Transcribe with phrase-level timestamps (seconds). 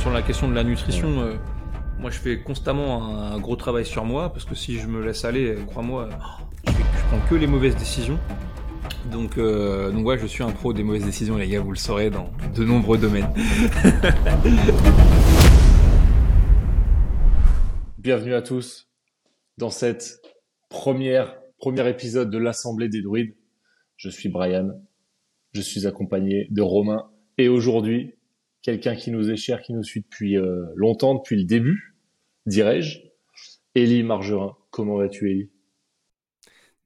[0.00, 1.34] sur la question de la nutrition, euh,
[1.98, 5.24] moi, je fais constamment un, gros travail sur moi parce que si je me laisse
[5.24, 6.08] aller, crois-moi,
[6.66, 6.72] je,
[7.08, 8.16] prends que les mauvaises décisions.
[9.10, 12.10] Donc, euh, ouais, je suis un pro des mauvaises décisions, les gars, vous le saurez
[12.10, 13.26] dans de nombreux domaines.
[17.98, 18.88] Bienvenue à tous
[19.58, 20.20] dans cette
[20.68, 23.34] première premier épisode de l'Assemblée des druides.
[23.96, 24.70] Je suis Brian,
[25.52, 28.15] je suis accompagné de Romain et aujourd'hui
[28.66, 31.94] quelqu'un qui nous est cher, qui nous suit depuis euh, longtemps, depuis le début,
[32.46, 32.98] dirais-je.
[33.76, 35.50] Élie Margerin, comment vas-tu Élie?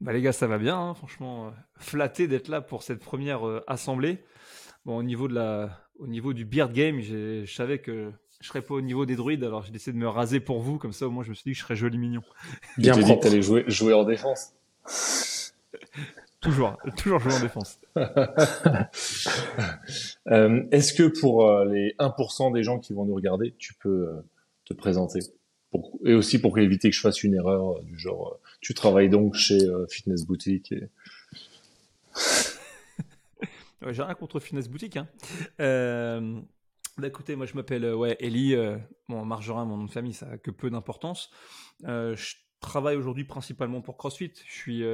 [0.02, 3.48] Bah les gars, ça va bien, hein, franchement, euh, flatté d'être là pour cette première
[3.48, 4.19] euh, assemblée.
[4.85, 8.12] Bon, au niveau de la, au niveau du beard game, je savais que
[8.43, 10.77] je serais pas au niveau des druides, alors j'ai décidé de me raser pour vous,
[10.77, 12.23] comme ça au moins je me suis dit que je serais joli mignon.
[12.77, 14.52] Bien tu dit que t'allais jouer, jouer en défense.
[16.41, 17.80] toujours, toujours jouer en défense.
[20.27, 24.09] Euh, est-ce que pour euh, les 1% des gens qui vont nous regarder, tu peux
[24.09, 24.21] euh,
[24.65, 25.19] te présenter
[26.05, 29.59] Et aussi pour éviter que je fasse une erreur du genre, tu travailles donc chez
[29.88, 30.88] Fitness Boutique et...
[33.91, 34.99] J'ai rien contre Fitness Boutique.
[34.99, 35.09] Hein.
[35.59, 38.54] Bah, écoutez, moi je m'appelle ouais, Ellie,
[39.09, 41.30] bon, Margerin, mon nom de famille, ça a que peu d'importance.
[41.82, 44.32] je travaille aujourd'hui principalement pour CrossFit.
[44.47, 44.85] Je suis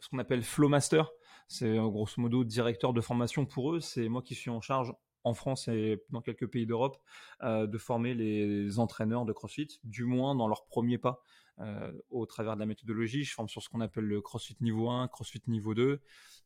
[0.00, 1.10] ce qu'on appelle Flowmaster.
[1.48, 3.80] C'est grosso modo directeur de formation pour eux.
[3.80, 4.92] C'est moi qui suis en charge
[5.24, 6.98] en France et dans quelques pays d'Europe
[7.42, 11.22] euh, de former les entraîneurs de CrossFit, du moins dans leur premier pas
[11.58, 13.24] euh, au travers de la méthodologie.
[13.24, 16.00] Je forme sur ce qu'on appelle le CrossFit niveau 1, CrossFit niveau 2.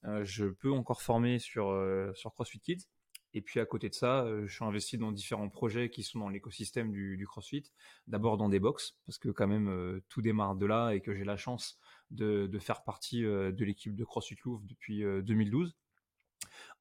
[0.05, 1.67] Euh, je peux encore former sur,
[2.15, 2.89] sur CrossFit Kids.
[3.37, 6.29] Et puis à côté de ça, je suis investi dans différents projets qui sont dans
[6.29, 7.65] l'écosystème du, du, CrossFit.
[8.07, 11.25] D'abord dans des box, parce que quand même tout démarre de là et que j'ai
[11.25, 15.69] la chance de, faire partie euh, de l'équipe de CrossFit Louvre depuis 2012.
[15.69, 15.73] Euh,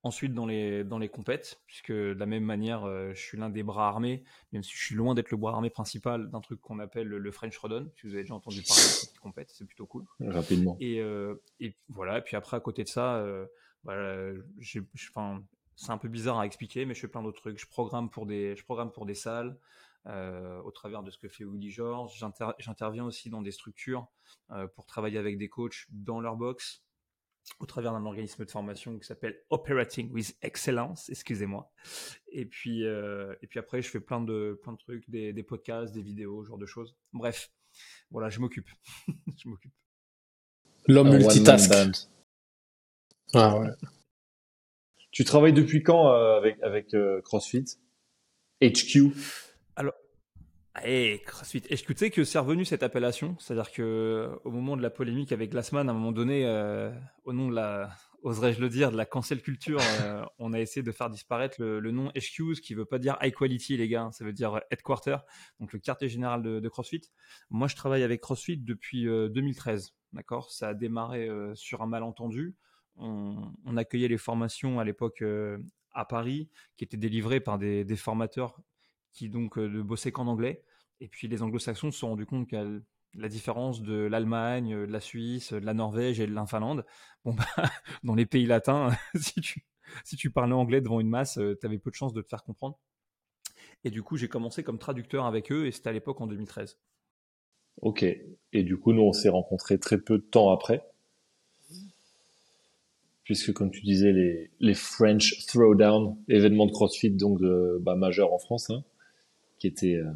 [0.06, 3.50] Ensuite, dans les, dans les compètes, puisque de la même manière, euh, je suis l'un
[3.50, 6.60] des bras armés, même si je suis loin d'être le bras armé principal d'un truc
[6.60, 9.66] qu'on appelle le French Rodon, si vous avez déjà entendu parler de cette compète, c'est
[9.66, 10.04] plutôt cool.
[10.20, 10.76] Rapidement.
[10.82, 11.02] Et,
[11.62, 13.26] et, voilà, et puis après, à côté de ça,
[13.86, 13.96] bah,
[15.76, 17.60] c'est un peu bizarre à expliquer, mais je fais plein d'autres trucs.
[17.60, 19.58] Je programme pour des, je programme pour des salles,
[20.08, 22.22] euh, au travers de ce que fait Willy George.
[22.60, 24.08] J'interviens aussi dans des structures
[24.52, 26.84] euh, pour travailler avec des coachs dans leur box
[27.60, 31.72] au travers d'un organisme de formation qui s'appelle Operating with Excellence, excusez-moi.
[32.32, 35.44] Et puis, euh, et puis après, je fais plein de, plein de trucs, des, des
[35.44, 36.98] podcasts, des vidéos, ce genre de choses.
[37.14, 37.52] Bref,
[38.12, 38.70] voilà, je m'occupe.
[39.38, 39.74] je m'occupe.
[40.88, 41.72] L'homme multitask.
[43.34, 43.70] Ah ouais.
[45.12, 47.78] Tu travailles depuis quand avec, avec CrossFit?
[48.62, 49.14] HQ
[50.82, 51.64] et CrossFit.
[51.70, 55.32] Et tu sais que c'est revenu cette appellation, c'est-à-dire que au moment de la polémique
[55.32, 56.92] avec Glassman, à un moment donné, euh,
[57.26, 57.92] au nom de la,
[58.24, 61.92] oserais-je le dire, de la cancel culture, euh, on a essayé de faire disparaître le,
[61.92, 65.18] nom HQ, ce qui veut pas dire high quality, les gars, ça veut dire headquarter,
[65.60, 67.02] donc le quartier général de, CrossFit.
[67.52, 70.50] Moi, je travaille avec CrossFit depuis 2013, euh, d'accord?
[70.52, 72.56] Ça a démarré sur un malentendu.
[72.96, 75.24] On, on, accueillait les formations à l'époque
[75.92, 78.60] à Paris, qui étaient délivrées par des, des formateurs
[79.14, 80.64] qui donc ne euh, bossaient qu'en anglais.
[81.00, 82.82] Et puis les anglo-saxons se sont rendus compte que
[83.16, 86.86] la différence de l'Allemagne, de la Suisse, de la Norvège et de l'Infinlande,
[87.24, 87.46] bon bah,
[88.04, 89.66] dans les pays latins, si tu,
[90.04, 92.28] si tu parlais anglais devant une masse, euh, tu avais peu de chances de te
[92.28, 92.80] faire comprendre.
[93.84, 96.80] Et du coup, j'ai commencé comme traducteur avec eux, et c'était à l'époque en 2013.
[97.82, 98.04] Ok.
[98.54, 100.82] Et du coup, nous, on s'est rencontrés très peu de temps après.
[103.24, 107.42] Puisque, comme tu disais, les, les French Throwdown, événements de CrossFit, donc
[107.82, 108.84] bah, majeur en France, hein,
[109.64, 110.12] qui était euh,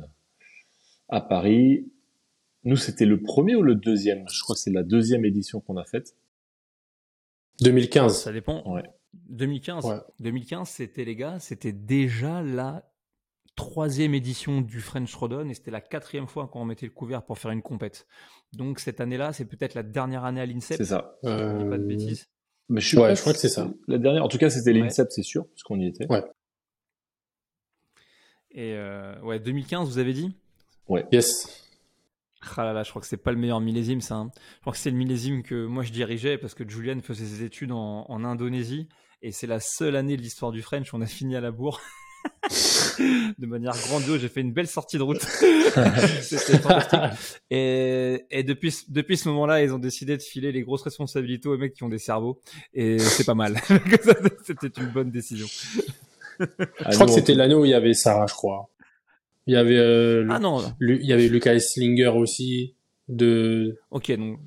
[1.08, 1.90] à Paris.
[2.66, 4.28] Nous, c'était le premier ou le deuxième?
[4.30, 6.18] Je crois que c'est la deuxième édition qu'on a faite.
[7.62, 8.24] 2015.
[8.24, 8.78] Ça dépend.
[9.13, 10.03] 2015.
[10.19, 12.91] 2015, c'était les gars, c'était déjà la
[13.56, 17.40] troisième édition du French Rodon et c'était la quatrième fois qu'on mettait le couvert pour
[17.40, 18.06] faire une compète.
[18.52, 20.78] Donc cette année-là, c'est peut-être la dernière année à l'INSEP.
[20.78, 21.18] C'est ça.
[21.24, 22.28] pas de bêtises.
[22.68, 23.72] Mais je, je crois que c'est ça.
[23.88, 26.06] La dernière, en tout cas, c'était l'INSEP, c'est sûr, puisqu'on y était.
[26.12, 26.22] Ouais.
[28.57, 30.36] Et euh, ouais, 2015, vous avez dit?
[30.88, 31.06] Ouais.
[31.12, 31.63] Yes.
[32.56, 34.15] Ah là là, je crois que c'est pas le meilleur millésime, ça.
[34.15, 34.31] Hein.
[34.56, 37.44] Je crois que c'est le millésime que moi je dirigeais parce que Julian faisait ses
[37.44, 38.88] études en, en Indonésie
[39.21, 41.51] et c'est la seule année de l'histoire du French où on a fini à la
[41.51, 41.81] bourre.
[43.00, 45.21] de manière grandiose, j'ai fait une belle sortie de route.
[46.21, 47.00] C'était fantastique.
[47.51, 51.57] Et, et, depuis, depuis ce moment-là, ils ont décidé de filer les grosses responsabilités aux
[51.60, 52.42] mecs qui ont des cerveaux.
[52.74, 53.62] Et c'est pas mal.
[54.44, 55.45] C'était une bonne décision
[56.39, 58.69] je crois que c'était l'année où il y avait Sarah, je crois.
[59.48, 60.62] Il y avait, euh, ah non.
[60.81, 62.75] il y avait Lucas Slinger aussi.
[63.07, 63.80] De...
[63.92, 64.39] Ok, donc.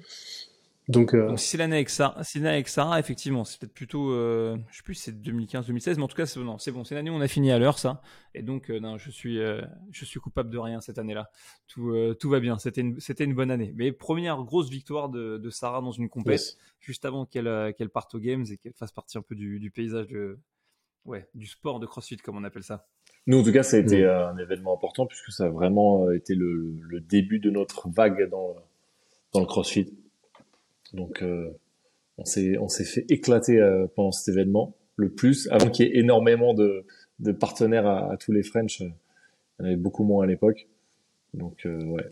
[0.89, 4.11] Donc, Donc si c'est l'année avec Sarah, c'est l'année avec Sarah, effectivement, c'est peut-être plutôt,
[4.11, 6.83] euh, je sais plus, si c'est 2015-2016, mais en tout cas, c'est non, c'est bon,
[6.83, 8.03] c'est l'année où on a fini à l'heure, ça.
[8.35, 11.31] Et donc, non, je suis, je suis coupable de rien cette année-là.
[11.69, 12.59] Tout, tout va bien.
[12.59, 13.73] C'était une, c'était une bonne année.
[13.77, 18.13] Mais première grosse victoire de, de Sarah dans une compète, juste avant qu'elle, qu'elle parte
[18.17, 20.41] aux games et qu'elle fasse partie un peu du, du paysage de,
[21.07, 22.87] ouais, du sport de CrossFit, comme on appelle ça.
[23.27, 26.35] Nous, en tout cas, ça a été un événement important puisque ça a vraiment été
[26.35, 28.57] le, le début de notre vague dans,
[29.33, 29.93] dans le CrossFit.
[30.95, 31.51] Donc, euh,
[32.19, 35.89] on s'est on s'est fait éclater euh, pendant cet événement le plus, avant qu'il y
[35.91, 36.85] ait énormément de,
[37.21, 38.81] de partenaires à, à, tous les French.
[38.81, 40.67] Il y en avait beaucoup moins à l'époque.
[41.35, 42.11] Donc, euh, ouais.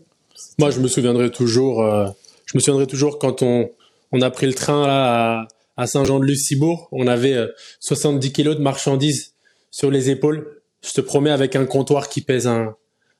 [0.57, 1.83] Moi, je me souviendrai toujours.
[1.83, 2.07] Euh,
[2.45, 3.69] je me souviendrai toujours quand on
[4.11, 5.47] on a pris le train là à,
[5.79, 6.89] à Saint-Jean-de-Luz-Cibourg.
[6.91, 7.37] On avait
[7.79, 9.33] 70 kilos de marchandises
[9.71, 10.61] sur les épaules.
[10.83, 12.75] Je te promets, avec un comptoir qui pèse un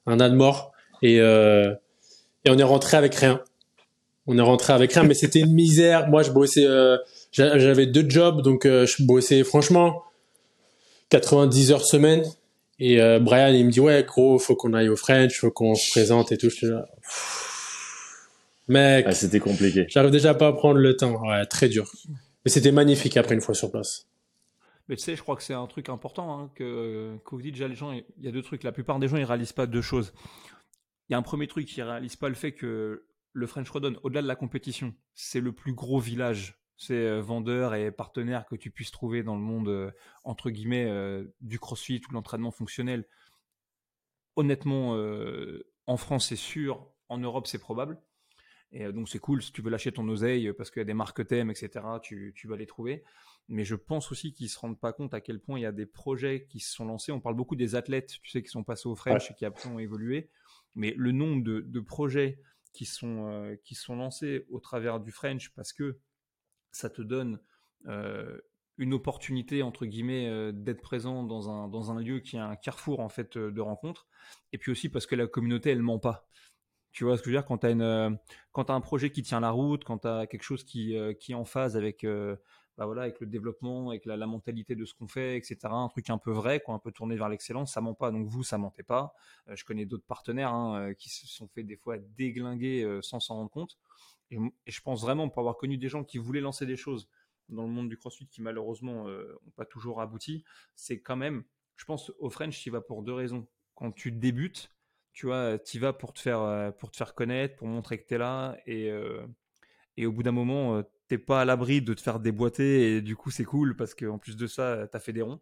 [0.06, 0.72] un âne mort.
[1.02, 3.42] Et, et on est rentré avec rien
[4.30, 6.08] on est rentré avec rien, mais c'était une misère.
[6.08, 6.98] Moi, je bossais, euh,
[7.32, 10.04] j'avais deux jobs, donc euh, je bossais franchement
[11.10, 12.24] 90 heures semaine.
[12.78, 15.74] Et euh, Brian, il me dit ouais, gros, faut qu'on aille au French, faut qu'on
[15.74, 16.52] se présente et tout.
[16.52, 16.86] Je là,
[18.68, 19.88] mec, ah, c'était compliqué.
[19.90, 21.28] J'arrive déjà pas à prendre le temps.
[21.28, 21.92] Ouais, très dur.
[22.46, 24.08] Mais c'était magnifique après une fois sur place.
[24.88, 27.54] Mais tu sais, je crois que c'est un truc important hein, que, que vous dites
[27.54, 27.92] déjà les gens.
[27.92, 28.64] Il y a deux trucs.
[28.64, 30.14] La plupart des gens ils réalisent pas deux choses.
[31.08, 33.96] Il y a un premier truc, ils réalisent pas le fait que le French Rodon,
[34.04, 36.60] au-delà de la compétition, c'est le plus gros village.
[36.78, 39.92] C'est euh, vendeurs et partenaires que tu puisses trouver dans le monde, euh,
[40.24, 43.06] entre guillemets, euh, du crossfit ou l'entraînement fonctionnel.
[44.36, 44.96] Honnêtement,
[45.86, 46.88] en France, c'est sûr.
[47.10, 48.00] En Europe, c'est probable.
[48.72, 49.42] Et donc, c'est cool.
[49.42, 51.86] Si tu veux lâcher ton oseille parce qu'il y a des marques que t'aimes, etc.,
[52.02, 53.04] tu, vas les trouver.
[53.48, 55.72] Mais je pense aussi qu'ils se rendent pas compte à quel point il y a
[55.72, 57.12] des projets qui se sont lancés.
[57.12, 59.70] On parle beaucoup des athlètes, tu sais, qui sont passés au French et qui après
[59.70, 60.30] ont évolué.
[60.76, 62.40] Mais le nombre de projets
[62.74, 66.00] qui sont, euh, qui sont lancés au travers du French parce que
[66.72, 67.40] ça te donne
[67.88, 68.40] euh,
[68.78, 72.56] une opportunité entre guillemets euh, d'être présent dans un, dans un lieu qui est un
[72.56, 74.08] carrefour en fait de rencontres
[74.54, 76.28] et puis aussi parce que la communauté elle ment pas
[76.92, 77.46] tu vois ce que je veux dire?
[77.46, 80.64] Quand tu as, as, un projet qui tient la route quand tu as quelque chose
[80.64, 82.06] qui, qui est en phase avec
[82.80, 85.58] bah voilà, avec le développement, avec la, mentalité de ce qu'on fait, etc.
[85.64, 88.10] Un truc un peu vrai, un peu tourné vers l'excellence, ça ment pas.
[88.10, 89.14] Donc vous, ça mentait pas.
[89.50, 93.02] Euh, je connais d'autres partenaires hein, euh, qui se sont fait des fois déglinguer euh,
[93.02, 93.78] sans s'en rendre compte.
[94.32, 97.10] Et, je pense vraiment, pour avoir connu des gens qui voulaient lancer des choses
[97.50, 100.46] dans le monde du CrossFit qui malheureusement n'ont pas toujours abouti,
[100.76, 101.44] c'est quand même,
[101.76, 103.46] je pense, au French, tu vas pour deux raisons.
[103.76, 104.72] Quand tu débutes,
[105.20, 108.90] tu vois, vas pour te faire connaître, pour montrer que tu es là et
[109.98, 113.18] et au bout d'un moment t'es pas à l'abri de te faire déboîter et du
[113.18, 115.42] coup c'est cool parce qu'en plus de ça t'as fait des ronds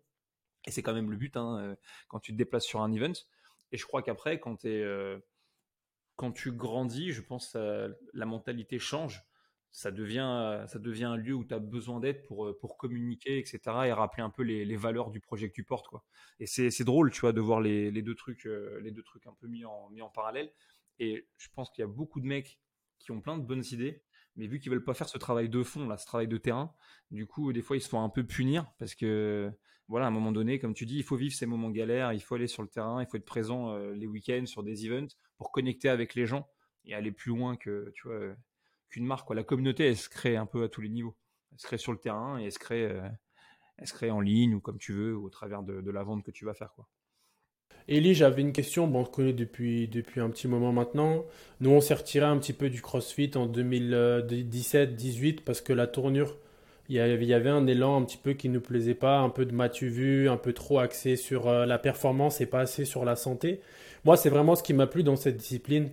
[0.65, 1.77] et c'est quand même le but hein,
[2.07, 3.13] quand tu te déplaces sur un event
[3.71, 4.65] et je crois qu'après quand
[6.15, 9.26] quand tu grandis je pense que la mentalité change
[9.77, 13.37] ça devient ça devient un lieu où tu as besoin d'être pour euh, pour communiquer
[13.37, 16.03] etc et rappeler un peu les, les, valeurs du projet que tu portes quoi.
[16.39, 18.47] Et c'est drôle tu vois de voir les, les deux trucs
[18.81, 20.51] les deux trucs un peu mis en mis en parallèle.
[20.99, 22.59] Et je pense qu'il y a beaucoup de mecs
[22.97, 24.03] qui ont plein de bonnes idées
[24.37, 26.73] mais vu qu'ils veulent pas faire ce travail de fond, là, ce travail de terrain,
[27.11, 29.51] du coup, des fois, ils se font un peu punir parce que,
[29.87, 32.21] voilà, à un moment donné, comme tu dis, il faut vivre ces moments galères, il
[32.21, 35.07] faut aller sur le terrain, il faut être présent euh, les week-ends sur des events
[35.37, 36.47] pour connecter avec les gens
[36.85, 38.35] et aller plus loin que, tu vois,
[38.89, 39.27] qu'une marque.
[39.27, 39.35] Quoi.
[39.35, 41.15] La communauté, elle se crée un peu à tous les niveaux.
[41.51, 43.01] Elle se crée sur le terrain et elle se crée, euh,
[43.77, 46.31] elle se crée en ligne ou comme tu veux, au travers de, la vente que
[46.31, 46.87] tu vas faire, quoi.
[47.89, 48.85] Elie, j'avais une question.
[48.85, 51.23] Bon, on te connaît depuis, depuis un petit moment maintenant.
[51.61, 56.35] Nous, on s'est retiré un petit peu du CrossFit en 2017-18 parce que la tournure,
[56.89, 58.93] il y, avait, il y avait un élan un petit peu qui ne nous plaisait
[58.93, 62.45] pas, un peu de matu vu, un peu trop axé sur euh, la performance et
[62.45, 63.61] pas assez sur la santé.
[64.03, 65.89] Moi, c'est vraiment ce qui m'a plu dans cette discipline.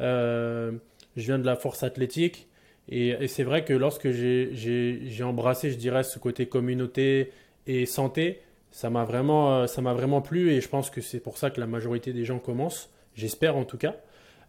[0.00, 0.72] Euh,
[1.16, 2.48] je viens de la force athlétique
[2.88, 7.32] et, c'est vrai que lorsque j'ai embrassé, je dirais, ce côté communauté
[7.66, 8.40] et santé,
[8.70, 11.66] ça m'a vraiment, euh, vraiment plu et je pense que c'est pour ça que la
[11.66, 12.90] majorité des gens commencent.
[13.14, 13.96] J'espère en tout cas.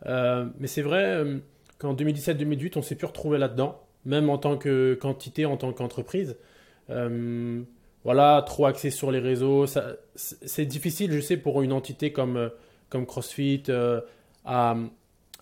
[0.05, 1.39] Euh, mais c'est vrai euh,
[1.77, 6.38] qu'en 2017-2018, on s'est pu retrouver là-dedans, même en tant que quantité, en tant qu'entreprise.
[8.03, 9.65] voilà, trop axé sur les réseaux.
[10.15, 12.51] C'est difficile, je sais, pour une entité comme,
[12.89, 13.63] comme CrossFit
[14.46, 14.75] à,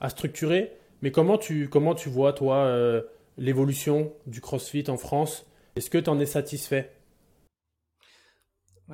[0.10, 0.72] structurer.
[1.02, 3.04] Mais comment tu, comment tu vois, toi,
[3.38, 5.46] l'évolution du CrossFit en France?
[5.76, 6.92] Est-ce que tu en es satisfait?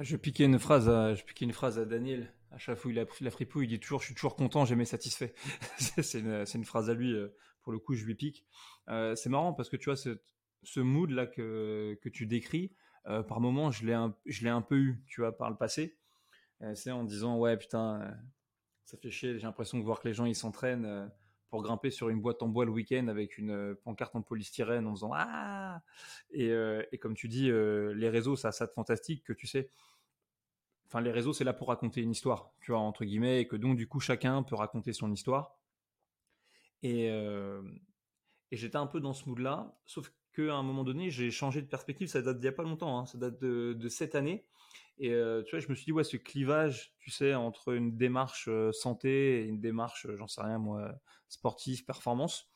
[0.01, 2.31] Je piquais une phrase à, je piquais une phrase à Daniel.
[2.51, 4.63] À chaque fois il a pris la fripouille, il dit toujours, je suis toujours content,
[4.63, 5.33] jamais satisfait.
[5.77, 7.13] c'est une, une, phrase à lui.
[7.13, 8.45] Euh, pour le coup, je lui pique.
[8.89, 10.21] Euh, c'est marrant parce que tu vois ce,
[10.63, 12.73] ce mood là que, que tu décris,
[13.07, 15.57] euh, par moment, je l'ai un, je l'ai un peu eu, tu vois, par le
[15.57, 15.97] passé.
[16.75, 18.15] c'est en disant ouais putain,
[18.85, 19.37] ça fait chier.
[19.39, 21.09] J'ai l'impression de voir que les gens ils s'entraînent
[21.49, 24.95] pour grimper sur une boîte en bois le week-end avec une pancarte en polystyrène en
[24.95, 25.81] faisant ah!
[26.31, 26.51] Et,
[26.91, 29.69] et comme tu dis les réseaux ça ça de fantastique que tu sais.
[30.87, 33.55] Enfin les réseaux c'est là pour raconter une histoire tu vois entre guillemets et que
[33.55, 35.57] donc du coup chacun peut raconter son histoire.
[36.83, 41.31] Et, et j'étais un peu dans ce mood là sauf qu'à un moment donné j'ai
[41.31, 42.07] changé de perspective.
[42.07, 44.45] Ça date d'il y a pas longtemps hein, ça date de, de cette année
[44.99, 45.09] et
[45.45, 49.41] tu vois je me suis dit ouais ce clivage tu sais entre une démarche santé
[49.41, 50.91] et une démarche j'en sais rien moi
[51.27, 52.49] sportive performance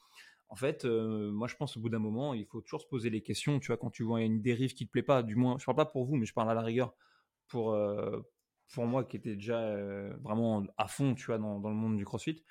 [0.51, 3.21] en fait, moi je pense au bout d'un moment, il faut toujours se poser les
[3.21, 3.62] questions.
[3.62, 5.77] Tu vois, quand tu vois une dérive qui te plaît pas, du moins, je parle
[5.77, 6.93] pas pour vous, mais je parle à la rigueur
[7.48, 8.19] pour, euh,
[8.74, 11.95] pour moi qui était déjà euh, vraiment à fond, tu vois, dans, dans, le monde
[11.95, 12.43] du CrossFit.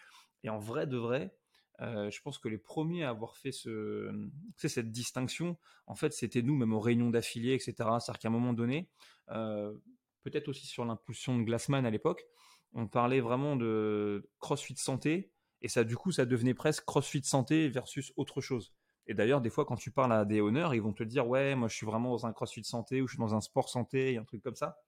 [0.45, 1.37] Et en vrai de vrai,
[1.81, 4.11] euh, je pense que les premiers à avoir fait ce,
[4.57, 5.57] cette distinction,
[5.87, 7.75] en fait, c'était nous, même aux réunions d'affiliés, etc.
[8.01, 8.89] C'est-à-dire qu'à un moment donné,
[9.29, 12.27] peut-être aussi sur l'impulsion de Glassman à l'époque,
[12.73, 15.33] on parlait vraiment de CrossFit santé,
[15.63, 18.73] et ça, du coup, ça devenait presque CrossFit santé versus autre chose.
[19.07, 21.55] Et d'ailleurs, des fois, quand tu parles à des honneurs, ils vont te dire Ouais,
[21.55, 24.17] moi, je suis vraiment dans un crossfit santé ou je suis dans un sport santé,
[24.17, 24.79] un truc comme ça.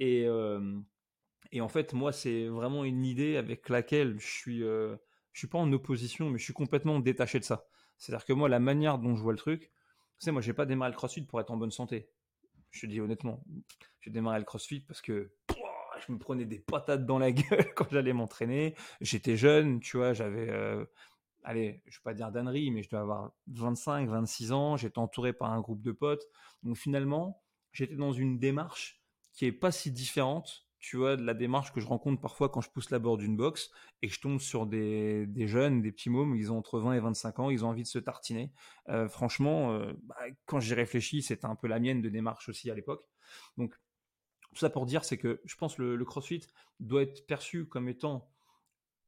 [0.00, 0.80] Et, euh,
[1.52, 4.96] et en fait, moi, c'est vraiment une idée avec laquelle je suis, euh,
[5.32, 7.66] je suis pas en opposition, mais je suis complètement détaché de ça.
[7.98, 9.72] C'est-à-dire que moi, la manière dont je vois le truc,
[10.22, 12.08] sais, moi, j'ai pas démarré le crossfit pour être en bonne santé.
[12.70, 13.44] Je te dis honnêtement,
[14.00, 15.32] j'ai démarré le crossfit parce que
[16.06, 18.74] je me prenais des patates dans la gueule quand j'allais m'entraîner.
[19.00, 20.84] J'étais jeune, tu vois, j'avais euh,
[21.42, 25.32] allez, je vais pas dire d'annerie, mais je dois avoir 25, 26 ans, j'étais entouré
[25.32, 26.24] par un groupe de potes.
[26.62, 31.32] Donc finalement, j'étais dans une démarche qui est pas si différente, tu vois, de la
[31.32, 33.70] démarche que je rencontre parfois quand je pousse la bord d'une box
[34.02, 37.38] et je tombe sur des, jeunes, des petits mômes, ils ont entre 20 et 25
[37.38, 38.52] ans, ils ont envie de se tartiner.
[38.88, 42.68] Euh, franchement, euh, bah, quand j'y réfléchis, c'était un peu la mienne de démarche aussi
[42.68, 43.04] à l'époque.
[43.56, 43.74] Donc,
[44.42, 46.42] tout ça pour dire, c'est que je pense que le CrossFit
[46.80, 48.28] doit être perçu comme étant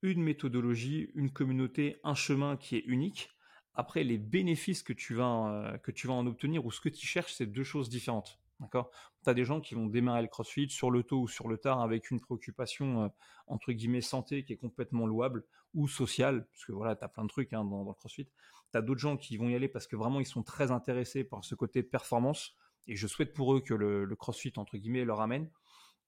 [0.03, 3.31] une méthodologie, une communauté, un chemin qui est unique.
[3.75, 6.89] Après, les bénéfices que tu vas, euh, que tu vas en obtenir ou ce que
[6.89, 8.39] tu cherches, c'est deux choses différentes.
[8.61, 8.93] D'accord?
[9.25, 11.57] Tu as des gens qui vont démarrer le crossfit sur le tôt ou sur le
[11.57, 13.09] tard avec une préoccupation, euh,
[13.47, 17.25] entre guillemets, santé qui est complètement louable ou sociale, parce que voilà, tu as plein
[17.25, 18.29] de trucs hein, dans, le crossfit.
[18.71, 21.25] Tu as d'autres gens qui vont y aller parce que vraiment ils sont très intéressés
[21.25, 22.55] par ce côté performance
[22.87, 25.51] et je souhaite pour eux que le, crossfit, entre guillemets, leur amène.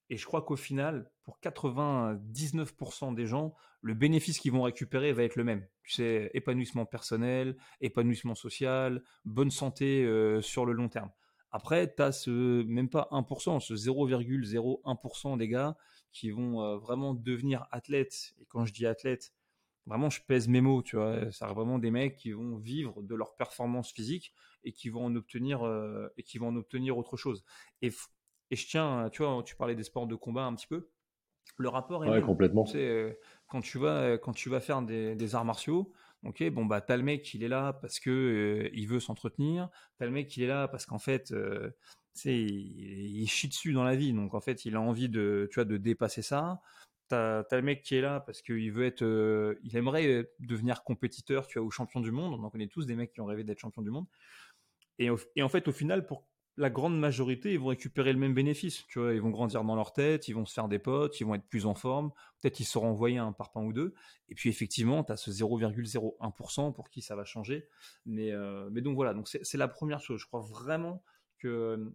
[0.08, 5.25] Et je crois qu'au final, pour 99% des gens, le bénéfice qu'ils vont récupérer va
[5.25, 5.66] être le même.
[5.82, 11.11] Tu sais, épanouissement personnel, épanouissement social, bonne santé euh, sur le long terme.
[11.56, 15.75] Après, tu as ce, même pas 1%, ce 0,01% des gars
[16.12, 18.34] qui vont euh, vraiment devenir athlètes.
[18.38, 19.32] Et quand je dis athlète,
[19.86, 21.32] vraiment, je pèse mes mots, tu vois.
[21.32, 24.34] C'est vraiment des mecs qui vont vivre de leur performance physique
[24.64, 27.42] et qui vont en obtenir, euh, et qui vont en obtenir autre chose.
[27.80, 27.90] Et
[28.50, 30.90] et je tiens, tu vois, tu parlais des sports de combat un petit peu.
[31.56, 32.64] Le rapport est ouais, complètement.
[32.64, 33.14] Tu euh,
[33.48, 35.90] quand tu vas quand tu vas faire des, arts martiaux,
[36.26, 39.68] ok, bon bah t'as le mec il est là parce que euh, il veut s'entretenir,
[39.99, 41.71] t'as le mec il est là parce qu'en fait, euh,
[42.25, 45.64] il, chie dessus dans la vie, donc en fait il a envie de, tu vois,
[45.64, 46.61] de dépasser ça.
[47.09, 50.83] T'as as le mec qui est là parce qu'il veut être, euh, il aimerait devenir
[50.83, 52.35] compétiteur, tu vois, ou champion du monde.
[52.35, 54.06] On en connaît tous des mecs qui ont rêvé d'être champion du monde.
[54.99, 56.26] Et, et en fait, au final, pour
[56.58, 58.84] la grande majorité, ils vont récupérer le même bénéfice.
[58.96, 61.46] Ils vont grandir dans leur tête, ils vont se faire des potes, ils vont être
[61.48, 62.12] plus en forme.
[62.40, 63.94] Peut-être ils seront envoyés un parpaing ou deux.
[64.30, 67.68] Et puis effectivement, tu as ce 0,01% pour qui ça va changer.
[68.06, 70.20] Mais, euh, donc voilà, donc c'est la première chose.
[70.20, 71.02] Je crois vraiment
[71.38, 71.92] que,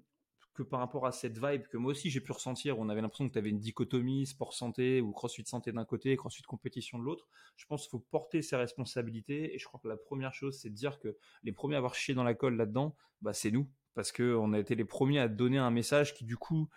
[0.54, 3.28] que par rapport à cette vibe que moi aussi j'ai pu ressentir, on avait l'impression
[3.28, 7.04] que tu avais une dichotomie sport santé ou crossfit santé d'un côté, crossfit compétition de
[7.04, 7.28] l'autre.
[7.56, 9.56] Je pense qu'il faut porter ses responsabilités.
[9.56, 11.96] Et je crois que la première chose, c'est de dire que les premiers à avoir
[11.96, 15.28] chié dans la colle là-dedans, bah, c'est nous parce qu'on a été les premiers à
[15.28, 16.70] donner un message qui, du coup,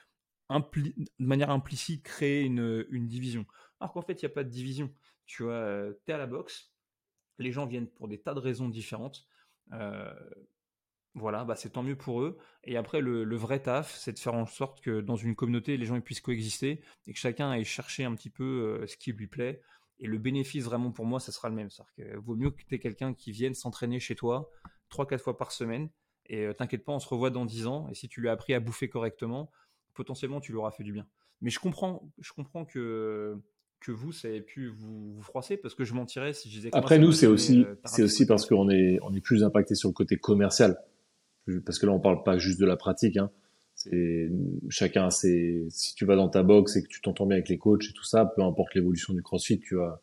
[0.51, 3.47] de manière implicite, créait une, division.
[3.81, 4.93] Alors qu'en fait, il n'y a pas de division.
[5.27, 6.73] Tu vois, euh, tu es à la boxe,
[7.39, 9.27] les gens viennent pour des tas de raisons différentes.
[9.73, 10.13] Euh,
[11.15, 12.39] voilà, bah c'est tant mieux pour eux.
[12.65, 15.87] Et après, le, vrai taf, c'est de faire en sorte que dans une communauté, les
[15.87, 18.45] gens puissent coexister et que chacun aille chercher un petit peu
[18.83, 19.63] euh, ce qui lui plaît.
[20.01, 21.71] Et le bénéfice, vraiment, pour moi, ça sera le même.
[21.71, 24.51] C'est-à-dire qu'il vaut mieux que tu aies quelqu'un qui vienne s'entraîner chez toi
[24.89, 25.89] trois, quatre fois par semaine
[26.27, 27.89] et t'inquiète pas, on se revoit dans 10 ans.
[27.91, 29.51] Et si tu lui as appris à bouffer correctement,
[29.95, 31.07] potentiellement, tu lui auras fait du bien.
[31.41, 33.39] Mais je comprends, je comprends que
[33.85, 36.71] que vous, ça ait pu vous, froisser parce que je mentirais si je disais.
[36.73, 39.91] Après, nous, c'est aussi, euh, c'est aussi parce qu'on est, on est plus impacté sur
[39.91, 40.79] le côté commercial.
[41.67, 43.19] Parce que là, on parle pas juste de la pratique.
[43.19, 43.31] Hein.
[43.75, 44.31] C'est
[44.71, 47.59] chacun, c'est si tu vas dans ta box et que tu t'entends bien avec les
[47.59, 50.01] coachs et tout ça, peu importe l'évolution du CrossFit, tu vas,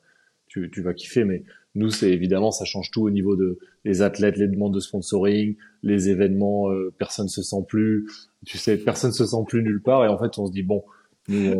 [0.51, 1.23] tu, tu vas kiffer.
[1.23, 1.43] Mais
[1.75, 5.55] nous, c'est évidemment, ça change tout au niveau de les athlètes, les demandes de sponsoring,
[5.81, 8.07] les événements, euh, personne se sent plus,
[8.45, 10.05] tu sais, personne se sent plus nulle part.
[10.05, 10.83] Et en fait, on se dit bon,
[11.29, 11.53] Nous,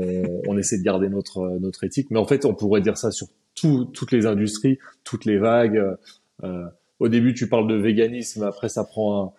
[0.47, 2.11] on, essaie de garder notre notre éthique.
[2.11, 5.81] Mais en fait, on pourrait dire ça sur tout, toutes les industries, toutes les vagues.
[6.43, 6.65] Euh,
[6.99, 9.31] au début, tu parles de véganisme, après ça prend un,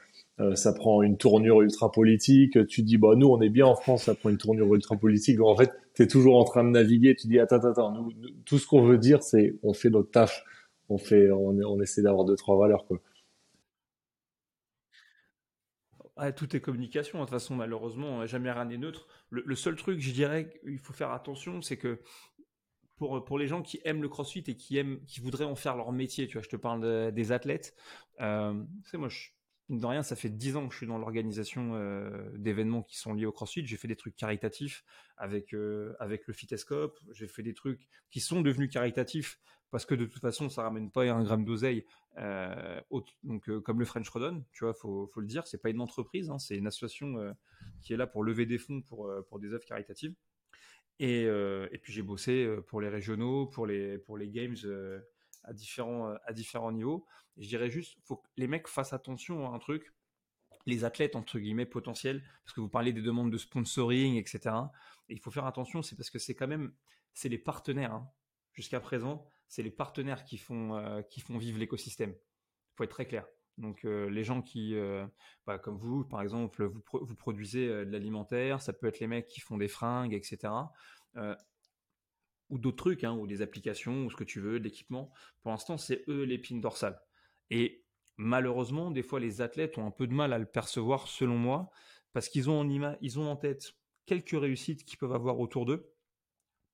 [0.42, 2.66] euh, ça prend une tournure ultra politique.
[2.66, 5.40] Tu dis, bah nous, on est bien en France, ça prend une tournure ultra politique.
[5.40, 7.14] En fait, tu es toujours en train de naviguer.
[7.14, 7.92] Tu dis, attends, attends.
[7.92, 8.12] Nous,
[8.44, 10.44] tout ce qu'on veut dire, c'est on fait notre taf.
[10.88, 13.00] On fait, on, essaie d'avoir deux trois valeurs, quoi.
[16.16, 17.18] Ah, tout est communication.
[17.18, 19.06] De toute façon, malheureusement, jamais rien n'est neutre.
[19.30, 22.00] Le, seul truc, je dirais, il faut faire attention, c'est que
[22.96, 25.76] pour, pour les gens qui aiment le CrossFit et qui aiment, qui voudraient en faire
[25.76, 27.74] leur métier, tu vois, je te parle des athlètes.
[28.20, 29.30] Euh, c'est moi, je,
[29.68, 33.14] de rien, ça fait dix ans que je suis dans l'organisation euh, d'événements qui sont
[33.14, 33.64] liés au CrossFit.
[33.64, 34.84] J'ai fait des trucs caritatifs
[35.16, 36.98] avec euh, avec le Fitescope.
[37.12, 39.38] J'ai fait des trucs qui sont devenus caritatifs
[39.70, 41.86] parce que de toute façon, ça ramène pas un gramme d'oseille.
[42.18, 42.80] Euh,
[43.22, 46.28] donc comme le French Rodon, tu vois, faut faut le dire, c'est pas une entreprise,
[46.28, 47.34] hein, c'est une association
[47.80, 50.14] qui est là pour lever des fonds pour pour des œuvres caritatives.
[50.98, 54.56] Et, et puis j'ai bossé pour les régionaux, pour les pour les games
[55.44, 57.06] à différents, euh, à différents niveaux.
[57.36, 59.92] je dirais juste, faut que les mecs fassent attention à un truc,
[60.66, 64.54] les athlètes entre guillemets potentiels, parce que vous parlez des demandes de sponsoring, etc.
[65.08, 66.72] Et il faut faire attention, c'est parce que c'est quand même,
[67.14, 67.92] c'est les partenaires.
[67.92, 68.10] Hein.
[68.52, 72.10] Jusqu'à présent, c'est les partenaires qui font, euh, qui font vivre l'écosystème.
[72.10, 73.26] Il faut être très clair.
[73.58, 74.74] Donc euh, les gens qui,
[75.46, 79.28] bah, comme vous, par exemple, vous, vous produisez de l'alimentaire, ça peut être les mecs
[79.28, 80.52] qui font des fringues, etc
[82.52, 85.10] ou d'autres trucs, hein, ou des applications, ou ce que tu veux, de l'équipement.
[85.40, 87.00] Pour l'instant, c'est eux l'épine dorsale.
[87.50, 87.82] Et
[88.18, 91.70] malheureusement, des fois, les athlètes ont un peu de mal à le percevoir, selon moi,
[92.12, 93.72] parce qu'ils ont en, ils ont en tête
[94.04, 95.94] quelques réussites qu'ils peuvent avoir autour d'eux,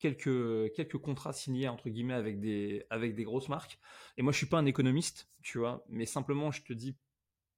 [0.01, 3.79] quelques, quelques contrats signés, entre guillemets, avec des, avec des grosses marques.
[4.17, 6.97] Et moi, je suis pas un économiste, tu vois, mais simplement, je te dis,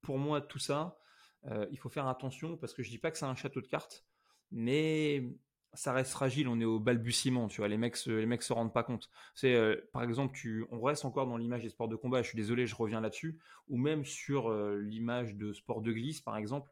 [0.03, 0.99] pour moi, tout ça,
[1.47, 3.67] euh, il faut faire attention, parce que je dis pas que c'est un château de
[3.67, 4.05] cartes,
[4.51, 5.25] mais
[5.75, 8.53] ça reste fragile, on est au balbutiement, tu vois, les mecs se, les mecs se
[8.53, 9.09] rendent pas compte.
[9.35, 12.29] C'est euh, par exemple, tu, on reste encore dans l'image des sports de combat, je
[12.29, 16.37] suis désolé, je reviens là-dessus, ou même sur euh, l'image de sport de glisse, par
[16.37, 16.71] exemple.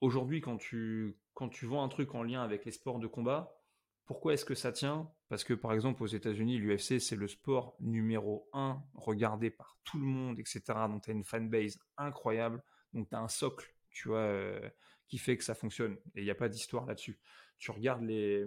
[0.00, 3.56] Aujourd'hui, quand tu, quand tu vois un truc en lien avec les sports de combat,
[4.04, 5.10] pourquoi est-ce que ça tient?
[5.28, 9.98] Parce que par exemple, aux États-Unis, l'UFC, c'est le sport numéro un, regardé par tout
[9.98, 10.62] le monde, etc.
[10.88, 14.68] Donc, tu as une fanbase incroyable, donc tu as un socle, tu vois, euh,
[15.06, 17.18] qui fait que ça fonctionne, et il n'y a pas d'histoire là-dessus
[17.58, 18.46] tu regardes les,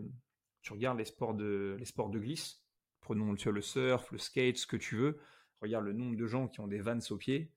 [0.62, 2.64] tu regardes les sports de, les sports de glisse.
[3.02, 5.20] Prenons le surf, le skate, ce que tu veux.
[5.62, 7.52] Regarde le nombre de gens qui ont des vannes au pied.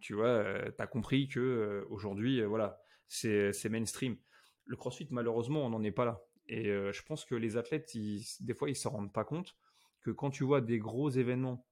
[0.00, 4.16] Tu vois, euh, tu as compris que euh, aujourd'hui, euh, voilà, c'est mainstream.
[4.64, 6.22] Le CrossFit, malheureusement, on n'en est pas là.
[6.46, 9.56] Et je pense que les athlètes, des fois, ils se rendent pas compte
[10.02, 11.66] que quand tu vois des gros événements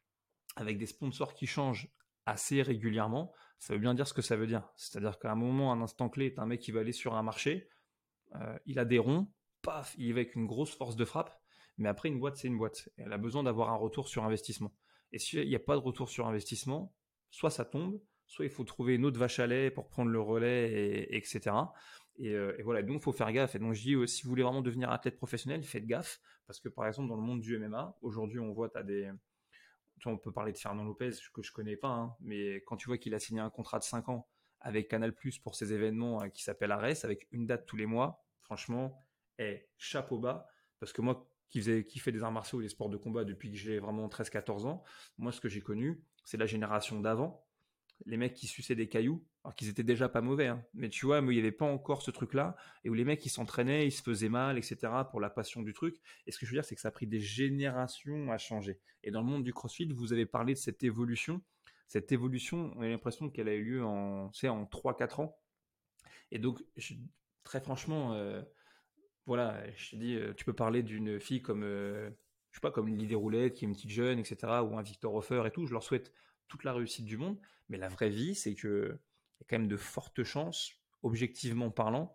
[0.56, 1.90] avec des sponsors qui changent
[2.24, 4.66] assez régulièrement, ça veut bien dire ce que ça veut dire.
[4.76, 7.22] C'est-à-dire qu'à un moment, un instant clé, tu un mec qui va aller sur un
[7.22, 7.68] marché,
[8.36, 9.30] euh, il a des ronds,
[9.62, 11.38] paf, il va avec une grosse force de frappe,
[11.78, 12.88] mais après une boîte c'est une boîte.
[12.96, 14.74] elle a besoin d'avoir un retour sur investissement.
[15.12, 16.94] Et s'il n'y a pas de retour sur investissement,
[17.30, 20.20] soit ça tombe, soit il faut trouver une autre vache à lait pour prendre le
[20.20, 21.54] relais, etc.
[22.20, 23.54] Euh, et, voilà, donc il faut faire gaffe.
[23.54, 26.60] Et donc je dis, euh, si vous voulez vraiment devenir athlète professionnel, faites gaffe, parce
[26.60, 29.10] que par exemple dans le monde du MMA, aujourd'hui on voit, as des...
[30.04, 32.98] On peut parler de Fernand Lopez, que je connais pas, hein, mais quand tu vois
[32.98, 36.42] qu'il a signé un contrat de 5 ans avec Canal Plus pour ses événements qui
[36.42, 38.98] s'appelle Ares, avec une date tous les mois, franchement,
[39.38, 40.48] est chapeau bas.
[40.80, 43.56] Parce que moi, qui, faisais, des arts martiaux et des sports de combat depuis que
[43.56, 44.82] j'ai vraiment 13-14 ans,
[45.18, 47.46] moi, ce que j'ai connu, c'est la génération d'avant.
[48.06, 50.64] Les mecs qui suçaient des cailloux, alors qu'ils étaient déjà pas mauvais, hein.
[50.74, 53.30] mais tu vois, il n'y avait pas encore ce truc-là, et où les mecs, ils
[53.30, 54.76] s'entraînaient, ils se faisaient mal, etc.,
[55.10, 56.00] pour la passion du truc.
[56.26, 58.80] Et ce que je veux dire, c'est que ça a pris des générations à changer.
[59.04, 61.42] Et dans le monde du crossfit, vous avez parlé de cette évolution.
[61.86, 65.36] Cette évolution, on a l'impression qu'elle a eu lieu en, en 3-4 ans.
[66.30, 66.94] Et donc, je,
[67.44, 68.42] très franchement, euh,
[69.26, 72.10] voilà, je te dis, euh, tu peux parler d'une fille comme, euh,
[72.50, 75.14] je sais pas, comme Lydie Roulette, qui est une petite jeune, etc., ou un Victor
[75.14, 75.66] Hofer et tout.
[75.66, 76.12] Je leur souhaite
[76.48, 77.38] toute la réussite du monde.
[77.68, 78.98] Mais la vraie vie, c'est que
[79.40, 82.14] y a quand même de fortes chances, objectivement parlant,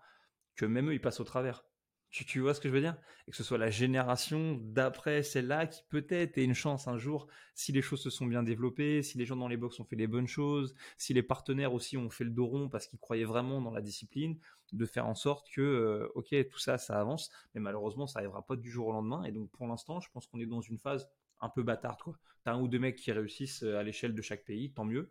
[0.55, 1.63] que même eux, ils passent au travers.
[2.09, 2.95] Tu, vois ce que je veux dire?
[3.27, 7.27] Et que ce soit la génération d'après celle-là qui peut-être ait une chance un jour,
[7.53, 9.97] si les choses se sont bien développées, si les gens dans les box ont fait
[9.97, 13.25] les bonnes choses, si les partenaires aussi ont fait le dos rond parce qu'ils croyaient
[13.25, 14.39] vraiment dans la discipline,
[14.73, 18.45] de faire en sorte que, euh, ok, tout ça, ça avance, mais malheureusement, ça n'arrivera
[18.45, 19.23] pas du jour au lendemain.
[19.23, 21.09] Et donc, pour l'instant, je pense qu'on est dans une phase
[21.41, 21.99] un peu bâtarde.
[22.03, 22.13] Tu
[22.45, 25.09] as un ou deux mecs qui réussissent euh, à l'échelle de chaque pays, tant mieux.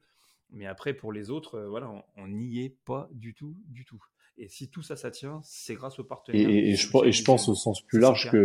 [0.51, 4.03] Mais après, pour les autres, euh, voilà, on n'y est pas du tout, du tout.
[4.39, 6.49] Et si tout ça, ça tient, c'est grâce aux partenaires.
[6.49, 8.37] Et, et, je, et je pense au sens plus large que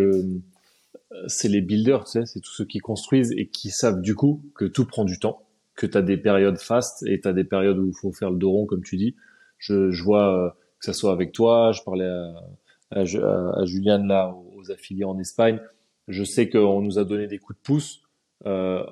[1.11, 4.15] euh, c'est les builders, tu sais, c'est tous ceux qui construisent et qui savent du
[4.15, 5.43] coup que tout prend du temps,
[5.75, 8.31] que tu as des périodes fast et tu as des périodes où il faut faire
[8.31, 9.15] le dos rond, comme tu dis.
[9.57, 10.49] Je, je vois euh,
[10.79, 15.59] que ça soit avec toi, je parlais à, à, Julian là, aux, affiliés en Espagne.
[16.07, 18.01] Je sais qu'on nous a donné des coups de pouce
[18.45, 18.83] euh,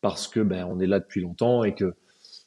[0.00, 1.94] parce que ben on est là depuis longtemps et que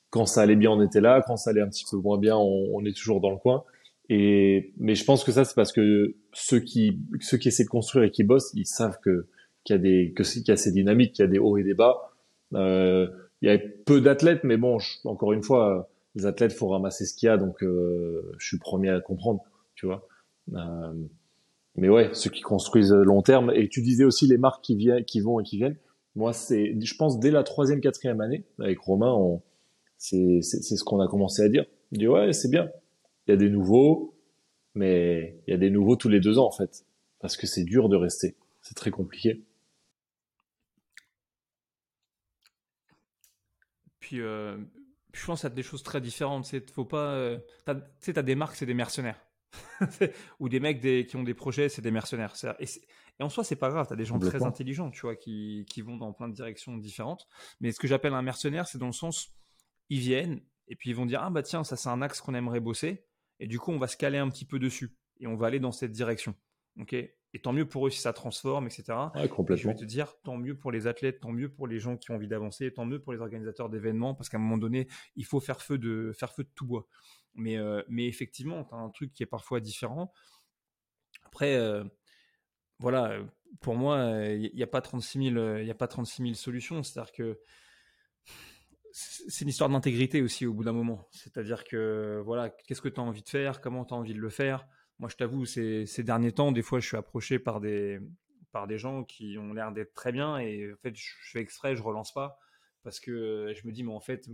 [0.10, 1.22] quand ça allait bien, on était là.
[1.26, 3.64] Quand ça allait un petit peu moins bien, on, on est toujours dans le coin.
[4.10, 7.70] Et mais je pense que ça c'est parce que ceux qui ceux qui essaient de
[7.70, 9.28] construire et qui bossent, ils savent que
[9.64, 11.58] qu'il y a des que qu'il y a ces dynamiques, qu'il y a des hauts
[11.58, 12.14] et des bas.
[12.54, 13.08] Euh,
[13.42, 17.16] il y a peu d'athlètes, mais bon, encore une fois, les athlètes faut ramasser ce
[17.16, 19.42] qu'il y a, donc euh, je suis premier à comprendre,
[19.76, 20.08] tu vois.
[20.54, 20.94] Euh,
[21.76, 23.52] mais ouais, ceux qui construisent long terme.
[23.56, 25.78] Et tu disais aussi les marques qui viennent, qui vont et qui viennent.
[26.16, 29.42] Moi, c'est, je pense, dès la troisième, quatrième année, avec Romain, on,
[29.98, 31.66] c'est, c'est, c'est ce qu'on a commencé à dire.
[31.94, 32.70] On dit ouais, c'est bien.
[33.28, 34.16] Il y a des nouveaux,
[34.74, 36.86] mais il y a des nouveaux tous les deux ans en fait,
[37.20, 38.36] parce que c'est dur de rester.
[38.62, 39.44] C'est très compliqué.
[44.00, 44.58] Puis, euh,
[45.14, 46.46] je pense a des choses très différentes.
[46.46, 49.20] C'est, faut pas, euh, tu sais, t'as des marques, c'est des mercenaires.
[50.40, 52.34] ou des mecs qui ont des projets, c'est des mercenaires.
[52.60, 53.88] Et, et, en soi, c'est pas grave.
[53.88, 56.78] Tu as des gens très intelligents, tu vois, qui, qui, vont dans plein de directions
[56.78, 57.28] différentes.
[57.60, 59.34] Mais ce que j'appelle un mercenaire, c'est dans le sens,
[59.90, 62.34] ils viennent et puis ils vont dire ah bah tiens, ça c'est un axe qu'on
[62.34, 63.04] aimerait bosser.
[63.42, 65.60] Et du coup, on va se caler un petit peu dessus et on va aller
[65.60, 66.36] dans cette direction.
[66.80, 66.94] Ok?
[66.94, 68.84] Et tant mieux pour eux si ça transforme, etc.
[69.16, 69.64] Ouais, complètement.
[69.64, 72.12] je vais te dire, tant mieux pour les athlètes, tant mieux pour les gens qui
[72.12, 75.26] ont envie d'avancer, tant mieux pour les organisateurs d'événements, parce qu'à un moment donné, il
[75.26, 76.88] faut faire feu de, faire feu de tout bois.
[77.34, 80.14] Mais, euh, mais effectivement, tu as un truc qui est parfois différent.
[81.24, 81.84] Après, euh,
[82.78, 83.18] voilà,
[83.60, 86.84] pour moi, il n'y a, pas 36 000, y a pas 36 000 solutions.
[86.84, 87.40] C'est-à-dire que
[88.92, 91.08] c'est une histoire d'intégrité aussi au bout d'un moment.
[91.12, 94.20] C'est-à-dire que, voilà, qu'est-ce que tu as envie de faire, comment tu as envie de
[94.20, 94.68] le faire?
[95.00, 98.00] Moi, je t'avoue, ces, ces derniers temps, des fois, je suis approché par des,
[98.52, 101.76] par des gens qui ont l'air d'être très bien et en fait, je fais exprès,
[101.76, 102.38] je relance pas
[102.84, 104.28] parce que je me dis, mais en fait,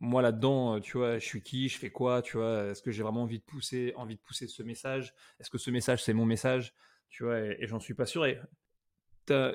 [0.00, 3.02] moi là-dedans, tu vois, je suis qui, je fais quoi, tu vois, est-ce que j'ai
[3.02, 5.14] vraiment envie de pousser, envie de pousser ce message?
[5.40, 6.74] Est-ce que ce message c'est mon message?
[7.08, 8.26] Tu vois, et, j'en suis pas sûr.
[8.26, 8.40] Et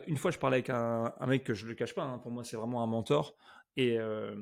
[0.08, 2.44] une fois, je parlais avec un, mec que je le cache pas, hein, pour moi
[2.44, 3.36] c'est vraiment un mentor,
[3.78, 4.36] et, euh,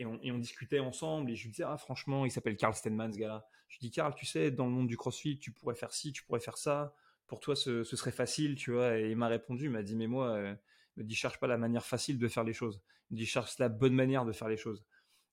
[0.00, 3.18] et, on, discutait ensemble, et je lui disais, ah franchement, il s'appelle Carl Stenman ce
[3.18, 3.46] gars-là.
[3.68, 6.12] Je lui dis, Carl, tu sais, dans le monde du CrossFit, tu pourrais faire ci,
[6.12, 6.94] tu pourrais faire ça.
[7.26, 8.98] Pour toi, ce, serait facile, tu vois.
[8.98, 10.54] Et il m'a répondu, il m'a dit, mais moi, euh,
[10.96, 12.82] il me dit, cherche pas la manière facile de faire les choses.
[13.10, 14.84] Il me dit, cherche la bonne manière de faire les choses.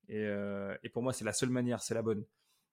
[0.10, 2.26] Euh, et, pour moi, c'est la seule manière, c'est la bonne.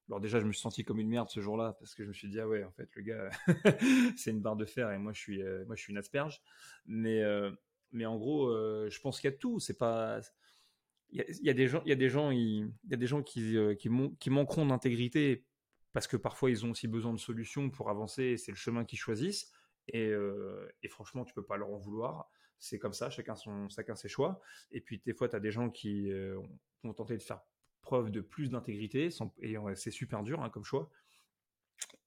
[0.08, 2.12] Alors déjà, je me suis senti comme une merde ce jour-là parce que je me
[2.12, 3.30] suis dit ah ouais, en fait, le gars,
[4.18, 6.42] c'est une barre de fer et moi je suis, euh, moi je suis une asperge.
[6.84, 7.22] Mais
[7.90, 9.60] mais en gros, je pense qu'il y a tout.
[9.60, 10.20] C'est pas,
[11.14, 12.30] il y, a, des gens, il y a des gens,
[13.02, 15.44] gens qui manqueront d'intégrité
[15.92, 18.36] parce que parfois ils ont aussi besoin de solutions pour avancer.
[18.36, 19.52] C'est le chemin qu'ils choisissent.
[19.88, 20.12] Et,
[20.82, 22.28] et, franchement, tu peux pas leur en vouloir.
[22.58, 24.40] C'est comme ça, chacun son, chacun ses choix.
[24.72, 26.10] Et puis des fois, tu as des gens qui
[26.82, 27.40] vont tenter de faire
[27.84, 30.90] preuve de plus d'intégrité, et c'est super dur hein, comme choix,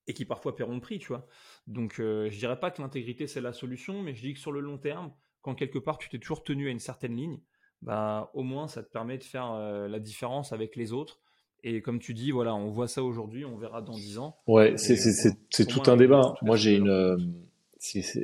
[0.08, 1.28] et qui parfois paieront le prix, tu vois.
[1.67, 4.52] Donc euh, je dirais pas que l'intégrité c'est la solution, mais je dis que sur
[4.52, 7.39] le long terme, quand quelque part tu t'es toujours tenu à une certaine ligne,
[7.81, 11.19] bah au moins ça te permet de faire euh, la différence avec les autres.
[11.63, 14.37] Et comme tu dis, voilà, on voit ça aujourd'hui, on verra dans 10 ans.
[14.47, 16.35] Ouais, c'est tout un débat.
[16.41, 16.89] Moi, j'ai une.
[16.89, 17.17] Euh,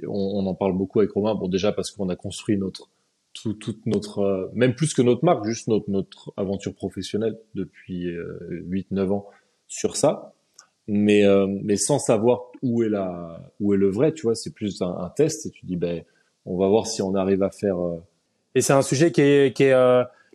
[0.08, 1.36] on, on, en parle beaucoup avec Romain.
[1.36, 2.90] Bon, déjà parce qu'on a construit notre
[3.34, 8.08] tout, toute notre, euh, même plus que notre marque, juste notre, notre aventure professionnelle depuis
[8.08, 9.26] euh, 8-9 ans
[9.68, 10.34] sur ça.
[10.88, 14.54] Mais, euh, mais sans savoir où est la, où est le vrai, tu vois, c'est
[14.54, 16.04] plus un, un, test et tu dis, ben,
[16.46, 17.78] on va voir si on arrive à faire.
[18.56, 19.74] Euh, et c'est un sujet qui est, qui est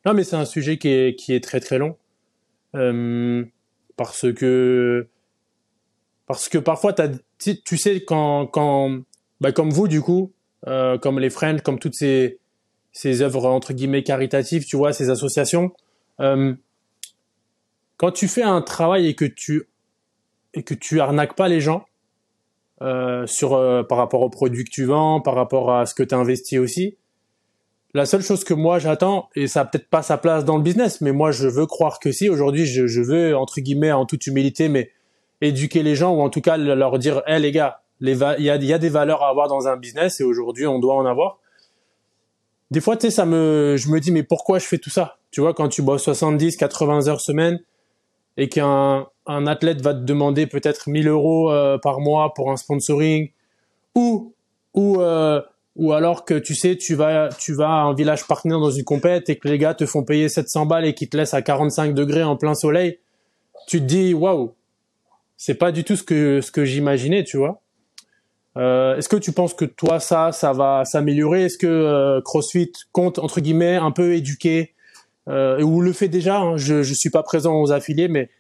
[0.06, 1.96] non, mais c'est un sujet qui est, qui est très très long.
[3.96, 5.06] parce que,
[6.26, 9.00] parce que parfois, as, tu sais, quand, quand,
[9.40, 10.32] bah, comme vous, du coup,
[10.64, 12.38] comme les French, comme toutes ces,
[12.98, 15.72] ces œuvres entre guillemets caritatives, tu vois, ces associations.
[16.20, 16.54] Euh,
[17.96, 19.68] quand tu fais un travail et que tu
[20.54, 21.84] et que tu arnaques pas les gens
[22.80, 26.02] euh, sur euh, par rapport aux produits que tu vends, par rapport à ce que
[26.02, 26.96] tu as investi aussi.
[27.94, 30.62] La seule chose que moi j'attends, et ça n'a peut-être pas sa place dans le
[30.62, 34.04] business, mais moi je veux croire que si, aujourd'hui je, je, veux, entre guillemets, en
[34.04, 34.90] toute humilité, mais
[35.40, 38.56] éduquer les gens, ou en tout cas leur dire, hé les gars, il y, a,
[38.56, 41.38] y a des valeurs à avoir dans un business, et aujourd'hui on doit en avoir
[42.70, 45.16] des fois, tu sais, ça me, je me dis, mais pourquoi je fais tout ça?
[45.30, 47.60] Tu vois, quand tu bosses 70, 80 heures semaine
[48.36, 52.56] et qu'un un athlète va te demander peut-être 1000 euros euh, par mois pour un
[52.56, 53.30] sponsoring
[53.94, 54.34] ou,
[54.74, 55.42] ou, euh,
[55.78, 58.84] ou alors que tu sais, tu vas, tu vas à un village partenaire dans une
[58.84, 61.42] compète et que les gars te font payer 700 balles et qu'ils te laissent à
[61.42, 62.98] 45 degrés en plein soleil,
[63.68, 64.54] tu te dis, waouh,
[65.36, 67.62] c'est pas du tout ce que, ce que j'imaginais, tu vois.
[68.56, 71.44] Euh, est-ce que tu penses que toi, ça, ça va s'améliorer?
[71.44, 74.74] Est-ce que euh, CrossFit compte, entre guillemets, un peu éduquer?
[75.28, 76.56] Euh, Ou le fait déjà hein?
[76.56, 78.30] Je ne suis pas présent aux affiliés, mais...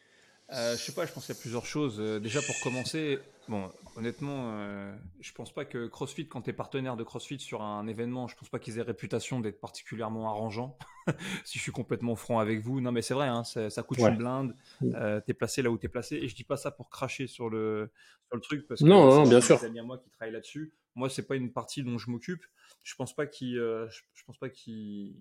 [0.50, 2.02] je sais pas, je pense qu'il y a plusieurs choses.
[2.20, 6.96] déjà, pour commencer, Bon, honnêtement, euh, je pense pas que CrossFit, quand tu es partenaire
[6.96, 10.76] de CrossFit sur un événement, je pense pas qu'ils aient réputation d'être particulièrement arrangeants.
[11.44, 12.80] si je suis complètement franc avec vous.
[12.80, 14.54] Non, mais c'est vrai, hein, ça, ça, coûte une blinde.
[14.82, 16.16] Euh, tu es placé là où tu es placé.
[16.16, 17.90] Et je dis pas ça pour cracher sur le,
[18.26, 18.66] sur le truc.
[18.68, 19.62] Parce que non, non, bien sûr.
[19.64, 20.72] amis à moi qui travaillent là-dessus.
[20.94, 22.44] Moi, c'est pas une partie dont je m'occupe.
[22.82, 23.58] Je pense pas qu'il.
[23.58, 25.14] Euh, je, pense pas qu'il.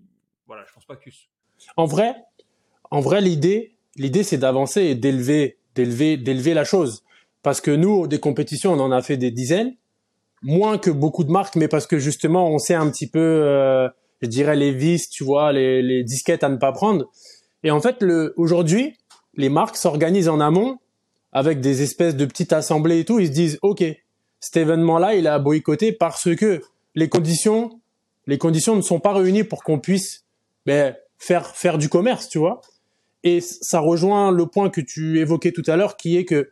[0.46, 1.08] Voilà, je pense pas que.
[1.76, 2.14] En vrai,
[2.90, 7.04] en vrai, l'idée, l'idée, c'est d'avancer et d'élever, d'élever, d'élever la chose.
[7.48, 9.74] Parce que nous, des compétitions, on en a fait des dizaines,
[10.42, 13.88] moins que beaucoup de marques, mais parce que justement, on sait un petit peu, euh,
[14.20, 17.10] je dirais, les vis, tu vois, les, disquettes à ne pas prendre.
[17.64, 18.04] Et en fait,
[18.36, 18.98] aujourd'hui,
[19.34, 20.76] les marques s'organisent en amont
[21.32, 23.18] avec des espèces de petites assemblées et tout.
[23.18, 23.82] Ils se disent, OK,
[24.40, 26.60] cet événement-là, il a boycotté parce que
[26.96, 27.80] les conditions,
[28.26, 30.26] les conditions ne sont pas réunies pour qu'on puisse
[30.66, 32.60] ben, faire, faire du commerce, tu vois.
[33.24, 36.50] Et ça rejoint le point que tu évoquais tout à l'heure, qui est que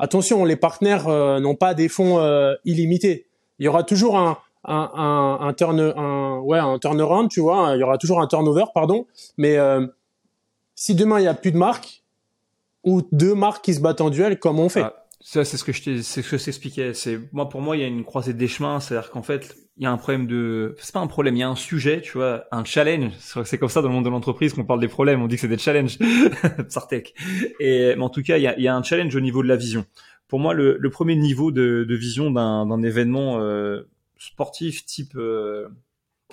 [0.00, 3.26] attention, les partenaires euh, n'ont pas des fonds euh, illimités.
[3.58, 7.72] Il y aura toujours un, un, turn, un, ouais, un turnaround, tu vois.
[7.74, 9.06] Il y aura toujours un turnover, pardon.
[9.36, 9.86] Mais euh,
[10.74, 12.02] si demain il n'y a plus de marques
[12.84, 14.82] ou deux marques qui se battent en duel, comment on fait?
[14.82, 16.94] Ah, Ça, c'est ce que je c'est ce que s'expliquait.
[16.94, 18.80] C'est moi pour moi, il y a une croisée des chemins.
[18.80, 21.42] C'est-à-dire qu'en fait, il y a un problème de, c'est pas un problème, il y
[21.42, 23.12] a un sujet, tu vois, un challenge.
[23.18, 25.40] C'est comme ça dans le monde de l'entreprise qu'on parle des problèmes, on dit que
[25.42, 25.98] c'est des challenges,
[26.68, 27.14] Sartek.
[27.60, 29.42] Et mais en tout cas, il y a, il y a un challenge au niveau
[29.42, 29.84] de la vision.
[30.28, 35.68] Pour moi, le, le premier niveau de, de vision d'un événement euh, sportif type euh,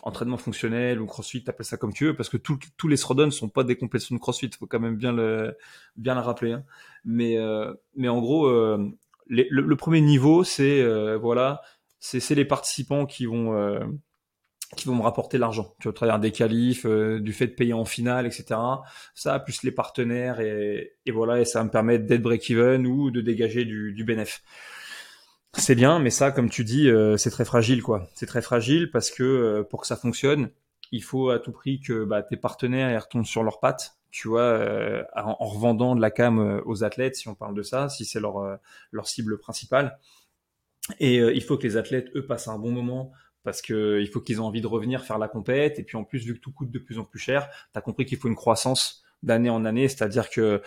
[0.08, 3.50] entraînement fonctionnel ou CrossFit, t'appelles ça comme tu veux, parce que tous les ne sont
[3.50, 5.56] pas des compétitions de CrossFit, faut quand même bien le
[5.96, 6.54] bien le rappeler.
[6.54, 6.64] Hein.
[7.06, 8.92] Mais euh, mais en gros, euh,
[9.28, 10.84] le, le, premier niveau, c'est
[11.18, 11.62] voilà
[12.00, 13.80] c'est les participants qui vont euh,
[14.76, 15.76] qui vont me rapporter l'argent.
[15.80, 18.60] Tu vois, au travers des qualifs, euh, du fait de payer en finale, etc.
[19.16, 23.10] Ça, plus les partenaires et, et voilà, et ça va me permettre d'être break-even ou
[23.12, 24.42] de dégager du, du bénéfice.
[25.58, 28.08] C'est bien, mais ça, comme tu dis, euh, c'est très fragile, quoi.
[28.14, 30.50] C'est très fragile parce que pour que ça fonctionne,
[30.92, 33.98] il faut à tout prix que bah, tes partenaires ils retombent sur leurs pattes.
[34.10, 34.58] Tu vois,
[35.16, 38.22] en, en, revendant de la cam aux athlètes, si on parle de ça, si c'est
[38.22, 38.58] leur
[38.92, 40.00] leur cible principale
[41.00, 43.12] et euh, il faut que les athlètes, eux, passent un bon moment
[43.44, 45.80] parce que euh, il faut qu'ils aient envie de revenir faire la compète.
[45.80, 47.82] Et puis en plus, vu que tout coûte de plus en plus cher, tu as
[47.82, 49.88] compris qu'il faut une croissance d'année en année.
[49.88, 50.62] C'est-à-dire que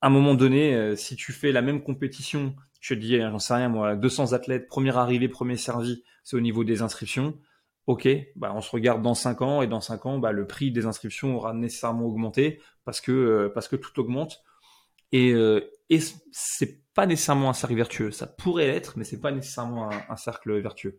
[0.00, 3.38] à un moment donné, euh, si tu fais la même compétition, je te dis, j'en
[3.38, 7.38] sais rien moi, 200 athlètes, premier arrivé, premier servi, c'est au niveau des inscriptions.
[7.86, 10.70] Ok, bah on se regarde dans 5 ans et dans 5 ans, bah, le prix
[10.70, 14.42] des inscriptions aura nécessairement augmenté parce que parce que tout augmente.
[15.10, 15.32] Et,
[15.88, 18.10] et c'est pas nécessairement un cercle vertueux.
[18.10, 20.98] Ça pourrait l'être, mais c'est pas nécessairement un, cercle vertueux.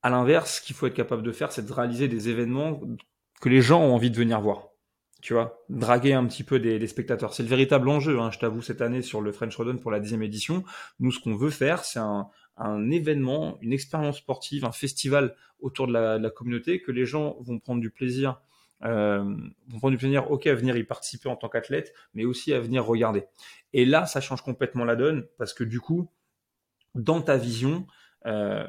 [0.00, 2.80] À l'inverse, ce qu'il faut être capable de faire, c'est de réaliser des événements
[3.42, 4.69] que les gens ont envie de venir voir.
[5.20, 7.34] Tu vois, draguer un petit peu des, spectateurs.
[7.34, 10.00] C'est le véritable enjeu, hein, je t'avoue, cette année sur le French Rodon pour la
[10.00, 10.64] dixième édition.
[10.98, 12.28] Nous, ce qu'on veut faire, c'est un,
[12.90, 17.36] événement, une expérience sportive, un festival autour de la, de la, communauté que les gens
[17.40, 18.40] vont prendre du plaisir
[18.82, 19.22] euh,
[19.68, 22.60] vont prendre du plaisir, ok, à venir y participer en tant qu'athlète, mais aussi à
[22.60, 23.24] venir regarder.
[23.72, 26.10] Et là, ça change complètement la donne parce que du coup,
[26.94, 27.86] dans ta vision,
[28.26, 28.66] euh,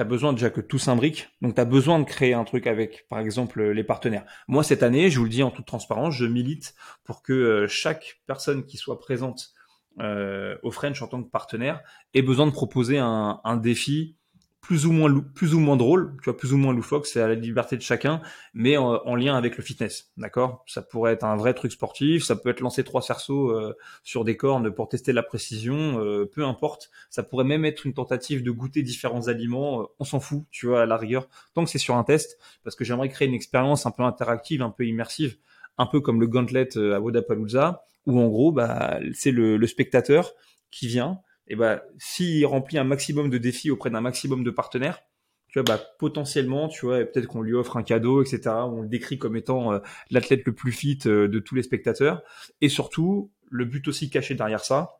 [0.00, 1.28] tu as besoin déjà que tout s'imbrique.
[1.42, 4.24] Donc, tu as besoin de créer un truc avec, par exemple, les partenaires.
[4.48, 7.68] Moi, cette année, je vous le dis en toute transparence, je milite pour que euh,
[7.68, 9.50] chaque personne qui soit présente
[9.98, 11.82] euh, au French en tant que partenaire
[12.14, 14.16] ait besoin de proposer un, un défi
[14.60, 17.28] plus ou moins plus ou moins drôle, tu vois, plus ou moins loufoque, c'est à
[17.28, 18.20] la liberté de chacun,
[18.54, 20.64] mais en, lien avec le fitness, d'accord?
[20.66, 24.24] Ça pourrait être un vrai truc sportif, ça peut être lancer trois cerceaux euh, sur
[24.24, 26.90] des cornes pour tester la précision, euh, peu importe.
[27.08, 30.66] Ça pourrait même être une tentative de goûter différents aliments, euh, on s'en fout, tu
[30.66, 33.34] vois, à la rigueur, tant que c'est sur un test, parce que j'aimerais créer une
[33.34, 35.36] expérience un peu interactive, un peu immersive,
[35.78, 40.32] un peu comme le gantlet à Vodapalooza, où en gros, bah, c'est le, le spectateur
[40.70, 41.20] qui vient
[41.50, 45.02] et bah, s'il remplit un maximum de défis auprès d'un maximum de partenaires,
[45.48, 48.40] tu vois, bah, potentiellement, tu vois, peut-être qu'on lui offre un cadeau, etc.
[48.68, 49.80] On le décrit comme étant euh,
[50.12, 52.22] l'athlète le plus fit euh, de tous les spectateurs.
[52.60, 54.90] Et surtout, le but aussi caché derrière ça,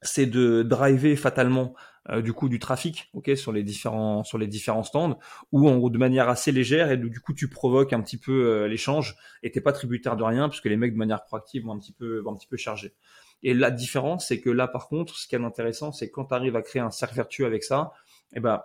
[0.00, 1.74] c'est de driver fatalement
[2.08, 4.40] euh, du coup du trafic, ok, sur les différents sur
[4.84, 5.18] stands,
[5.52, 9.14] ou en de manière assez légère et du coup tu provoques un petit peu l'échange
[9.44, 11.92] et t'es pas tributaire de rien puisque les mecs de manière proactive vont un petit
[11.92, 12.94] peu vont un petit peu charger.
[13.42, 16.34] Et la différence, c'est que là, par contre, ce qui est intéressant, c'est quand tu
[16.34, 17.92] arrives à créer un cercle vertueux avec ça,
[18.34, 18.62] eh ben,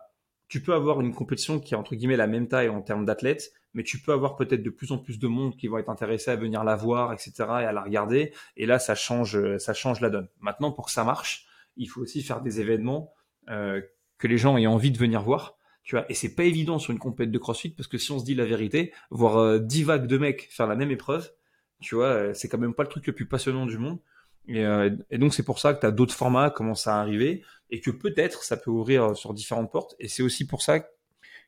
[0.48, 3.52] tu peux avoir une compétition qui est entre guillemets la même taille en termes d'athlètes,
[3.74, 6.32] mais tu peux avoir peut-être de plus en plus de monde qui vont être intéressés
[6.32, 8.34] à venir la voir, etc., et à la regarder.
[8.56, 10.30] Et là, ça change, ça change la donne.
[10.40, 13.13] Maintenant, pour que ça marche, il faut aussi faire des événements
[13.50, 13.82] euh,
[14.18, 15.58] que les gens aient envie de venir voir.
[15.84, 18.20] Tu vois, et c'est pas évident sur une compétition de CrossFit parce que si on
[18.20, 21.32] se dit la vérité, voir euh, 10 vagues de mecs faire la même épreuve,
[21.80, 24.00] tu vois, euh, c'est quand même pas le truc le plus passionnant du monde.
[24.48, 27.44] Et, euh, et donc c'est pour ça que tu as d'autres formats commencent à arriver
[27.70, 29.96] et que peut-être ça peut ouvrir sur différentes portes.
[30.00, 30.88] Et c'est aussi pour ça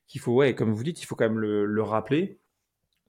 [0.07, 2.39] qu'il faut, ouais, comme vous dites, il faut quand même le, le, rappeler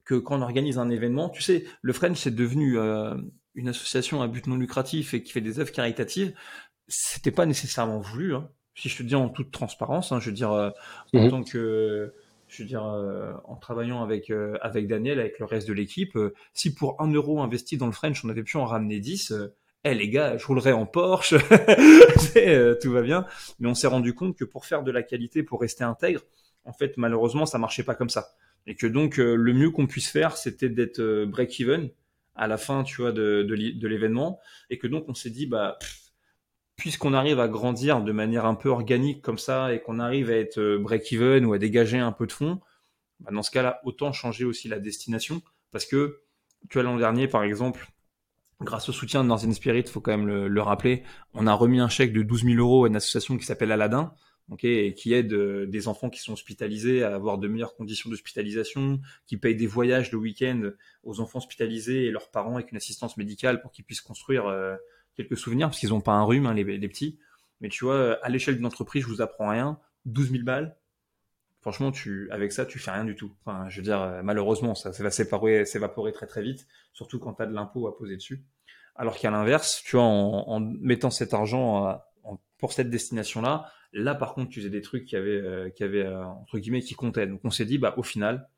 [0.04, 3.14] que quand on organise un événement, tu sais, le French c'est devenu euh,
[3.54, 6.34] une association à but non lucratif et qui fait des œuvres caritatives.
[6.88, 8.34] C'était pas nécessairement voulu.
[8.34, 8.48] Hein.
[8.74, 10.70] Si je te dis en toute transparence, hein, je veux dire euh,
[11.14, 11.30] en mhm.
[11.30, 12.12] tant que
[12.50, 16.16] je veux dire, euh, en travaillant avec, euh, avec Daniel, avec le reste de l'équipe,
[16.16, 19.32] euh, si pour un euro investi dans le French, on avait pu en ramener 10,
[19.84, 21.34] eh les gars, je roulerais en Porsche,
[22.82, 23.26] tout va bien.
[23.58, 26.20] Mais on s'est rendu compte que pour faire de la qualité, pour rester intègre,
[26.64, 28.28] en fait, malheureusement, ça marchait pas comme ça.
[28.66, 31.90] Et que donc, le mieux qu'on puisse faire, c'était d'être break-even
[32.34, 34.38] à la fin, tu vois, de, de l'événement.
[34.68, 35.78] Et que donc, on s'est dit, bah,
[36.80, 40.36] puisqu'on arrive à grandir de manière un peu organique comme ça et qu'on arrive à
[40.36, 42.58] être euh, break-even ou à dégager un peu de fonds,
[43.20, 45.42] bah, dans ce cas-là, autant changer aussi la destination.
[45.72, 46.22] Parce que,
[46.70, 47.86] tu vois, l'an dernier, par exemple,
[48.60, 51.02] grâce au soutien de Northern Spirit, faut quand même le, rappeler,
[51.34, 54.12] on a remis un chèque de 12 000 euros à une association qui s'appelle Aladdin,
[54.62, 59.00] et qui aide euh, des enfants qui sont hospitalisés à avoir de meilleures conditions d'hospitalisation,
[59.26, 60.70] qui paye des voyages le week-end
[61.04, 64.74] aux enfants hospitalisés et leurs parents avec une assistance médicale pour qu'ils puissent construire euh,
[65.14, 67.18] quelques souvenirs parce qu'ils n'ont pas un rhume, hein, les, petits.
[67.60, 69.78] Mais tu vois, à l'échelle d'une entreprise, je vous apprends rien.
[70.06, 70.76] 12 000 balles,
[71.60, 73.32] franchement, tu, avec ça, tu fais rien du tout.
[73.44, 77.42] Enfin, je veux dire, euh, malheureusement, ça, va s'évaporer très très vite, surtout quand tu
[77.42, 78.44] as de l'impôt à poser dessus.
[78.96, 82.00] Alors qu'à l'inverse, tu vois, en, mettant cet argent
[82.58, 86.04] pour cette destination-là, là, par contre, tu faisais des trucs qui avaient, euh, qui avaient
[86.04, 87.26] euh, entre guillemets, qui comptaient.
[87.26, 88.48] Donc, on s'est dit, bah, au final,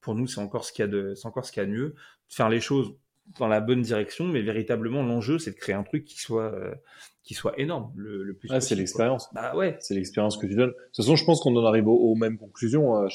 [0.00, 1.68] pour nous, c'est encore ce qu'il y a de, c'est encore ce qu'il y a
[1.68, 1.94] de mieux,
[2.28, 2.94] faire les choses
[3.38, 6.74] dans la bonne direction, mais véritablement l'enjeu c'est de créer un truc qui soit euh,
[7.22, 8.48] qui soit énorme le, le plus.
[8.52, 9.28] Ah, c'est l'expérience.
[9.34, 9.76] Bah ouais.
[9.80, 10.70] C'est l'expérience que tu donnes.
[10.70, 13.08] De toute façon, je pense qu'on en arrive aux, mêmes conclusions euh,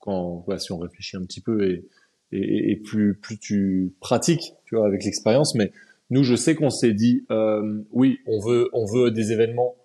[0.00, 1.86] quand si on réfléchit un petit peu et,
[2.30, 5.54] et, et, plus plus tu pratiques, tu vois, avec l'expérience.
[5.54, 5.72] Mais
[6.10, 9.76] nous, je sais qu'on s'est dit, euh, oui, on veut on veut des événements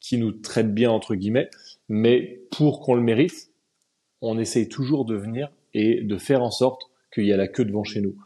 [0.00, 1.50] qui nous traitent bien entre guillemets,
[1.88, 3.52] mais pour qu'on le mérite,
[4.22, 7.64] on essaye toujours de venir et de faire en sorte qu'il y a la queue
[7.64, 8.16] devant chez nous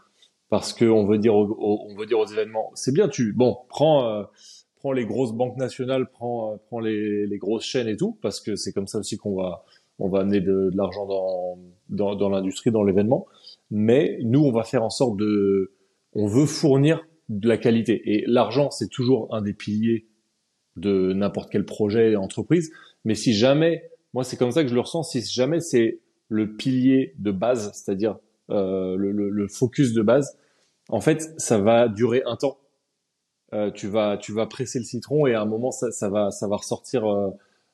[0.55, 4.09] parce qu'on veut dire aux, on veut dire aux événements, c'est bien, tu bon, prends
[4.09, 4.23] euh,
[4.95, 8.87] les grosses banques nationales, prends euh, les, grosses chaînes et tout, parce que c'est comme
[8.87, 9.65] ça aussi qu'on va
[9.99, 13.27] on va amener de, l'argent dans dans, l'industrie, dans l'événement.
[13.73, 15.73] Mais nous, on va faire en sorte de,
[16.13, 18.15] on veut fournir de la qualité.
[18.15, 20.07] Et l'argent, c'est toujours un des piliers
[20.77, 22.71] de n'importe quel projet entreprise.
[23.05, 26.55] Mais si jamais, moi, c'est comme ça que je le ressens, si jamais c'est le
[26.55, 28.19] pilier de base, c'est-à-dire
[28.51, 30.37] euh, le, focus de base,
[30.89, 32.59] en fait, ça va durer un temps.
[33.53, 36.31] Euh, tu vas, tu vas presser le citron et à un moment, ça, ça va,
[36.31, 37.31] ça va ressortir, euh,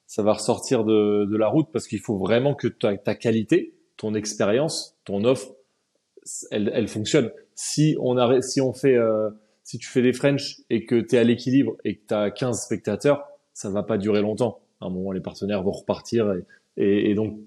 [0.07, 3.75] ça va ressortir de, de la route parce qu'il faut vraiment que ta, ta qualité,
[3.97, 5.55] ton expérience, ton offre,
[6.51, 7.31] elle, elle fonctionne.
[7.55, 9.31] Si on a, si on fait, euh,
[9.65, 12.31] si tu fais des French et que tu es à l'équilibre et que tu as
[12.31, 14.61] 15 spectateurs, ça va pas durer longtemps.
[14.81, 16.45] À un moment, les partenaires vont repartir et,
[16.77, 17.39] et, et donc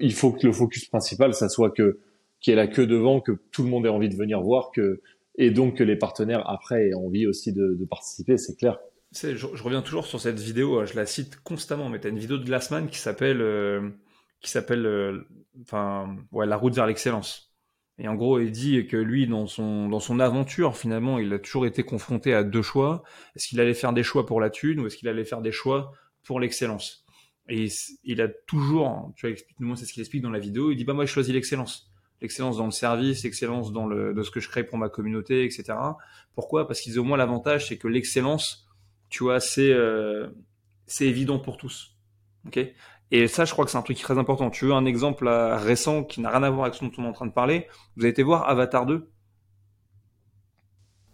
[0.00, 2.00] il faut que le focus principal, ça soit que
[2.40, 5.00] qui est la queue devant, que tout le monde ait envie de venir voir, que
[5.36, 8.78] et donc que les partenaires après aient envie aussi de, participer, c'est clair.
[9.12, 12.38] Je, reviens toujours sur cette vidéo, je la cite constamment, mais tu as une vidéo
[12.38, 13.90] de Glassman qui s'appelle, euh,
[14.56, 15.20] euh,
[15.62, 17.52] enfin, ouais, la route vers l'excellence.
[17.98, 21.38] Et en gros, il dit que lui, dans son, dans son aventure, finalement, il a
[21.38, 23.02] toujours été confronté à deux choix.
[23.36, 25.52] Est-ce qu'il allait faire des choix pour la thune ou est-ce qu'il allait faire des
[25.52, 27.04] choix pour l'excellence?
[27.48, 27.66] Et
[28.04, 30.94] il, a toujours, tu vois, c'est ce qu'il explique dans la vidéo, il dit, bah
[30.94, 31.89] moi, je choisis l'excellence
[32.20, 35.44] l'excellence dans le service, l'excellence dans le de ce que je crée pour ma communauté,
[35.44, 35.74] etc.
[36.34, 36.66] Pourquoi?
[36.66, 38.68] Parce qu'ils ont au moins l'avantage, c'est que l'excellence,
[39.08, 40.28] tu vois, c'est euh,
[40.86, 41.96] c'est évident pour tous.
[42.46, 42.58] Ok?
[43.12, 44.50] Et ça, je crois que c'est un truc très important.
[44.50, 47.08] Tu veux un exemple récent qui n'a rien à voir avec ce dont on est
[47.08, 47.66] en train de parler?
[47.96, 49.10] Vous avez été voir Avatar 2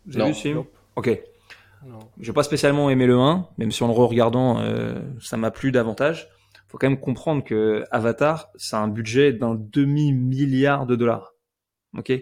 [0.07, 0.65] Vous avez vu ce film?
[0.95, 1.19] Ok.
[1.87, 1.99] Non.
[2.21, 5.73] J'ai pas spécialement aimé le 1, même si en le re-regardant, euh, ça m'a plu
[5.73, 6.29] davantage
[6.69, 11.35] faut quand même comprendre que Avatar, c'est un budget d'un demi-milliard de dollars.
[11.97, 12.13] Ok?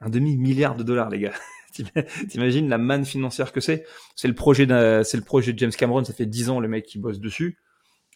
[0.00, 1.34] Un demi-milliard de dollars, les gars.
[2.28, 3.86] T'imagines la manne financière que c'est?
[4.16, 4.66] C'est le projet
[5.04, 6.04] c'est le projet de James Cameron.
[6.04, 7.58] Ça fait dix ans le mec qui bosse dessus.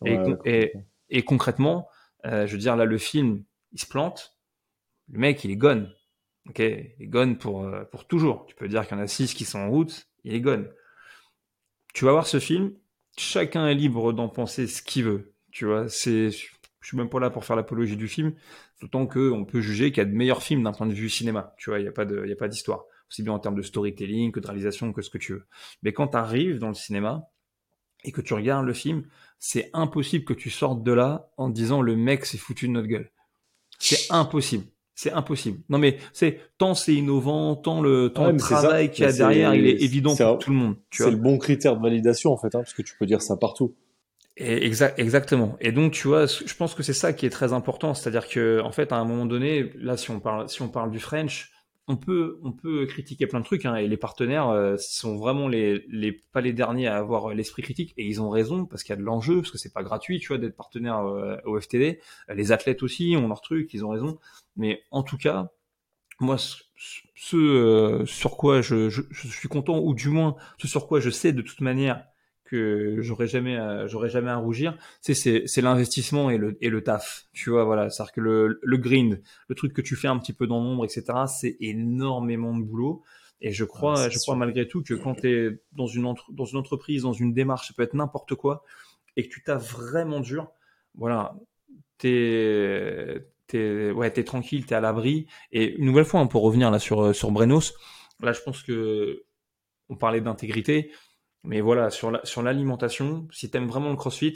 [0.05, 0.73] et,
[1.11, 1.89] et, concrètement,
[2.27, 4.37] euh, je veux dire là, le film, il se plante.
[5.11, 5.93] Le mec, il est gone.
[6.49, 8.47] Ok, il est gone pour euh, pour toujours.
[8.47, 10.09] Tu peux dire qu'il y en a six qui sont en route.
[10.25, 10.69] Il est gone.
[11.95, 12.73] Tu vas voir ce film.
[13.17, 15.34] Chacun est libre d'en penser ce qu'il veut.
[15.55, 16.49] Tu vois, c'est, je
[16.83, 18.35] suis même pas là pour faire l'apologie du film,
[18.83, 21.55] d'autant qu'on peut juger qu'il y a de meilleurs films d'un point de vue cinéma.
[21.59, 22.85] Tu vois, il n'y a pas de, il y a pas d'histoire.
[23.09, 25.47] Aussi bien en termes de storytelling que de réalisation que ce que tu veux.
[25.85, 27.29] Mais quand tu arrives dans le cinéma
[28.03, 29.05] et que tu regardes le film,
[29.39, 32.89] c'est impossible que tu sortes de là en disant le mec s'est foutu de notre
[32.89, 33.13] gueule.
[33.79, 34.65] C'est impossible.
[34.97, 35.61] C'est impossible.
[35.69, 39.13] Non mais c'est tant c'est innovant, tant le, tant Ouais, le travail qu'il y a
[39.13, 40.77] derrière, il est évident pour un- tout le monde.
[40.91, 43.37] C'est le bon critère de validation en fait, hein, parce que tu peux dire ça
[43.37, 43.75] partout.
[44.37, 45.57] Et exa- exactement.
[45.61, 47.95] Et donc, tu vois, je pense que c'est ça qui est très important.
[47.95, 50.91] C'est-à-dire que, en fait, à un moment donné, là, si on parle, si on parle
[50.91, 51.53] du French,
[51.87, 55.47] on peut, on peut critiquer plein de trucs, hein, et les partenaires euh, sont vraiment
[55.49, 58.91] les, les, pas les derniers à avoir l'esprit critique, et ils ont raison, parce qu'il
[58.91, 61.61] y a de l'enjeu, parce que c'est pas gratuit, tu vois, d'être partenaire euh, au
[61.61, 62.01] FTD.
[62.35, 64.19] Les athlètes aussi ont leur truc, ils ont raison.
[64.57, 65.51] Mais en tout cas,
[66.21, 71.01] moi, ce, euh, sur quoi je, je suis content, ou du moins, ce sur quoi
[71.01, 72.05] je sais de toute manière
[72.45, 76.69] que j'aurais jamais, euh, j'aurais jamais à rougir, c'est, c'est, c'est l'investissement et le, et
[76.69, 77.27] le taf.
[77.33, 77.91] Tu vois, voilà.
[77.91, 80.85] C'est-à-dire que le, le grind, le truc que tu fais un petit peu dans l'ombre,
[80.85, 83.03] etc., c'est énormément de boulot.
[83.41, 84.23] Et je crois, c'est je sûr.
[84.23, 87.35] crois malgré tout que quand tu es dans une, entre, dans une entreprise, dans une
[87.35, 88.65] démarche, ça peut être n'importe quoi,
[89.17, 90.51] et que tu t'as vraiment dur,
[90.95, 91.35] voilà,
[91.99, 95.27] t'es, t'es, ouais, t'es tranquille, t'es à l'abri.
[95.53, 97.75] Et une nouvelle fois, on peut revenir là sur, sur Brenos.
[98.21, 99.25] Là, je pense que
[99.91, 100.91] on parlait d'intégrité,
[101.45, 104.35] mais voilà, sur la, sur l'alimentation, si t'aimes vraiment le CrossFit,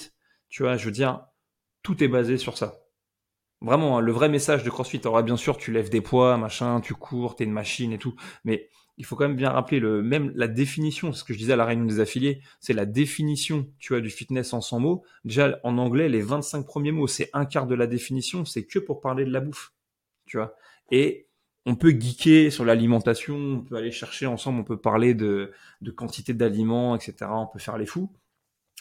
[0.48, 1.26] tu vois, je veux dire,
[1.82, 2.80] tout est basé sur ça.
[3.60, 6.80] Vraiment, hein, le vrai message de CrossFit, alors bien sûr, tu lèves des poids, machin,
[6.80, 10.02] tu cours, t'es une machine et tout, mais il faut quand même bien rappeler le
[10.02, 13.68] même la définition, ce que je disais à la réunion des affiliés, c'est la définition,
[13.78, 15.04] tu vois, du fitness en 100 mots.
[15.24, 18.80] Déjà, en anglais, les 25 premiers mots, c'est un quart de la définition, c'est que
[18.80, 19.72] pour parler de la bouffe,
[20.26, 20.54] tu vois.
[20.90, 21.27] Et
[21.68, 25.52] on peut geeker sur l'alimentation, on peut aller chercher ensemble, on peut parler de,
[25.82, 27.14] de quantité d'aliments, etc.
[27.30, 28.10] On peut faire les fous,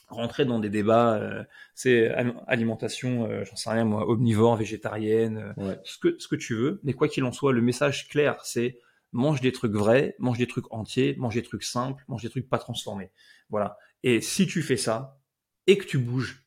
[0.08, 1.44] rentrer dans des débats, euh,
[1.76, 5.80] c'est al- alimentation, euh, j'en sais rien moi, omnivore, végétarienne, euh, Ouais.
[5.84, 6.80] ce que ce que tu veux.
[6.84, 8.80] Mais quoi qu'il en soit, le message clair, c'est
[9.12, 12.48] mange des trucs vrais, mange des trucs entiers, mange des trucs simples, mange des trucs
[12.50, 13.12] pas transformés.
[13.50, 13.78] Voilà.
[14.04, 15.20] Et si tu fais ça
[15.66, 16.46] et que tu bouges,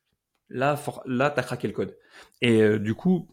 [0.48, 1.96] là, for- là, t'as craqué le code.
[2.40, 3.28] Et du coup,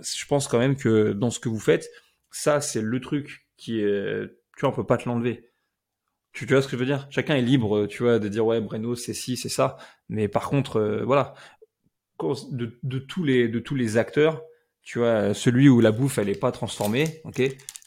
[0.00, 1.88] je pense quand même que dans ce que vous faites,
[2.32, 4.26] ça, c'est le truc qui est,
[4.56, 5.52] tu vois, on peut pas te l'enlever.
[6.32, 7.06] Tu, vois ce que je veux dire?
[7.10, 9.76] Chacun est libre, tu vois, de dire ouais, Breno, c'est ci, c'est ça.
[10.08, 11.34] Mais par contre, euh, voilà,
[12.50, 14.42] de, de tous les de tous les acteurs,
[14.82, 17.38] tu vois, celui où la bouffe elle est pas transformée, ok?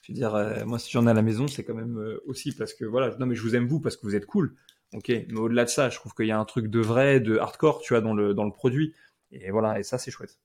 [0.04, 2.22] Je veux dire, euh, moi si j'en ai à la maison, c'est quand même euh,
[2.28, 4.56] aussi parce que voilà, non mais je vous aime vous parce que vous êtes cool,
[4.94, 5.10] ok?
[5.10, 7.82] Mais au-delà de ça, je trouve qu'il y a un truc de vrai, de hardcore,
[7.82, 8.94] tu vois, dans le dans le produit.
[9.32, 10.40] Et voilà, et ça c'est chouette.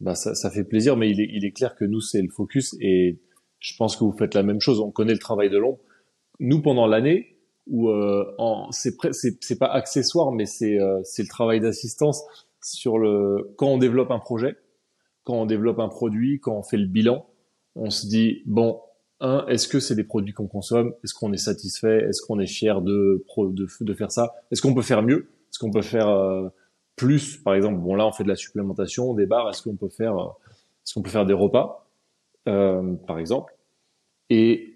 [0.00, 2.74] Bah ça, fait plaisir, mais il est, clair que nous c'est le focus
[3.64, 4.78] je pense que vous faites la même chose.
[4.78, 5.78] On connaît le travail de l'ombre.
[6.38, 8.30] Nous pendant l'année où euh,
[8.70, 12.22] c'est pas accessoire, mais c'est euh, le travail d'assistance
[12.62, 14.56] sur le quand on développe un projet,
[15.22, 17.26] quand on développe un produit, quand on fait le bilan,
[17.74, 18.80] on se dit bon
[19.20, 22.46] un est-ce que c'est des produits qu'on consomme, est-ce qu'on est satisfait, est-ce qu'on est
[22.46, 26.08] fier de de, de faire ça, est-ce qu'on peut faire mieux, est-ce qu'on peut faire
[26.08, 26.48] euh,
[26.96, 29.88] plus, par exemple, bon là on fait de la supplémentation, des bars, est-ce qu'on peut
[29.88, 30.28] faire, euh,
[30.84, 31.83] est-ce qu'on peut faire des repas,
[32.48, 33.54] euh, par exemple.
[34.30, 34.74] Et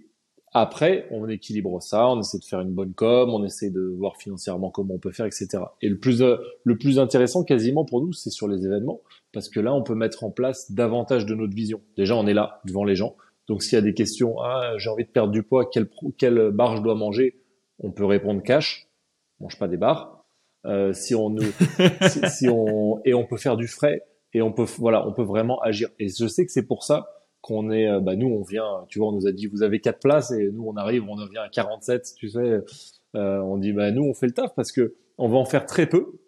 [0.52, 4.16] après, on équilibre ça, on essaie de faire une bonne com, on essaie de voir
[4.16, 5.48] financièrement comment on peut faire, etc.
[5.82, 9.00] Et le plus, euh, le plus intéressant quasiment pour nous, c'est sur les événements,
[9.32, 11.80] parce que là, on peut mettre en place davantage de notre vision.
[11.96, 13.16] Déjà, on est là devant les gens.
[13.46, 16.50] Donc, s'il y a des questions, ah, j'ai envie de perdre du poids, quelle, quelle
[16.50, 17.42] barre je dois manger,
[17.78, 18.88] on peut répondre cash.
[19.40, 20.24] On mange pas des barres.
[20.66, 21.42] Euh, si on nous,
[22.08, 24.02] si, si on et on peut faire du frais
[24.34, 27.08] et on peut voilà on peut vraiment agir et je sais que c'est pour ça
[27.40, 29.80] qu'on est euh, bah nous on vient tu vois on nous a dit vous avez
[29.80, 32.60] quatre places et nous on arrive on en vient à 47 tu sais.
[33.16, 35.66] Euh, on dit bah nous on fait le taf parce que on va en faire
[35.66, 36.18] très peu.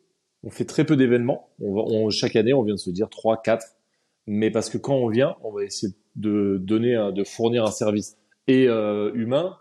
[0.43, 1.51] On fait très peu d'événements.
[1.61, 3.77] On chaque année on vient de se dire trois quatre.
[4.27, 8.17] Mais parce que quand on vient on va essayer de donner de fournir un service
[8.47, 9.57] et euh, humain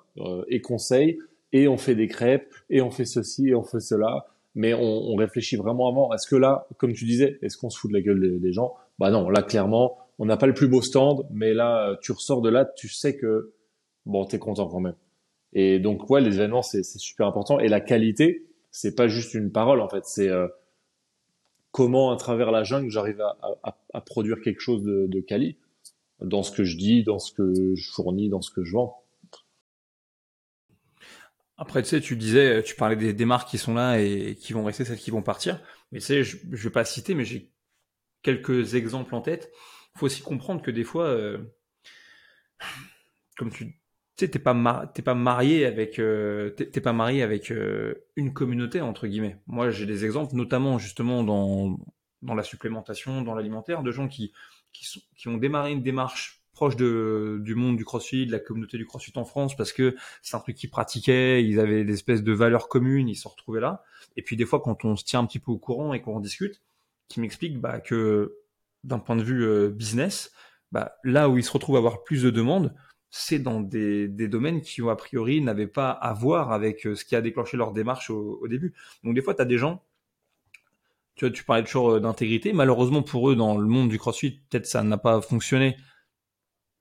[0.47, 1.20] et conseil
[1.54, 4.28] et on fait des crêpes et on fait ceci et on fait cela.
[4.56, 6.14] Mais on, on réfléchit vraiment avant.
[6.14, 8.52] Est-ce que là, comme tu disais, est-ce qu'on se fout de la gueule des, des
[8.52, 8.76] gens?
[8.97, 12.41] Bah non, là clairement, on n'a pas le plus beau stand, mais là, tu ressors
[12.41, 13.53] de là, tu sais que
[14.05, 14.95] bon, t'es content quand même.
[15.53, 19.51] Et donc ouais, les événements c'est super important et la qualité, c'est pas juste une
[19.51, 20.47] parole en fait, c'est euh,
[21.72, 25.57] comment à travers la jungle j'arrive à produire quelque chose de, de quali
[26.22, 29.01] dans ce que je dis, dans ce que je fournis, dans ce que je vends.
[31.57, 34.53] Après, tu sais, tu disais, tu parlais des, des marques qui sont là et qui
[34.53, 35.61] vont rester, celles qui vont partir.
[35.91, 37.51] Mais tu sais, je, je vais pas citer, mais j'ai
[38.22, 39.51] quelques exemples en tête.
[39.96, 41.40] Faut aussi comprendre que des fois, euh,
[43.38, 43.80] comme tu,
[44.16, 49.08] sais, t'es pas, pas marié avec, euh, t'es pas marié avec euh, une communauté entre
[49.08, 49.38] guillemets.
[49.48, 51.80] Moi, j'ai des exemples, notamment justement dans
[52.22, 54.34] dans la supplémentation, dans l'alimentaire, de gens qui
[54.74, 58.40] qui, sont, qui ont démarré une démarche proche de, du monde du CrossFit, de la
[58.40, 61.94] communauté du CrossFit en France, parce que c'est un truc qu'ils pratiquaient, ils avaient des
[61.94, 63.84] espèces de valeurs communes, ils se retrouvés là.
[64.18, 66.18] Et puis des fois, quand on se tient un petit peu au courant et qu'on
[66.18, 66.62] en discute,
[67.08, 68.39] qui m'explique bah, que
[68.84, 70.32] d'un point de vue euh, business,
[70.72, 72.74] bah, là où ils se retrouvent à avoir plus de demandes,
[73.12, 77.16] c'est dans des, des, domaines qui, a priori, n'avaient pas à voir avec ce qui
[77.16, 78.76] a déclenché leur démarche au, début.
[79.04, 79.84] Donc, des fois, tu as des gens,
[81.16, 82.54] tu vois, tu parlais toujours d'intégrité.
[82.54, 85.76] Malheureusement pour eux, dans le monde du crossfit, peut-être ça n'a pas fonctionné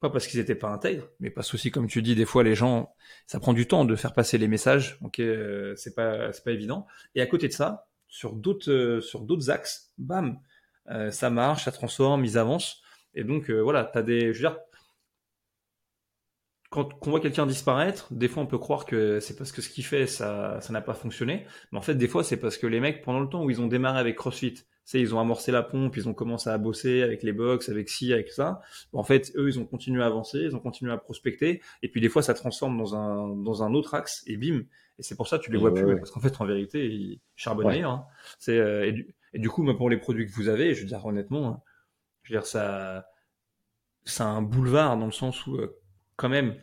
[0.00, 2.54] pas parce qu'ils n'étaient pas intègres, mais parce aussi, comme tu dis, des fois les
[2.54, 2.94] gens,
[3.26, 4.98] ça prend du temps de faire passer les messages.
[5.02, 6.86] Ok, euh, c'est pas c'est pas évident.
[7.14, 10.38] Et à côté de ça, sur d'autres euh, sur d'autres axes, bam,
[10.90, 12.82] euh, ça marche, ça transforme, ils avancent.
[13.14, 14.58] Et donc voilà, t'as des, je veux dire,
[16.70, 19.70] quand on voit quelqu'un disparaître, des fois on peut croire que c'est parce que ce
[19.70, 22.66] qu'il fait ça ça n'a pas fonctionné, mais en fait des fois c'est parce que
[22.66, 25.52] les mecs pendant le temps où ils ont démarré avec CrossFit sais, ils ont amorcé
[25.52, 28.62] la pompe, ils ont commencé à bosser avec les box, avec ci, avec ça.
[28.94, 32.00] En fait, eux, ils ont continué à avancer, ils ont continué à prospecter, et puis
[32.00, 34.62] des fois, ça transforme dans un dans un autre axe, et bim.
[34.98, 37.20] Et c'est pour ça que tu les vois plus, parce qu'en fait, en vérité, ils
[37.36, 37.82] charbonnaient.
[37.82, 38.04] Hein.
[38.38, 40.86] C'est euh, et, du, et, du, coup, pour les produits que vous avez, je veux
[40.86, 41.62] dire honnêtement, hein,
[42.22, 43.06] je veux dire ça,
[44.04, 45.80] c'est un boulevard dans le sens où, euh,
[46.16, 46.56] quand même,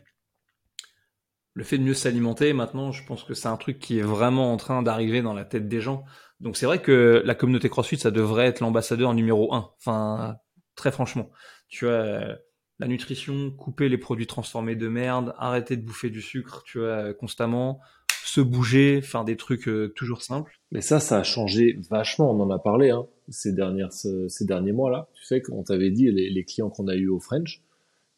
[1.54, 4.52] le fait de mieux s'alimenter, maintenant, je pense que c'est un truc qui est vraiment
[4.52, 6.04] en train d'arriver dans la tête des gens.
[6.40, 9.72] Donc c'est vrai que la communauté CrossFit, ça devrait être l'ambassadeur numéro un.
[9.78, 10.36] Enfin,
[10.74, 11.30] très franchement.
[11.68, 12.36] Tu vois,
[12.78, 17.14] la nutrition, couper les produits transformés de merde, arrêter de bouffer du sucre, tu vois,
[17.14, 17.80] constamment,
[18.22, 20.55] se bouger, faire des trucs euh, toujours simples.
[20.72, 22.30] Mais ça, ça a changé vachement.
[22.30, 25.08] On en a parlé hein, ces dernières, ces derniers mois là.
[25.14, 27.62] Tu sais, quand on t'avait dit les, clients qu'on a eu au French,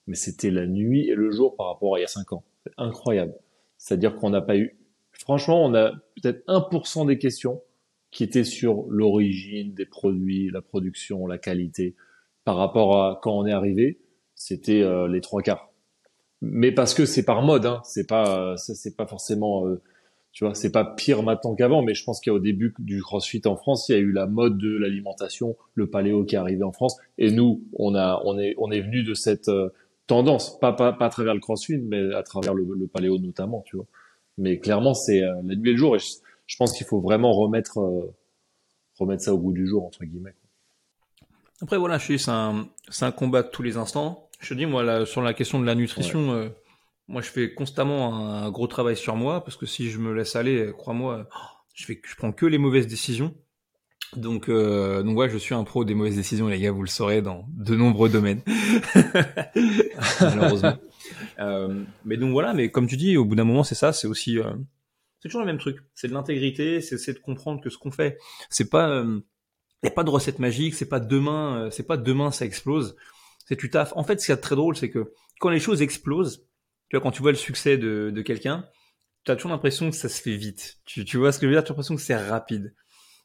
[0.07, 2.45] mais c'était la nuit et le jour par rapport à il y a cinq ans.
[2.77, 3.35] Incroyable.
[3.77, 4.77] C'est-à-dire qu'on n'a pas eu,
[5.13, 7.63] franchement, on a peut-être 1% des questions
[8.11, 11.95] qui était sur l'origine des produits, la production, la qualité.
[12.45, 14.01] Par rapport à quand on est arrivé,
[14.35, 15.71] c'était euh, les trois quarts.
[16.41, 19.83] Mais parce que c'est par mode, hein, c'est pas, c'est pas forcément, euh,
[20.39, 21.83] tu vois, c'est pas pire maintenant qu'avant.
[21.83, 24.57] Mais je pense qu'au début du CrossFit en France, il y a eu la mode
[24.57, 28.55] de l'alimentation, le paléo qui est arrivé en France, et nous, on a, on est,
[28.59, 29.71] on est venu de cette euh,
[30.07, 33.65] tendance, pas, pas, pas à travers le CrossFit, mais à travers le, le paléo notamment,
[33.67, 33.87] tu vois.
[34.37, 35.97] Mais clairement, c'est la nuit et le jour.
[35.97, 38.15] Et je pense qu'il faut vraiment remettre, euh,
[38.97, 40.37] remettre ça au bout du jour, entre guillemets.
[41.61, 44.29] Après, voilà, je suis, c'est un, c'est un combat de tous les instants.
[44.39, 46.49] Je te dis, moi, là, sur la question de la nutrition, euh,
[47.09, 50.37] moi, je fais constamment un, gros travail sur moi, parce que si je me laisse
[50.37, 51.29] aller, crois-moi,
[51.75, 53.35] je fais, je prends que les mauvaises décisions.
[54.17, 56.89] Donc, euh, donc ouais, je suis un pro des mauvaises décisions, les gars, vous le
[56.89, 58.41] saurez dans de nombreux domaines,
[60.21, 60.79] malheureusement.
[61.41, 64.07] Euh, mais donc voilà, mais comme tu dis, au bout d'un moment, c'est ça, c'est
[64.07, 64.51] aussi, euh,
[65.21, 65.79] c'est toujours le même truc.
[65.95, 68.19] C'est de l'intégrité, c'est de comprendre que ce qu'on fait,
[68.51, 71.97] c'est pas, il euh, a pas de recette magique, c'est pas demain, euh, c'est pas
[71.97, 72.97] demain ça explose.
[73.45, 73.93] C'est tu taffes.
[73.97, 76.47] En fait, ce qui est très drôle, c'est que quand les choses explosent,
[76.89, 78.67] tu vois, quand tu vois le succès de, de quelqu'un,
[79.25, 80.79] tu as toujours l'impression que ça se fait vite.
[80.85, 81.65] Tu, tu vois ce que je veux dire?
[81.65, 82.75] Tu as l'impression que c'est rapide.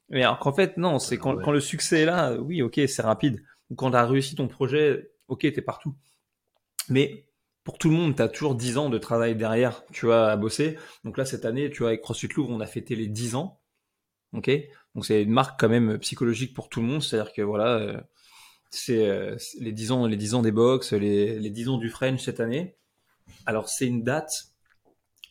[0.09, 3.01] Mais alors qu'en fait, non, c'est quand, quand le succès est là, oui, ok, c'est
[3.01, 3.43] rapide.
[3.69, 5.95] Ou quand tu as réussi ton projet, ok, t'es partout.
[6.89, 7.25] Mais
[7.63, 10.35] pour tout le monde, tu as toujours 10 ans de travail derrière, tu vois, à
[10.35, 10.77] bosser.
[11.05, 13.61] Donc là, cette année, tu vois, avec CrossFit Louvre, on a fêté les 10 ans.
[14.33, 14.51] Ok?
[14.95, 17.01] Donc c'est une marque quand même psychologique pour tout le monde.
[17.01, 18.01] C'est-à-dire que voilà, euh,
[18.69, 21.89] c'est euh, les 10 ans, les 10 ans des box, les, les 10 ans du
[21.89, 22.75] French cette année.
[23.45, 24.53] Alors c'est une date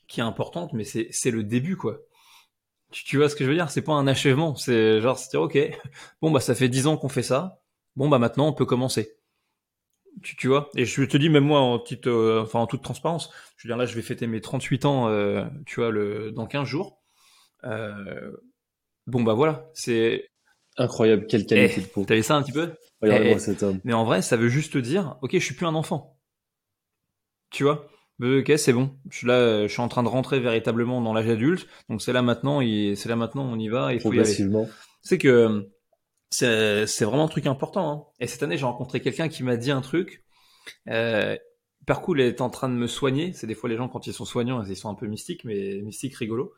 [0.08, 1.98] qui est importante, mais c'est le début, quoi.
[2.90, 3.70] Tu, tu vois ce que je veux dire?
[3.70, 4.54] C'est pas un achèvement.
[4.54, 5.58] C'est genre, c'est dire, ok,
[6.22, 7.62] bon, bah ça fait 10 ans qu'on fait ça.
[7.96, 9.16] Bon, bah maintenant, on peut commencer.
[10.22, 10.68] Tu, tu, vois?
[10.76, 13.72] Et je te dis, même moi, en, petite, euh, enfin, en toute transparence, je veux
[13.72, 17.00] dire, là, je vais fêter mes 38 ans, euh, tu vois, le, dans 15 jours.
[17.64, 18.36] Euh,
[19.06, 20.28] bon, bah voilà, c'est...
[20.76, 22.04] Incroyable, quelle qualité eh, de peau.
[22.04, 22.74] T'as vu ça un petit peu?
[23.00, 23.80] Regarde-moi eh, cet homme.
[23.84, 26.18] Mais en vrai, ça veut juste dire, ok, je suis plus un enfant.
[27.50, 27.86] Tu vois?
[28.22, 28.96] Ok, c'est bon.
[29.10, 31.66] Je suis là, je suis en train de rentrer véritablement dans l'âge adulte.
[31.88, 33.92] Donc c'est là maintenant, c'est là maintenant, on y va.
[33.92, 34.32] Il faut y aller.
[35.02, 35.68] C'est que
[36.30, 37.90] c'est vraiment un truc important.
[37.90, 38.04] Hein.
[38.20, 40.24] Et cette année, j'ai rencontré quelqu'un qui m'a dit un truc.
[40.88, 41.36] Euh,
[41.84, 43.32] Parcours est en train de me soigner.
[43.32, 45.80] C'est des fois les gens quand ils sont soignants, ils sont un peu mystiques, mais
[45.82, 46.54] mystiques rigolo.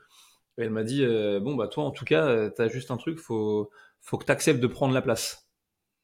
[0.59, 2.97] Et elle m'a dit euh, bon bah toi en tout cas, euh, t'as juste un
[2.99, 3.71] truc, faut
[4.03, 5.49] faut que t'acceptes de prendre la place.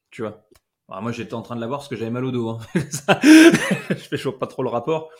[0.09, 0.47] Tu vois.
[0.89, 2.49] Alors, moi j'étais en train de l'avoir parce que j'avais mal au dos.
[2.49, 2.59] Hein.
[2.75, 5.11] je fais toujours pas trop le rapport.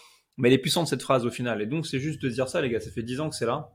[0.41, 1.61] Mais elle est puissante cette phrase au final.
[1.61, 2.79] Et donc c'est juste de dire ça les gars.
[2.81, 3.69] Ça fait dix ans que c'est là.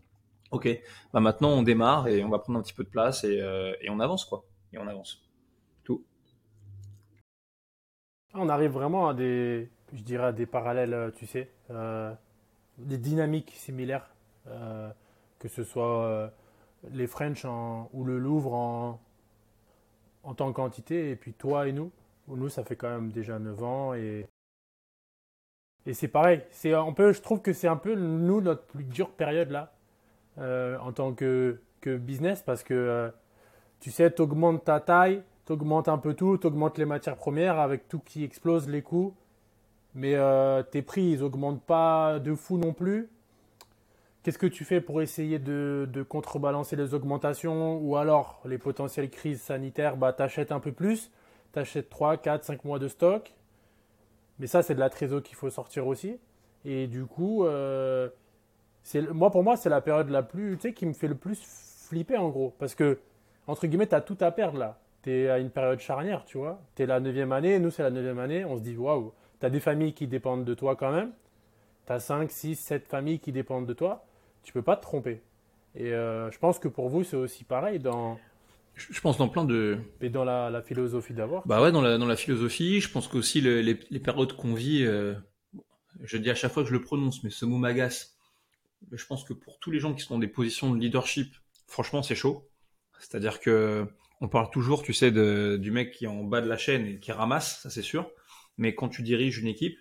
[0.50, 0.68] Ok.
[1.12, 3.72] Bah maintenant on démarre et on va prendre un petit peu de place et, euh,
[3.88, 5.22] on avance quoi et on avance.
[5.84, 6.04] Tout.
[8.34, 12.12] On arrive vraiment à des, je dirais, des parallèles, euh, tu sais, euh,
[12.78, 14.10] des dynamiques similaires,
[15.38, 16.32] que ce soit
[16.92, 17.44] les French
[17.92, 19.00] ou le Louvre en,
[20.24, 21.90] en tant qu'entité, et puis toi et nous.
[22.28, 24.26] Nous, ça fait quand même déjà 9 ans et,
[25.86, 26.42] et c'est pareil.
[26.50, 29.72] C'est un peu, je trouve que c'est un peu, nous, notre plus dure période là,
[30.38, 33.10] en tant que, que business, parce que
[33.80, 37.16] tu sais, tu augmentes ta taille, tu augmentes un peu tout, tu augmentes les matières
[37.16, 39.14] premières avec tout qui explose, les coûts.
[39.94, 43.08] Mais euh, tes prix, ils augmentent pas de fou non plus.
[44.22, 49.40] Qu'est-ce que tu fais pour essayer de, contrebalancer les augmentations ou alors les potentielles crises
[49.40, 49.96] sanitaires?
[49.96, 51.10] Bah, Tu achètes un peu plus,
[51.52, 53.32] tu achètes 3, 4, 5 mois de stock.
[54.38, 56.18] Mais ça, c'est de la trésor qu'il faut sortir aussi.
[56.64, 58.08] Et du coup, euh,
[59.12, 61.40] moi, pour moi, c'est la période la plus, tu sais, qui me fait le plus
[61.88, 62.54] flipper en gros.
[62.58, 62.98] Parce que,
[63.46, 64.78] entre guillemets, tu as tout à perdre là.
[65.02, 66.60] Tu es à une période charnière, tu vois.
[66.74, 68.44] Tu es la neuvième année, nous, c'est la neuvième année.
[68.44, 71.12] On se dit, waouh, tu as des familles qui dépendent de toi quand même.
[71.86, 74.04] Tu as 5, 6, 7 familles qui dépendent de toi.
[74.42, 75.22] Tu peux pas te tromper.
[75.74, 77.78] Et euh, je pense que pour vous, c'est aussi pareil.
[78.76, 79.78] Je pense dans plein de.
[80.02, 81.46] Et dans la, philosophie d'avoir.
[81.46, 82.80] Bah ouais, dans la, dans la philosophie.
[82.80, 84.84] Je pense qu'aussi les, les, périodes qu'on vit.
[84.84, 85.14] Euh,
[86.02, 88.18] je dis à chaque fois que je le prononce, mais ce mot m'agace.
[88.92, 91.34] Je pense que pour tous les gens qui sont dans des positions de leadership,
[91.66, 92.50] franchement, c'est chaud.
[92.98, 93.86] C'est-à-dire que
[94.20, 96.86] on parle toujours, tu sais, de, du mec qui est en bas de la chaîne
[96.86, 98.10] et qui ramasse, ça c'est sûr.
[98.58, 99.78] Mais quand tu diriges une équipe,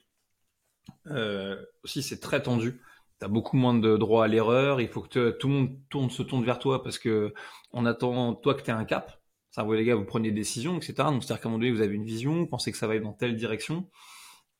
[1.08, 2.82] euh, aussi c'est très tendu.
[3.20, 4.82] Tu as beaucoup moins de droit à l'erreur.
[4.82, 7.34] Il faut que tout le monde se tourne vers toi parce que
[7.72, 9.22] on attend toi que tu un cap.
[9.52, 10.94] Ça, vous les gars, vous prenez des décisions, etc.
[10.98, 12.92] Donc c'est-à-dire qu'à un moment donné, vous avez une vision, vous pensez que ça va
[12.92, 13.88] aller dans telle direction.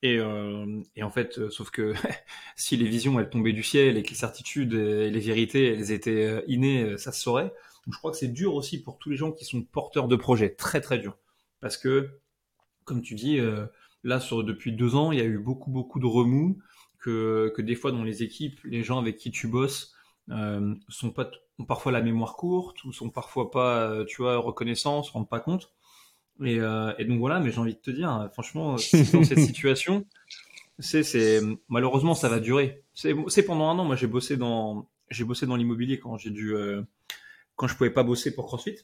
[0.02, 1.94] Et, euh, en fait, euh, sauf que
[2.56, 5.90] si les visions elles tombaient du ciel et que les certitudes et les vérités elles
[5.90, 7.52] étaient euh, innées, ça se saurait.
[7.90, 10.54] Je crois que c'est dur aussi pour tous les gens qui sont porteurs de projets,
[10.54, 11.16] très très dur,
[11.60, 12.10] parce que
[12.84, 13.38] comme tu dis,
[14.02, 16.58] là sur depuis deux ans, il y a eu beaucoup beaucoup de remous
[17.06, 19.94] que que des fois dans les équipes, les gens avec qui tu bosses
[20.88, 25.12] sont pas ont parfois la mémoire courte ou sont parfois pas, tu vois, reconnaissants, se
[25.12, 25.72] rendent pas compte.
[26.44, 28.78] Et, euh, et, donc voilà, mais j'ai envie de te dire, franchement, dans
[29.24, 30.06] cette situation,
[30.78, 32.82] c'est, c'est malheureusement ça va durer.
[32.92, 33.84] C'est, c'est pendant un an.
[33.84, 36.82] Moi, j'ai bossé dans, j'ai bossé dans l'immobilier quand j'ai dû, euh,
[37.56, 38.78] quand je pouvais pas bosser pour CrossFit.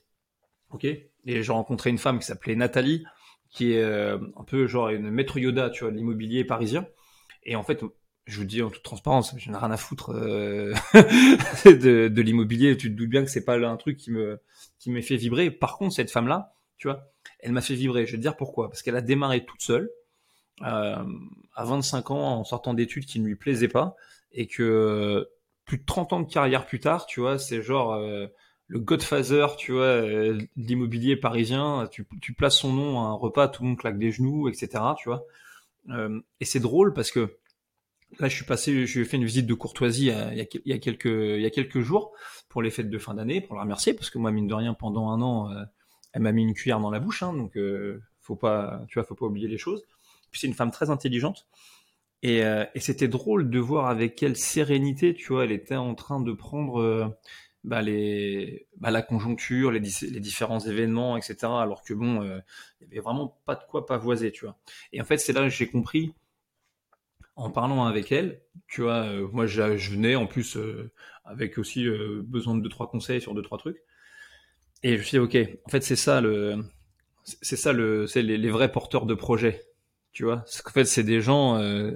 [0.70, 0.84] Ok.
[0.84, 3.04] Et j'ai rencontré une femme qui s'appelait Nathalie,
[3.50, 6.86] qui est euh, un peu genre une maître Yoda, tu vois, de l'immobilier parisien.
[7.44, 7.84] Et en fait,
[8.26, 10.72] je vous dis en toute transparence, je n'ai rien à foutre euh,
[11.64, 12.76] de, de l'immobilier.
[12.76, 14.40] Tu te doutes bien que c'est pas un truc qui me,
[14.78, 15.50] qui me fait vibrer.
[15.50, 18.06] Par contre, cette femme-là, tu vois, elle m'a fait vibrer.
[18.06, 18.68] Je vais te dire pourquoi.
[18.68, 19.90] Parce qu'elle a démarré toute seule,
[20.62, 21.04] euh,
[21.54, 23.96] à 25 ans, en sortant d'études qui ne lui plaisaient pas,
[24.32, 25.28] et que
[25.64, 28.26] plus de 30 ans de carrière plus tard, tu vois, c'est genre euh,
[28.68, 32.04] le Godfather, tu vois, euh, l'immobilier parisien, tu,
[32.34, 34.68] places son nom à un repas, tout le monde claque des genoux, etc.,
[34.98, 35.24] tu vois.
[36.40, 37.38] et c'est drôle parce que
[38.18, 41.40] là, je suis passé, j'ai fait une visite de courtoisie il, y a, quelques, il
[41.40, 42.12] y a quelques jours
[42.48, 44.74] pour les fêtes de fin d'année, pour la remercier, parce que moi, mine de rien,
[44.74, 45.50] pendant un an,
[46.12, 49.04] elle m'a mis une cuillère dans la bouche, hein, donc euh, faut pas, tu vois,
[49.04, 49.84] faut pas oublier les choses.
[50.32, 51.46] C'est une femme très intelligente.
[52.22, 55.94] Et, euh, et c'était drôle de voir avec quelle sérénité, tu vois, elle était en
[55.94, 57.08] train de prendre euh,
[57.64, 61.36] bah, les, bah, la conjoncture, les, les, différents événements, etc.
[61.42, 64.56] Alors que bon, il y avait vraiment pas de quoi pavoiser, tu vois.
[64.92, 66.14] Et en fait, c'est là que j'ai compris,
[67.42, 70.56] en parlant avec elle, tu vois, moi je, venais en plus
[71.24, 71.86] avec aussi
[72.24, 73.82] besoin de deux trois conseils sur deux trois trucs.
[74.82, 76.64] Et je me suis dit, ok, en fait, c'est ça le,
[77.24, 79.62] c'est ça le, c'est les, vrais porteurs de projets,
[80.12, 80.44] tu vois.
[80.66, 81.92] En fait, c'est des gens, euh,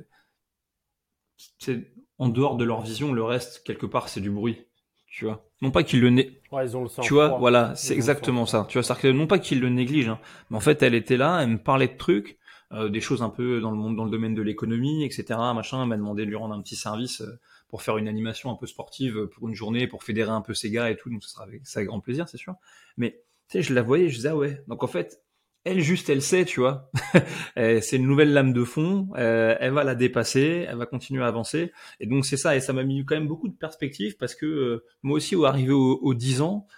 [1.59, 4.67] c'est en dehors de leur vision, le reste quelque part, c'est du bruit,
[5.09, 5.45] tu vois.
[5.63, 6.41] Non pas qu'ils le, né...
[6.53, 8.67] ouais, ils ont le tu vois, voilà, c'est exactement ça.
[8.69, 10.21] Tu vois, non pas qu'ils le négligent, hein,
[10.51, 12.39] mais en fait, elle était là, elle me parlait de trucs,
[12.77, 15.25] euh, des choses un peu dans le monde, dans le domaine de l'économie, etc.
[15.55, 17.21] Machin, m'a demandé de lui rendre un petit service.
[17.23, 20.55] Euh, pour faire une animation un peu sportive pour une journée, pour fédérer un peu
[20.55, 21.11] ses gars et tout.
[21.11, 22.55] Donc, ça sera avec, ça grand plaisir, c'est sûr.
[22.97, 24.63] Mais, tu sais, je la voyais, je disais, ah ouais.
[24.69, 25.21] Donc, en fait,
[25.67, 26.93] elle juste, elle sait, tu vois.
[27.57, 29.09] c'est une nouvelle lame de fond.
[29.17, 31.73] Euh, elle va la dépasser, elle va continuer à avancer.
[31.99, 32.55] Et donc, c'est ça.
[32.55, 35.45] Et ça m'a mis quand même beaucoup de perspectives parce que euh, moi aussi, au
[35.45, 36.69] arrivé aux, 10 ans,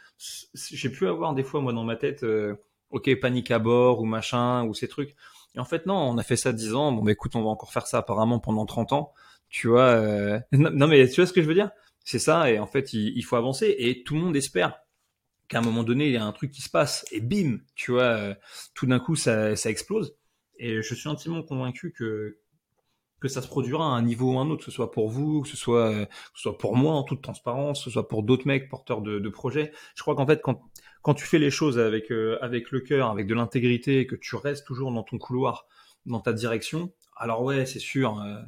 [0.54, 2.54] j'ai pu avoir des fois, moi, dans ma tête, euh,
[2.88, 5.14] ok, panique à bord ou machin ou ces trucs.
[5.54, 6.92] Et en fait, non, on a fait ça 10 ans.
[6.92, 9.12] Bon, bah, écoute, on va encore faire ça apparemment pendant 30 ans.
[9.48, 10.38] Tu vois, euh...
[10.52, 11.70] non mais tu vois ce que je veux dire?
[12.04, 14.80] C'est ça, et en fait, il, faut avancer, et tout le monde espère
[15.48, 17.92] qu'à un moment donné, il y a un truc qui se passe, et bim, tu
[17.92, 18.34] vois, euh,
[18.74, 20.16] tout d'un coup, ça, ça explose.
[20.58, 22.38] Et je suis intimement convaincu que
[23.20, 25.42] que ça se produira à un niveau ou un autre, que ce soit pour vous,
[25.42, 28.22] que ce soit, que ce soit pour moi en toute transparence, que ce soit pour
[28.22, 29.72] d'autres mecs porteurs de, de projets.
[29.94, 30.62] Je crois qu'en fait, quand,
[31.02, 34.36] quand tu fais les choses avec, euh, avec le cœur, avec de l'intégrité, que tu
[34.36, 35.66] restes toujours dans ton couloir,
[36.06, 38.40] dans ta direction, alors ouais, c'est sûr, euh,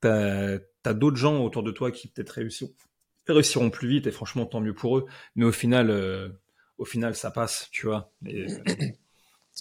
[0.00, 2.72] t'as as, d'autres gens autour de toi qui peut-être réussiront,
[3.26, 5.06] réussiront plus vite et franchement tant mieux pour eux.
[5.34, 6.28] Mais au final, euh,
[6.78, 8.12] au final ça passe, tu vois.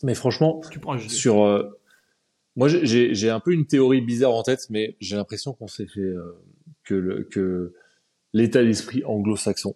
[0.04, 1.80] mais franchement, tu prends, sur euh,
[2.56, 6.02] moi j'ai un peu une théorie bizarre en tête, mais j'ai l'impression qu'on s'est fait
[6.02, 6.40] euh,
[6.84, 7.74] que le, que
[8.34, 9.76] l'état d'esprit anglo-saxon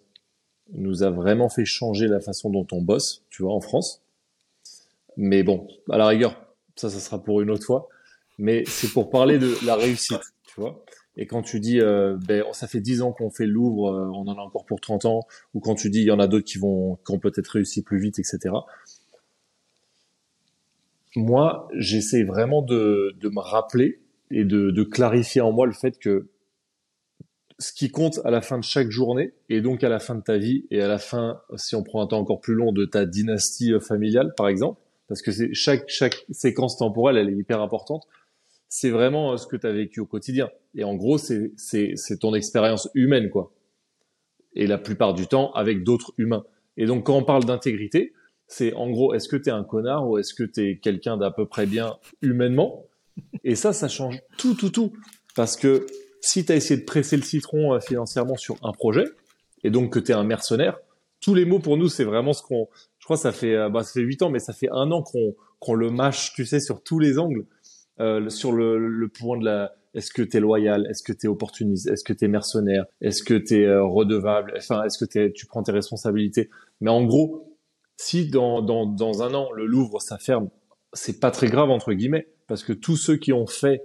[0.72, 4.02] nous a vraiment fait changer la façon dont on bosse, tu vois, en France.
[5.16, 6.40] Mais bon, à la rigueur,
[6.76, 7.88] ça, ça sera pour une autre fois.
[8.38, 10.84] Mais c'est pour parler de la réussite, tu vois.
[11.16, 14.28] Et quand tu dis, euh, ben, ça fait 10 ans qu'on fait Louvre, euh, on
[14.28, 16.44] en a encore pour 30 ans, ou quand tu dis, il y en a d'autres
[16.44, 18.54] qui vont, qui ont peut-être réussi plus vite, etc.
[21.18, 24.00] Moi, j'essaie vraiment de, de me rappeler
[24.30, 26.28] et de, de clarifier en moi le fait que
[27.58, 30.22] ce qui compte à la fin de chaque journée, et donc à la fin de
[30.22, 32.84] ta vie, et à la fin, si on prend un temps encore plus long, de
[32.84, 37.36] ta dynastie euh, familiale, par exemple, parce que c'est chaque, chaque séquence temporelle, elle est
[37.36, 38.06] hyper importante,
[38.68, 40.50] c'est vraiment euh, ce que tu as vécu au quotidien.
[40.76, 41.50] Et en gros, c'est,
[42.20, 43.52] ton expérience humaine, quoi.
[44.54, 46.44] Et la plupart du temps, avec d'autres humains.
[46.76, 48.12] Et donc, quand on parle d'intégrité,
[48.48, 51.16] c'est en gros, est-ce que tu es un connard ou est-ce que tu es quelqu'un
[51.16, 52.84] d'à peu près bien humainement?
[53.44, 54.92] Et ça, ça change tout, tout, tout.
[55.36, 55.86] Parce que
[56.20, 59.04] si tu as essayé de presser le citron euh, financièrement sur un projet,
[59.62, 60.78] et donc que tu es un mercenaire,
[61.20, 62.68] tous les mots pour nous, c'est vraiment ce qu'on...
[62.98, 64.90] Je crois que ça fait, euh, bah, ça fait 8 ans, mais ça fait un
[64.90, 67.44] an qu'on qu'on le mâche, tu sais, sur tous les angles,
[68.00, 69.74] euh, sur le, le point de la...
[69.94, 70.86] Est-ce que tu es loyal?
[70.88, 71.88] Est-ce que tu es opportuniste?
[71.88, 72.84] Est-ce que tu es mercenaire?
[73.00, 74.54] Est-ce que tu es euh, redevable?
[74.56, 76.50] Enfin, est-ce que tu prends tes responsabilités?
[76.80, 77.47] Mais en gros,
[77.98, 80.48] si dans, dans, dans un an, le Louvre, ça ferme,
[80.94, 83.82] c'est pas très grave, entre guillemets, parce que tous ceux qui ont fait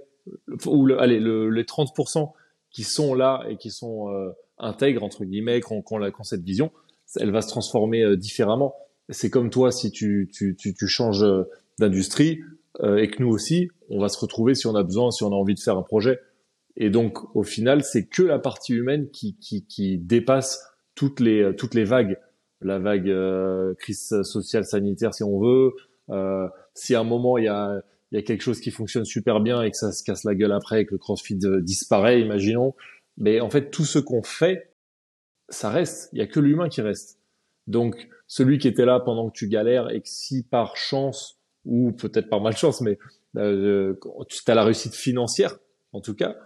[0.64, 2.32] ou le, allez, le, les 30%
[2.70, 6.42] qui sont là et qui sont euh, intègres entre guillemets, qui ont, qui, ont cette
[6.42, 6.72] vision,
[7.20, 8.74] elle va se transformer euh, différemment.
[9.10, 11.44] C'est comme toi si tu, tu, tu, tu changes euh,
[11.78, 12.40] d'industrie
[12.82, 15.32] euh, et que nous aussi, on va se retrouver si on a besoin, si on
[15.32, 16.20] a envie de faire un projet.
[16.76, 20.60] Et donc au final, c'est que la partie humaine qui, qui, qui dépasse
[20.94, 22.18] toutes les toutes les vagues,
[22.64, 23.12] la vague
[23.78, 25.72] crise sociale sanitaire si on veut.
[26.74, 27.82] si à un moment il y a
[28.14, 30.36] il y a quelque chose qui fonctionne super bien et que ça se casse la
[30.36, 32.72] gueule après et que le CrossFit euh, disparaît, imaginons.
[33.16, 34.72] Mais en fait, tout ce qu'on fait,
[35.48, 36.10] ça reste.
[36.12, 37.18] Il y a que l'humain qui reste.
[37.66, 41.90] Donc, celui qui était là pendant que tu galères et que si par chance ou
[41.90, 42.98] peut-être par malchance, mais
[43.36, 43.94] euh,
[44.28, 45.58] tu as la réussite financière,
[45.92, 46.36] en tout cas.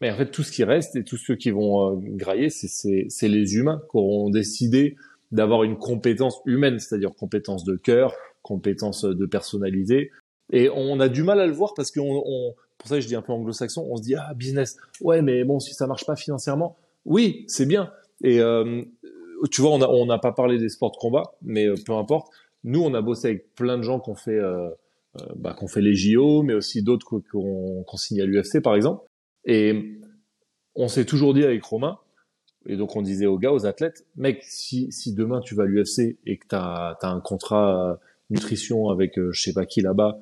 [0.00, 3.28] Mais en fait, tout ce qui reste et tous ceux qui vont euh, grailler, c'est
[3.28, 4.94] les humains qui auront décidé
[5.32, 10.10] d'avoir une compétence humaine, c'est-à-dire compétence de cœur, compétence de personnalité,
[10.52, 13.16] et on a du mal à le voir parce que on, pour ça je dis
[13.16, 16.16] un peu anglo-saxon, on se dit ah business, ouais mais bon si ça marche pas
[16.16, 17.90] financièrement, oui c'est bien.
[18.22, 18.82] Et euh,
[19.50, 22.28] tu vois on n'a pas parlé des sports de combat, mais euh, peu importe.
[22.64, 24.68] Nous on a bossé avec plein de gens qu'on fait euh,
[25.20, 28.76] euh bah, qu'on fait les JO, mais aussi d'autres qu'on qu signe à l'UFC par
[28.76, 29.04] exemple.
[29.44, 30.00] Et
[30.74, 31.98] on s'est toujours dit avec Romain,
[32.68, 35.66] et donc on disait aux gars, aux athlètes, mec, si, si demain tu vas à
[35.66, 37.98] l'UFC et que tu as, un contrat
[38.30, 40.18] nutrition avec je sais pas qui là-bas,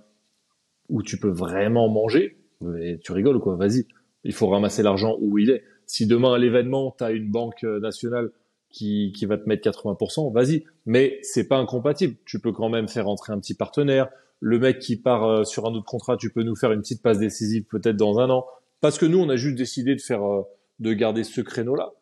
[0.89, 2.39] où tu peux vraiment manger,
[2.81, 3.87] et tu rigoles quoi, vas-y.
[4.25, 5.63] Il faut ramasser l'argent où il est.
[5.87, 8.31] Si demain à l'événement, tu as une banque euh, nationale
[8.71, 10.65] qui, qui va te mettre 80%, vas-y.
[10.87, 12.17] Mais c'est pas incompatible.
[12.25, 14.09] Tu peux quand même faire entrer un petit partenaire.
[14.41, 17.03] Le mec qui part euh, sur un autre contrat, tu peux nous faire une petite
[17.03, 18.47] passe décisive peut-être dans un an.
[18.81, 20.43] Parce que nous, on a juste décidé de faire, euh,
[20.81, 21.93] de garder ce créneau-là.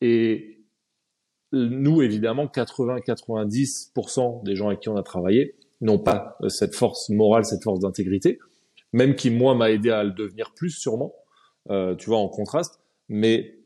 [0.00, 0.60] Et
[1.52, 7.08] nous, évidemment, 80-90% des gens avec qui on a travaillé, n'ont pas euh, cette force
[7.08, 8.38] morale, cette force d'intégrité,
[8.92, 11.14] même qui moi m'a aidé à le devenir plus sûrement,
[11.70, 12.80] euh, tu vois, en contraste.
[13.08, 13.58] Mais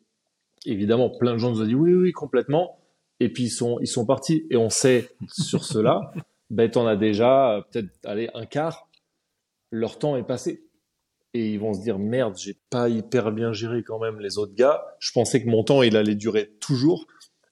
[0.64, 2.78] évidemment, plein de gens nous ont dit oui, oui, complètement.
[3.20, 4.46] Et puis ils sont, ils sont partis.
[4.50, 6.12] Et on sait sur cela,
[6.50, 8.88] ben t'en as déjà euh, peut-être allez un quart.
[9.70, 10.63] Leur temps est passé.
[11.34, 14.54] Et ils vont se dire merde, j'ai pas hyper bien géré quand même les autres
[14.54, 14.84] gars.
[15.00, 17.06] Je pensais que mon temps il allait durer toujours.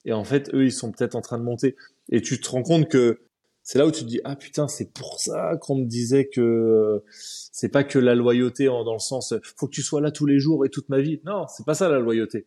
[0.05, 1.77] Et en fait, eux, ils sont peut-être en train de monter.
[2.11, 3.21] Et tu te rends compte que
[3.63, 7.03] c'est là où tu te dis ah putain c'est pour ça qu'on me disait que
[7.11, 10.39] c'est pas que la loyauté dans le sens faut que tu sois là tous les
[10.39, 12.47] jours et toute ma vie non c'est pas ça la loyauté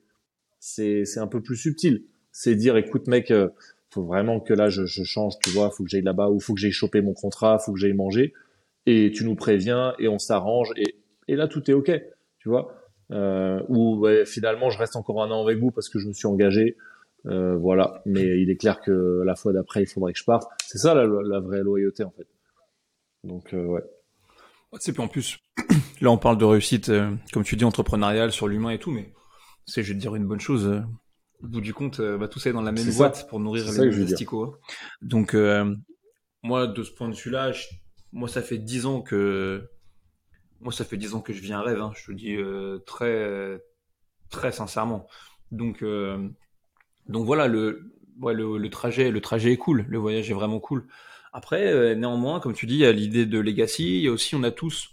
[0.60, 3.50] c'est c'est un peu plus subtil c'est dire écoute mec euh,
[3.92, 6.54] faut vraiment que là je, je change tu vois faut que j'aille là-bas ou faut
[6.54, 8.34] que j'aille choper mon contrat faut que j'aille manger
[8.86, 10.96] et tu nous préviens et on s'arrange et
[11.28, 11.92] et là tout est ok
[12.40, 12.76] tu vois
[13.12, 16.14] euh, ou ouais, finalement je reste encore un an avec vous parce que je me
[16.14, 16.76] suis engagé
[17.28, 20.48] euh, voilà, mais il est clair que la fois d'après, il faudrait que je parte.
[20.66, 22.28] C'est ça la, la, vraie loyauté en fait.
[23.24, 23.84] Donc euh, ouais.
[24.80, 25.40] C'est puis en plus,
[26.02, 29.12] là on parle de réussite, euh, comme tu dis, entrepreneuriale sur l'humain et tout, mais
[29.66, 30.68] c'est, je vais te dire une bonne chose.
[30.68, 30.82] Euh,
[31.42, 33.80] au bout du compte, bah, tout ça est dans la même boîte pour nourrir les
[33.80, 34.44] investicots.
[34.46, 34.58] Hein.
[35.02, 35.36] Donc
[36.44, 37.52] moi, de ce point de vue-là,
[38.14, 39.68] moi ça fait dix ans que
[40.66, 41.80] moi ça fait dix ans que je vis un rêve.
[41.82, 42.36] Hein, je te dis
[42.86, 43.62] très
[44.30, 45.08] très sincèrement.
[45.52, 45.84] Donc
[47.08, 47.92] donc voilà, le,
[48.22, 50.88] le, le, trajet, le trajet est cool, le voyage est vraiment cool.
[51.34, 54.06] Après, euh, néanmoins, comme tu dis, il y a l'idée de legacy.
[54.08, 54.90] A aussi, on a tous,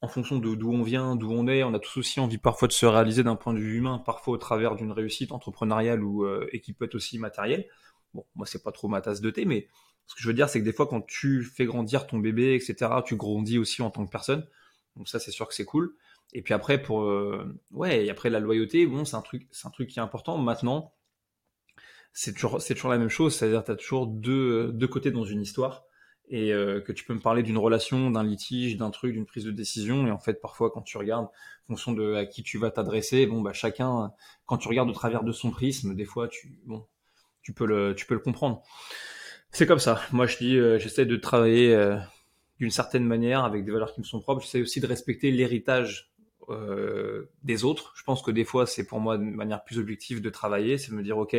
[0.00, 2.68] en fonction de d'où on vient, d'où on est, on a tous aussi envie parfois
[2.68, 6.24] de se réaliser d'un point de vue humain, parfois au travers d'une réussite entrepreneuriale ou
[6.24, 7.66] euh, et qui peut être aussi matérielle.
[8.14, 9.68] Bon, moi c'est pas trop ma tasse de thé, mais
[10.06, 12.54] Ce que je veux dire, c'est que des fois, quand tu fais grandir ton bébé,
[12.54, 14.46] etc., tu grandis aussi en tant que personne.
[14.96, 15.94] Donc ça, c'est sûr que c'est cool.
[16.32, 19.66] Et puis après, pour euh, ouais, et après la loyauté, bon, c'est un truc, c'est
[19.66, 20.38] un truc qui est important.
[20.38, 20.94] Maintenant,
[22.12, 23.34] c'est toujours, c'est toujours la même chose.
[23.34, 25.84] C'est-à-dire, tu as toujours deux, deux côtés dans une histoire
[26.28, 29.44] et euh, que tu peux me parler d'une relation, d'un litige, d'un truc, d'une prise
[29.44, 30.06] de décision.
[30.06, 33.26] Et en fait, parfois, quand tu regardes, en fonction de à qui tu vas t'adresser,
[33.26, 34.12] bon, bah, chacun,
[34.46, 36.86] quand tu regardes au travers de son prisme, des fois, tu, bon,
[37.42, 38.62] tu peux le, tu peux le comprendre.
[39.52, 40.00] C'est comme ça.
[40.12, 41.96] Moi, je dis, euh, j'essaie de travailler euh,
[42.60, 44.42] d'une certaine manière avec des valeurs qui me sont propres.
[44.42, 46.12] J'essaie aussi de respecter l'héritage
[46.50, 47.92] euh, des autres.
[47.96, 50.90] Je pense que des fois, c'est pour moi une manière plus objective de travailler, c'est
[50.90, 51.36] de me dire, ok,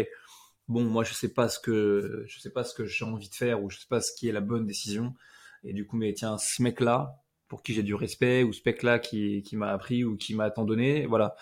[0.68, 3.36] bon, moi, je sais pas ce que, je sais pas ce que j'ai envie de
[3.36, 5.14] faire ou je sais pas ce qui est la bonne décision.
[5.64, 7.16] Et du coup, mais tiens, ce mec-là,
[7.48, 10.50] pour qui j'ai du respect, ou ce mec-là qui, qui m'a appris ou qui m'a
[10.50, 11.36] tant donné, voilà.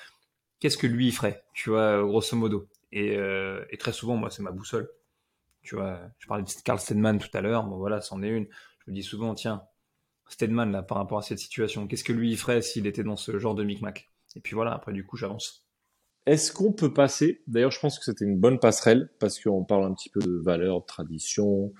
[0.59, 2.67] Qu'est-ce que lui ferait, tu vois, grosso modo?
[2.91, 4.89] Et, euh, et très souvent, moi, c'est ma boussole.
[5.61, 8.47] Tu vois, je parlais de Carl Stedman tout à l'heure, bon voilà, c'en est une.
[8.89, 9.61] Je me dis souvent, tiens,
[10.29, 13.37] Stedman, là, par rapport à cette situation, qu'est-ce que lui ferait s'il était dans ce
[13.37, 14.09] genre de micmac?
[14.35, 15.63] Et puis voilà, après, du coup, j'avance.
[16.25, 19.83] Est-ce qu'on peut passer, d'ailleurs je pense que c'était une bonne passerelle, parce qu'on parle
[19.85, 21.71] un petit peu de valeurs, de tradition,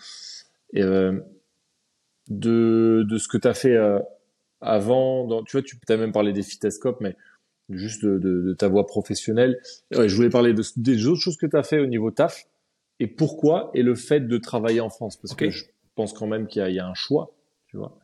[0.73, 1.19] et, euh,
[2.29, 3.97] de, de ce que tu as fait euh,
[4.61, 7.17] avant, dans, tu vois, tu as même parlé des Fitescopes, mais
[7.69, 9.59] juste de, de, de, ta voie professionnelle.
[9.95, 12.45] Ouais, je voulais parler de, des autres choses que tu as fait au niveau taf,
[12.99, 15.65] et pourquoi, et le fait de travailler en France, parce que je
[15.99, 17.35] pense quand même qu'il y, a- un choix,
[17.67, 17.99] tu vois.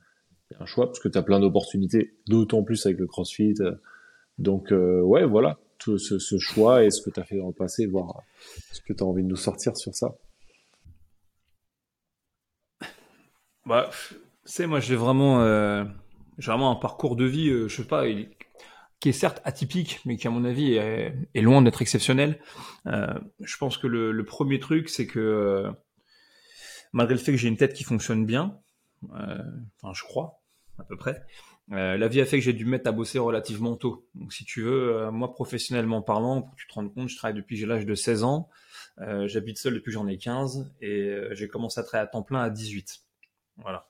[0.60, 3.56] Un choix, parce que tu as plein d'opportunités, d'autant plus avec le CrossFit.
[3.62, 3.72] euh,
[4.38, 7.54] donc, euh, ouais, voilà, tout ce, choix et ce que tu as fait dans le
[7.54, 8.20] passé, voir
[8.74, 10.14] ce que tu as envie de nous sortir sur ça.
[13.66, 13.90] Bah,
[14.44, 15.86] sais, moi, j'ai vraiment, euh,
[16.38, 18.04] vraiment un parcours de vie, euh, je sais pas,
[19.00, 22.42] qui est certes atypique, mais qui, à mon avis, est, loin d'être exceptionnel.
[22.86, 25.72] Je pense que le, premier truc, c'est que,
[26.96, 28.58] malgré le fait que j'ai une tête qui fonctionne bien,
[29.14, 29.38] euh,
[29.82, 30.42] enfin, je crois,
[30.80, 31.22] à peu près,
[31.74, 34.08] euh, la vie a fait que j'ai dû me mettre à bosser relativement tôt.
[34.16, 37.18] Donc, si tu veux, euh, moi, professionnellement parlant, pour que tu te rendes compte, je
[37.18, 38.50] travaille depuis l'âge de 16 ans,
[39.26, 42.50] j'habite seul depuis j'en ai 15, et j'ai commencé à travailler à temps plein à
[42.50, 43.02] 18.
[43.58, 43.90] Voilà.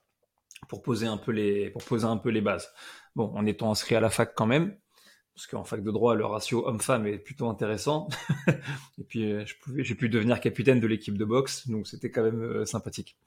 [0.67, 2.73] Pour poser un peu les, pour poser un peu les bases.
[3.15, 4.75] Bon, en étant inscrit à la fac quand même,
[5.35, 8.07] parce qu'en fac de droit, le ratio homme-femme est plutôt intéressant.
[8.97, 9.43] Et puis, euh,
[9.77, 13.17] j'ai pu devenir capitaine de l'équipe de boxe, donc c'était quand même euh, sympathique.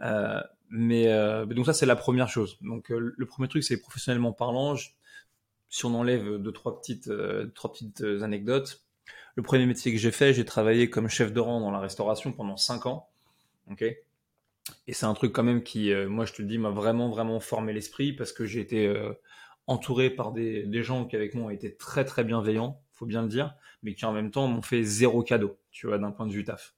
[0.00, 0.40] Euh,
[0.70, 1.06] mais
[1.46, 2.56] donc ça, c'est la première chose.
[2.60, 4.76] Donc le premier truc, c'est professionnellement parlant.
[5.68, 7.10] si on enlève deux trois petites,
[7.54, 8.84] trois petites anecdotes,
[9.34, 12.32] le premier métier que j'ai fait, j'ai travaillé comme chef de rang dans la restauration
[12.32, 13.08] pendant cinq ans.
[13.68, 13.82] Ok?
[13.82, 17.40] Et c'est un truc quand même qui, moi je te le dis, m'a vraiment vraiment
[17.40, 18.88] formé l'esprit parce que j'ai été
[19.70, 23.28] entouré par des, gens qui avec moi ont été très très bienveillants, faut bien le
[23.28, 23.54] dire,
[23.84, 26.42] mais qui en même temps m'ont fait zéro cadeau, tu vois, d'un point de vue
[26.42, 26.74] taf.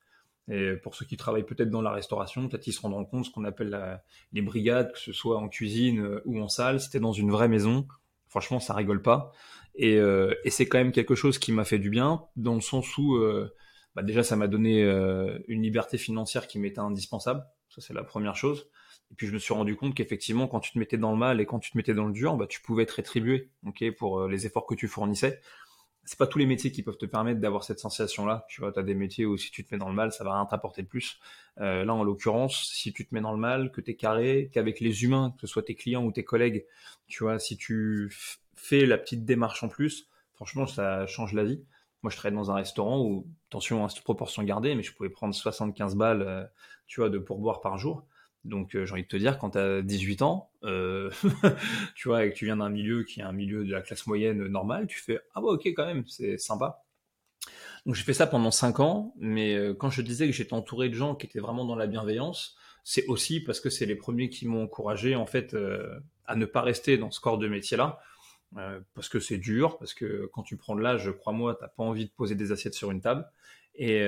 [0.51, 3.30] Et pour ceux qui travaillent peut-être dans la restauration, peut-être ils se rendront compte ce
[3.30, 7.12] qu'on appelle les brigades, que ce soit en cuisine euh, ou en salle, c'était dans
[7.12, 7.86] une vraie maison.
[8.28, 9.32] Franchement, ça rigole pas.
[9.74, 12.61] Et, euh, et c'est quand même quelque chose qui m'a fait du bien, dans le
[12.61, 13.55] sens où, euh,
[13.95, 14.82] bah déjà, ça m'a donné
[15.49, 17.43] une liberté financière qui m'était indispensable.
[17.70, 18.68] Ça, c'est la première chose.
[19.13, 21.41] Et puis, je me suis rendu compte qu'effectivement, quand tu te mettais dans le mal
[21.41, 24.21] et quand tu te mettais dans le dur, bah, tu pouvais être rétribué ok, pour
[24.21, 25.41] euh, les efforts que tu fournissais.
[26.05, 28.47] C'est pas tous les métiers qui peuvent te permettre d'avoir cette sensation-là.
[28.49, 30.25] Tu vois, tu as des métiers où si tu te mets dans le mal, ça
[30.25, 31.21] va rien t'apporter de plus.
[31.61, 34.51] Euh, là, en l'occurrence, si tu te mets dans le mal, que tu es carré,
[34.53, 36.65] qu'avec les humains, que ce soit tes clients ou tes collègues,
[37.07, 38.11] tu vois, si tu
[38.57, 41.63] fais la petite démarche en plus, franchement, ça change la vie.
[42.03, 45.11] Moi, je travaillais dans un restaurant où, attention, à cette proportion gardée, mais je pouvais
[45.11, 46.45] prendre 75 balles, euh,
[46.87, 48.07] tu vois, de pourboire par jour.
[48.45, 51.11] Donc, euh, j'ai envie de te dire, quand tu as 18 ans, euh,
[51.95, 54.07] tu vois, et que tu viens d'un milieu qui est un milieu de la classe
[54.07, 56.82] moyenne normale, tu fais Ah, bah, ok, quand même, c'est sympa.
[57.86, 60.88] Donc, j'ai fait ça pendant 5 ans, mais euh, quand je disais que j'étais entouré
[60.88, 64.28] de gens qui étaient vraiment dans la bienveillance, c'est aussi parce que c'est les premiers
[64.28, 65.57] qui m'ont encouragé, en fait,
[66.26, 68.01] à ne pas rester dans ce corps de métier-là.
[68.95, 72.07] Parce que c'est dur, parce que quand tu prends de l'âge, crois-moi, t'as pas envie
[72.07, 73.24] de poser des assiettes sur une table.
[73.76, 74.05] Et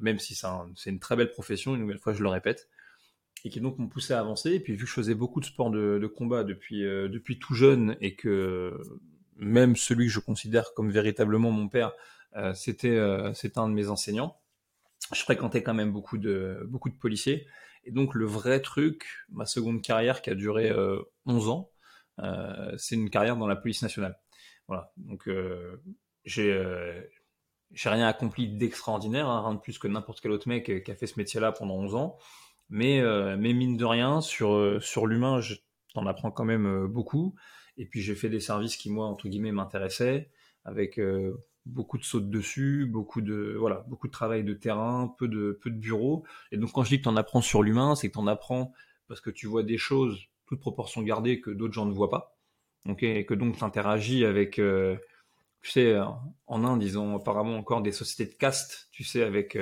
[0.00, 2.68] même si c'est une très belle profession, une nouvelle fois je le répète,
[3.44, 4.52] et qui donc m'ont poussé à avancer.
[4.52, 7.54] Et puis vu que je faisais beaucoup de sports de, combat depuis, euh, depuis tout
[7.54, 8.78] jeune, et que
[9.36, 11.92] même celui que je considère comme véritablement mon père,
[12.36, 14.36] euh, c'était euh, un de mes enseignants,
[15.12, 17.46] je fréquentais quand même beaucoup de, beaucoup de policiers.
[17.84, 21.70] Et donc le vrai truc, ma seconde carrière qui a duré euh, 11 ans,
[22.20, 24.18] euh, c'est une carrière dans la police nationale.
[24.68, 24.92] Voilà.
[24.96, 25.82] Donc euh,
[26.24, 27.00] j'ai euh,
[27.84, 30.94] rien accompli d'extraordinaire, hein, rien de plus que n'importe quel autre mec euh, qui a
[30.94, 32.18] fait ce métier-là pendant 11 ans.
[32.70, 35.56] Mais, euh, mais mine de rien, sur, euh, sur l'humain, je-
[35.94, 37.34] t'en apprends quand même euh, beaucoup.
[37.76, 40.30] Et puis j'ai fait des services qui, moi, entre guillemets, m'intéressaient,
[40.64, 41.00] avec
[41.66, 45.70] beaucoup de sautes dessus, beaucoup de voilà, beaucoup de travail de terrain, peu de peu
[45.70, 46.24] de bureau.
[46.52, 48.26] Et donc quand je dis que tu en apprends sur l'humain, c'est que tu en
[48.26, 48.72] apprends
[49.08, 52.36] parce que tu vois des choses, toute proportion gardée, que d'autres gens ne voient pas.
[52.88, 54.60] ok et que donc tu interagis avec,
[55.62, 55.96] tu sais,
[56.46, 59.56] en Inde, ils ont apparemment encore des sociétés de caste, tu sais, avec,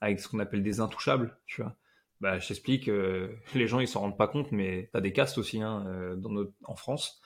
[0.00, 1.76] avec ce qu'on appelle des intouchables, tu vois.
[2.20, 5.12] Bah, je t'explique, euh, les gens ils s'en rendent pas compte, mais tu as des
[5.12, 7.20] castes aussi hein, dans notre, en France.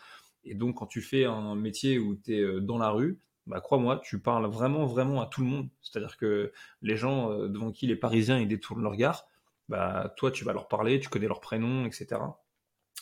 [0.44, 4.00] Et donc, quand tu fais un métier où tu es dans la rue, bah, crois-moi,
[4.04, 5.68] tu parles vraiment, vraiment à tout le monde.
[5.80, 9.26] C'est-à-dire que les gens devant qui les Parisiens ils détournent leur regard,
[9.68, 12.20] bah, toi, tu vas leur parler, tu connais leur prénom, etc.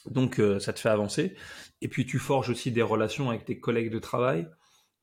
[0.06, 1.36] Donc, euh, ça te fait avancer.
[1.80, 4.48] Et puis, tu forges aussi des relations avec tes collègues de travail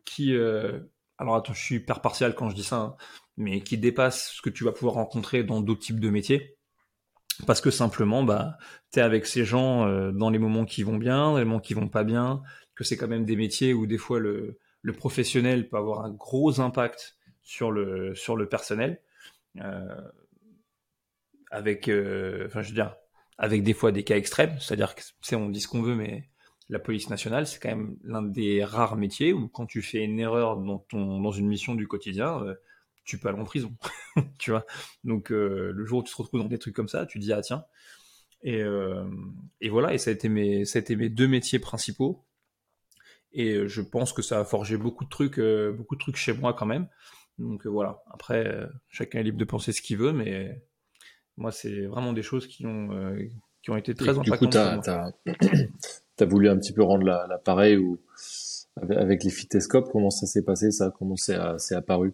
[0.06, 0.80] qui, euh,
[1.18, 2.96] alors attends, je suis hyper partial quand je dis ça, hein,
[3.38, 6.58] mais qui dépassent ce que tu vas pouvoir rencontrer dans d'autres types de métiers.
[7.48, 8.58] Parce que simplement, bah,
[8.92, 11.60] tu es avec ces gens euh, dans les moments qui vont bien, dans les moments
[11.60, 12.42] qui vont pas bien,
[12.76, 16.12] que c'est quand même des métiers où des fois le, le professionnel peut avoir un
[16.12, 19.02] gros impact sur le, sur le personnel.
[19.62, 20.02] Euh,
[21.52, 22.96] avec, euh, enfin, je veux dire,
[23.38, 26.30] avec des fois des cas extrêmes, c'est-à-dire que, on dit ce qu'on veut, mais
[26.70, 30.20] la police nationale, c'est quand même l'un des rares métiers où quand tu fais une
[30.20, 32.56] erreur dans ton, dans une mission du quotidien, euh,
[33.10, 33.76] tu peux aller en prison,
[34.38, 34.66] tu vois.
[35.04, 37.34] Donc, euh, le jour où tu te retrouves dans des trucs comme ça, tu dis,
[37.34, 37.66] ah tiens.
[38.42, 38.64] Et,
[39.60, 42.24] et voilà, et ça a été mes, ça a été mes deux métiers principaux.
[43.34, 45.42] Et je pense que ça a forgé beaucoup de trucs,
[45.76, 46.88] beaucoup de trucs chez moi quand même.
[47.38, 48.02] Donc voilà.
[48.10, 50.58] Après, chacun est libre de penser ce qu'il veut, mais
[51.40, 53.18] moi, c'est vraiment des choses qui ont, euh,
[53.64, 54.40] qui ont été très impactantes.
[54.42, 54.48] Du coup,
[56.18, 57.98] tu as, voulu un petit peu rendre l'appareil ou
[58.76, 60.94] avec les phytoscopes, comment ça s'est passé, ça?
[60.98, 62.14] Comment c'est apparu?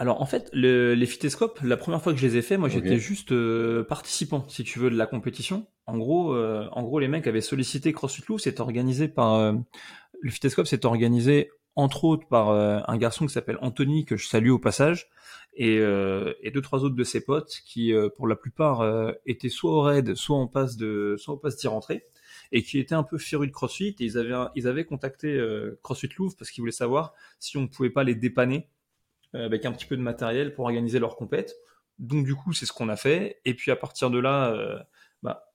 [0.00, 2.96] Alors en fait, les phytoscopes, la première fois que je les ai fait, moi j'étais
[2.96, 5.66] juste euh, participant, si tu veux, de la compétition.
[5.86, 10.30] En gros, euh, en gros, les mecs avaient sollicité CrossFit Louvre, c'est organisé par le
[10.30, 14.50] phytoscope, c'est organisé entre autres par euh, un garçon qui s'appelle Anthony, que je salue
[14.50, 15.08] au passage,
[15.54, 18.82] et, euh, et deux trois autres de ses potes qui, euh, pour la plupart,
[19.26, 22.04] étaient soit au raid, soit en passe de, soit en passe d'y rentrer,
[22.52, 23.96] et qui étaient un peu férus de CrossFit.
[24.00, 25.38] Et ils avaient, ils avaient contacté
[25.82, 28.68] CrossFit Louvre parce qu'ils voulaient savoir si on ne pouvait pas les dépanner
[29.34, 31.54] avec un petit peu de matériel pour organiser leur compète.
[31.98, 33.40] Donc du coup, c'est ce qu'on a fait.
[33.44, 34.84] Et puis à partir de là,
[35.22, 35.52] bah,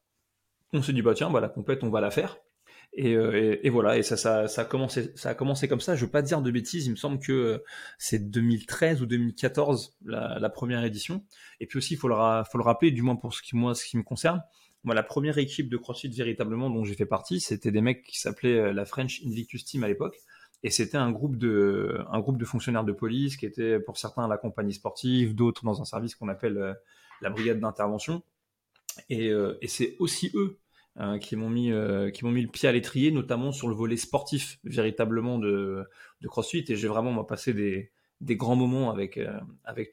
[0.73, 2.37] on s'est dit bah tiens, bah la compète, on va la faire.
[2.97, 5.95] Euh, et, voilà, et ça, a commencé, comme ça.
[5.95, 7.63] Je veux pas dire de bêtises, il me semble que euh,
[7.97, 11.25] c'est 2013 ou 2014 la, première édition.
[11.59, 13.97] Et puis aussi, il faut le, rappeler, du moins pour ce qui, moi, ce qui
[13.97, 14.41] me concerne,
[14.83, 18.19] moi, la première équipe de CrossFit véritablement dont j'ai fait partie, c'était des mecs qui
[18.19, 20.17] s'appelaient euh, la French Invictus Team à l'époque.
[20.65, 22.03] Et c'était un groupe de,
[22.43, 26.27] fonctionnaires de police qui étaient pour certains la compagnie sportive, d'autres dans un service qu'on
[26.27, 26.75] appelle
[27.21, 28.23] la brigade d'intervention.
[29.09, 30.57] Et, et c'est aussi eux
[31.21, 33.97] qui m'ont mis euh, qui m'ont mis le pied à l'étrier, notamment sur le volet
[33.97, 35.85] sportif véritablement de,
[36.25, 36.65] CrossFit.
[36.69, 37.91] Et j'ai vraiment passé des,
[38.35, 39.39] grands moments avec euh,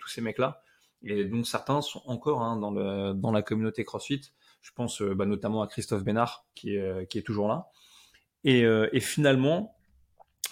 [0.00, 0.62] tous ces mecs-là.
[1.04, 4.32] Et donc certains sont encore hein, dans la communauté CrossFit.
[4.60, 7.68] Je pense euh, bah, notamment à Christophe Bénard qui est toujours là.
[8.44, 9.76] Et finalement,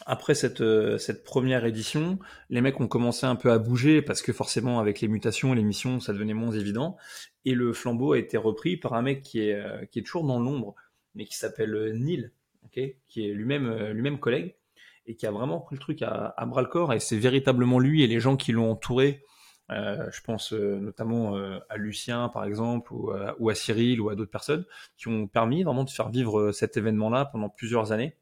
[0.07, 4.22] après cette, euh, cette première édition, les mecs ont commencé un peu à bouger parce
[4.22, 6.96] que forcément avec les mutations, les missions, ça devenait moins évident.
[7.44, 10.24] Et le flambeau a été repris par un mec qui est, euh, qui est toujours
[10.24, 10.74] dans l'ombre,
[11.14, 12.30] mais qui s'appelle euh, Neil,
[12.72, 14.55] qui est lui-même lui-même collègue
[15.07, 16.92] et qui a vraiment pris le truc à, à bras le corps.
[16.92, 19.24] Et c'est véritablement lui et les gens qui l'ont entouré.
[19.70, 21.34] je pense notamment
[21.68, 24.64] à Lucien par exemple ou, ou à Cyril ou à d'autres personnes
[24.98, 28.14] qui ont permis vraiment de faire vivre cet événement-là pendant plusieurs années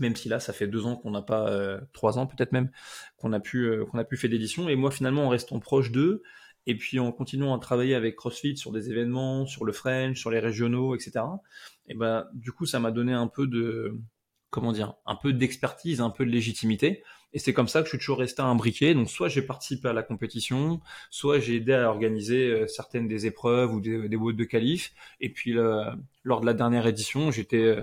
[0.00, 2.70] même si là ça fait deux ans qu'on n'a pas euh, trois ans peut-être même
[3.16, 4.68] qu'on a pu euh, qu'on a pu faire d'édition.
[4.68, 6.22] Et moi finalement en restant proche d'eux
[6.66, 10.30] et puis en continuant à travailler avec CrossFit sur des événements sur le French sur
[10.30, 11.24] les régionaux etc
[11.88, 13.98] et ben du coup ça m'a donné un peu de
[14.50, 17.02] comment dire un peu d'expertise un peu de légitimité.
[17.34, 19.92] Et c'est comme ça que je suis toujours resté imbriqué donc soit j'ai participé à
[19.94, 20.80] la compétition
[21.10, 24.92] soit j'ai aidé à organiser euh, certaines des épreuves ou des, des de qualif.
[25.20, 25.54] Et puis
[26.24, 27.78] lors de la dernière édition j'étais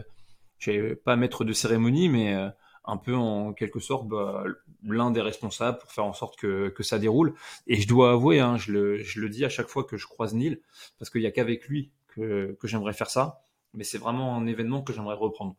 [0.60, 2.50] je pas maître de cérémonie, mais euh,
[2.86, 4.44] un peu en quelque sorte bah,
[4.84, 7.34] l'un des responsables pour faire en sorte que, que ça déroule.
[7.68, 10.08] Et je dois avouer, hein, je, le, je le dis à chaque fois que je
[10.08, 10.62] croise Neil,
[10.98, 13.42] parce qu'il n'y a qu'avec lui que, que j'aimerais faire ça,
[13.74, 15.56] mais c'est vraiment un événement que j'aimerais reprendre.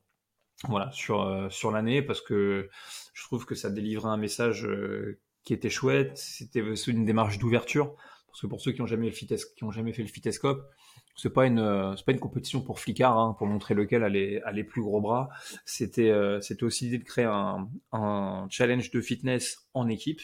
[0.68, 2.68] Voilà, sur, euh, sur l'année, parce que
[3.14, 7.94] je trouve que ça délivrait un message euh, qui était chouette, c'était une démarche d'ouverture,
[8.26, 10.70] parce que pour ceux qui ont jamais, qui ont jamais fait le Fitescope,
[11.16, 14.08] c'est pas une euh, c'est pas une compétition pour flicard hein, pour montrer lequel a
[14.08, 15.28] les, a les plus gros bras.
[15.64, 20.20] C'était euh, c'était aussi l'idée de créer un, un challenge de fitness en équipe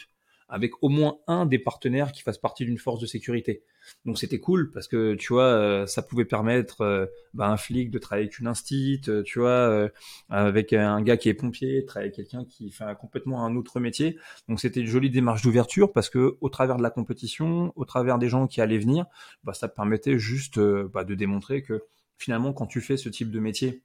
[0.49, 3.63] avec au moins un des partenaires qui fasse partie d'une force de sécurité.
[4.05, 7.91] Donc c'était cool parce que tu vois, euh, ça pouvait permettre euh, bah, un flic
[7.91, 9.89] de travailler avec une instit, euh, tu vois,
[10.29, 14.17] avec un gars qui est pompier, travailler avec quelqu'un qui fait complètement un autre métier.
[14.47, 18.17] Donc c'était une jolie démarche d'ouverture parce que au travers de la compétition, au travers
[18.17, 19.05] des gens qui allaient venir,
[19.43, 21.83] bah, ça permettait juste bah, de démontrer que
[22.17, 23.83] finalement quand tu fais ce type de métier,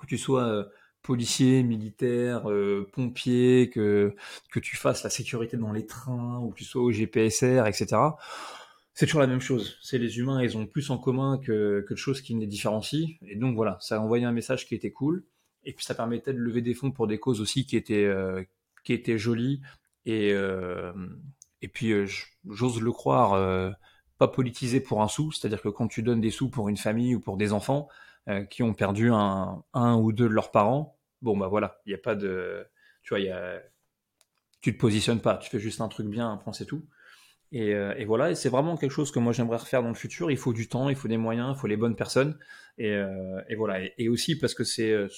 [0.00, 0.68] que tu sois
[1.04, 4.16] policier, militaire, euh, pompier, que,
[4.50, 7.96] que tu fasses la sécurité dans les trains, ou que tu sois au GPSR, etc.
[8.94, 9.76] C'est toujours la même chose.
[9.82, 13.08] C'est les humains, ils ont plus en commun que, que de choses qui les différencient.
[13.26, 15.24] Et donc voilà, ça a envoyé un message qui était cool.
[15.64, 18.42] Et puis ça permettait de lever des fonds pour des causes aussi qui étaient, euh,
[18.82, 19.60] qui étaient jolies.
[20.06, 20.92] Et, euh,
[21.60, 21.92] et puis
[22.48, 23.74] j'ose le croire,
[24.18, 25.32] pas politisé pour un sou.
[25.32, 27.88] C'est-à-dire que quand tu donnes des sous pour une famille ou pour des enfants,
[28.48, 30.93] qui ont perdu un, un, ou deux de leurs parents,
[31.24, 32.66] bon bah voilà, il n'y a pas de,
[33.02, 33.60] tu vois, y a,
[34.60, 36.84] tu te positionnes pas, tu fais juste un truc bien, un point c'est tout.
[37.52, 39.94] Et, euh, et, voilà, et c'est vraiment quelque chose que moi j'aimerais refaire dans le
[39.94, 40.30] futur.
[40.30, 42.36] Il faut du temps, il faut des moyens, il faut les bonnes personnes.
[42.78, 45.08] Et, euh, et voilà, et, aussi parce que c'est euh,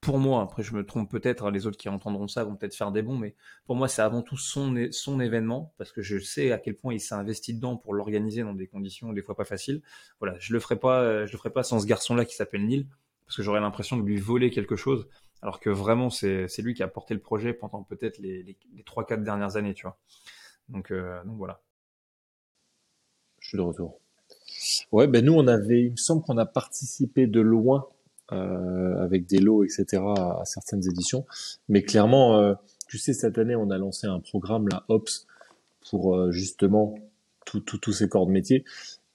[0.00, 2.92] pour moi, après je me trompe peut-être, les autres qui entendront ça vont peut-être faire
[2.92, 3.34] des bons, mais
[3.66, 6.94] pour moi c'est avant tout son, son événement, parce que je sais à quel point
[6.94, 9.82] il s'est investi dedans pour l'organiser dans des conditions des fois pas faciles.
[10.20, 12.86] Voilà, je le ferai pas, je le ferai pas sans ce garçon-là qui s'appelle Neil,
[13.26, 15.08] parce que j'aurais l'impression de lui voler quelque chose
[15.42, 19.22] alors que vraiment c'est lui qui a porté le projet pendant peut-être les, les, 3-4
[19.22, 19.98] dernières années, tu vois.
[20.68, 21.60] Donc, euh, donc voilà.
[23.40, 23.98] Je suis de retour.
[24.92, 27.88] Ouais, ben nous on avait, il me semble qu'on a participé de loin
[28.32, 30.02] euh, avec des lots, etc.
[30.16, 31.26] à, certaines éditions,
[31.68, 32.54] mais clairement, euh,
[32.88, 35.26] tu sais, cette année on a lancé un programme, la Ops,
[35.90, 36.94] pour euh, justement
[37.44, 38.64] tous ces corps de métier,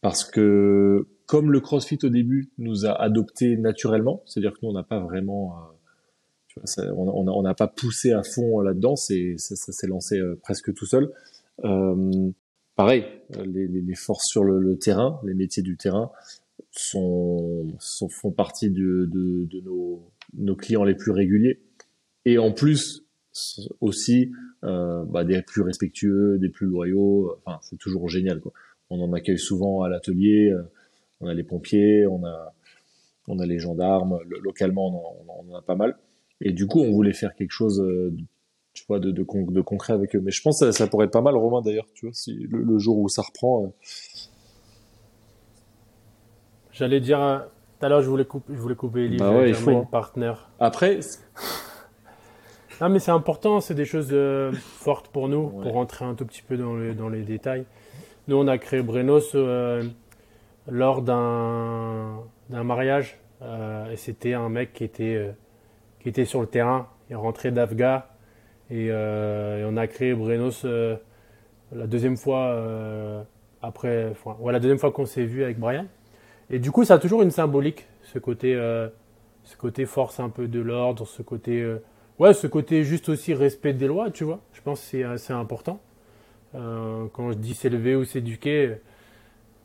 [0.01, 4.73] parce que comme le CrossFit au début nous a adopté naturellement, c'est-à-dire que nous on
[4.73, 5.55] n'a pas vraiment
[6.79, 10.85] euh, on n'a pas poussé à fond là-dedans, c'est, ça, s'est lancé euh, presque tout
[10.85, 11.11] seul.
[11.65, 12.29] Euh,
[12.75, 13.05] pareil,
[13.45, 16.11] les, forces sur le, terrain, les métiers du terrain
[16.71, 17.67] sont,
[18.09, 19.09] font partie de,
[20.35, 21.61] nos, clients les plus réguliers.
[22.25, 23.03] Et en plus,
[23.81, 24.31] aussi
[24.63, 27.37] euh, bah, des plus respectueux, des plus loyaux.
[27.45, 28.39] Enfin, c'est toujours génial.
[28.41, 28.51] Quoi.
[28.89, 30.53] On en accueille souvent à l'atelier.
[31.19, 32.53] On a les pompiers, on a,
[33.27, 34.19] on a les gendarmes.
[34.41, 35.97] localement, on en, a pas mal.
[36.41, 38.13] Et du coup, on voulait faire quelque chose, euh,
[38.73, 40.21] tu vois, de, de, de, concret avec eux.
[40.21, 42.77] Mais je pense que ça, pourrait être pas mal, Romain, d'ailleurs, tu vois, si le,
[42.77, 43.63] jour où ça reprend.
[43.63, 43.67] Euh.
[46.71, 47.39] J'allais dire, euh,
[47.79, 49.87] tout à l'heure, je voulais couper, je voulais couper Ellie, bah ouais, il faut, hein.
[49.89, 50.33] partner.
[50.59, 50.99] Après.
[52.81, 54.15] non, mais c'est important, c'est des choses
[54.53, 57.65] fortes pour nous, pour rentrer un tout petit peu dans les, dans les détails.
[58.27, 59.35] Nous, on a créé Brenos
[60.69, 63.17] lors d'un mariage.
[63.41, 65.33] et c'était un mec qui était
[66.07, 66.87] était sur le terrain.
[67.09, 68.09] Il est rentré d'Afga
[68.71, 70.97] euh, et, on a créé Brenos euh,
[71.71, 73.23] la deuxième fois euh,
[73.61, 75.85] après, enfin, la deuxième fois qu'on s'est vu avec Brian.
[76.49, 78.53] Et du coup, ça a toujours une symbolique, ce côté,
[79.43, 81.75] ce côté force un peu de l'ordre, ce côté,
[82.19, 84.39] ouais, ce côté juste aussi respect des lois, tu vois.
[84.53, 85.81] Je pense que c'est assez important.
[86.53, 88.77] quand je dis s'élever ou s'éduquer,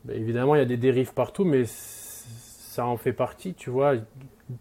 [0.03, 3.95] ben, évidemment, il y a des dérives partout, mais ça en fait partie, tu vois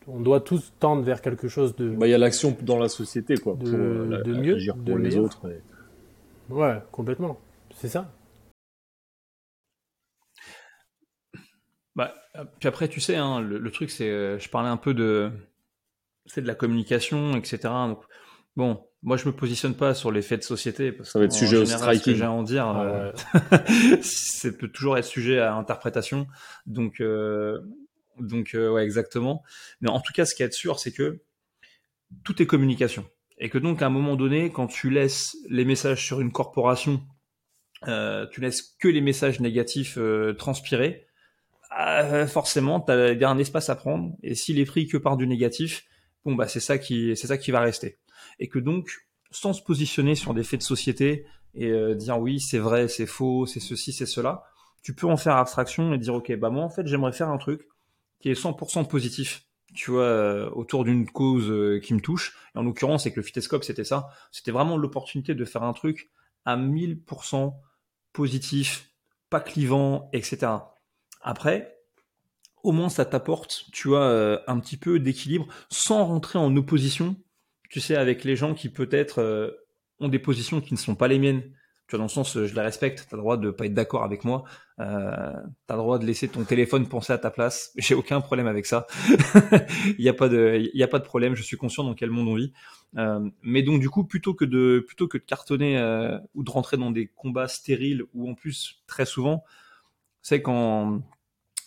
[0.07, 1.91] on doit tous tendre vers quelque chose de.
[1.91, 3.55] Bah, il y a l'action dans la société, quoi.
[3.55, 4.59] De, euh, de mieux.
[4.85, 5.41] pour les autres.
[6.51, 7.41] Ouais, complètement.
[7.75, 8.11] C'est ça.
[11.95, 12.15] Bah,
[12.59, 14.11] puis après, tu sais, hein, le, truc, c'est.
[14.11, 15.31] Euh, je parlais un peu de.
[16.27, 17.59] C'est de la communication, etc.
[17.65, 18.01] Donc,
[18.57, 20.93] bon, moi, je me positionne pas sur les faits de société.
[20.93, 22.01] Parce ça va être sujet au striking.
[22.01, 26.27] Ce que j'ai à en dire, ah euh, peut toujours être sujet à interprétation.
[26.67, 27.03] Donc,
[28.19, 29.43] donc, euh, ouais, exactement.
[29.81, 31.21] Mais en tout cas, ce qui est sûr, c'est que
[32.25, 33.07] tout est communication.
[33.39, 37.03] Et que donc, à un moment donné, quand tu laisses les messages sur une corporation,
[37.89, 41.07] euh, tu laisses que les messages négatifs euh, transpirer,
[42.29, 44.15] forcément, il y a un espace à prendre.
[44.23, 45.87] Et s'il est pris que par du négatif,
[46.25, 47.99] bon, bah, c'est ça qui, c'est ça qui va rester.
[48.39, 51.25] Et que donc, sans se positionner sur des faits de société
[51.55, 54.45] et dire oui, c'est vrai, c'est faux, c'est ceci, c'est cela,
[54.83, 57.39] tu peux en faire abstraction et dire ok, bah moi en fait j'aimerais faire un
[57.39, 57.63] truc
[58.23, 62.37] qui est 100% positif, tu vois, euh, autour d'une cause euh, qui me touche.
[62.55, 64.09] Et en l'occurrence, c'est que le Fitescope, c'était ça.
[64.31, 66.11] C'était vraiment l'opportunité de faire un truc
[66.45, 67.55] à 1000%
[68.13, 68.91] positif,
[69.29, 70.53] pas clivant, etc.
[71.21, 71.77] Après,
[72.63, 77.17] au moins ça t'apporte, tu vois, euh, un petit peu d'équilibre sans rentrer en opposition,
[77.69, 79.59] tu sais, avec les gens qui peut-être
[79.99, 81.43] ont des positions qui ne sont pas les miennes.
[81.97, 83.07] Dans le sens, je la respecte.
[83.11, 84.45] T'as le droit de pas être d'accord avec moi.
[84.81, 85.33] Euh,
[85.67, 87.73] t'as le droit de laisser ton téléphone penser à ta place.
[87.79, 88.87] J'ai aucun problème avec ça.
[89.99, 91.35] Il n'y a pas de, a pas de problème.
[91.35, 92.53] Je suis conscient dans quel monde on vit.
[92.99, 96.51] Euh, mais donc du coup, plutôt que de, plutôt que de cartonner euh, ou de
[96.51, 99.45] rentrer dans des combats stériles ou en plus très souvent,
[100.23, 101.03] c'est quand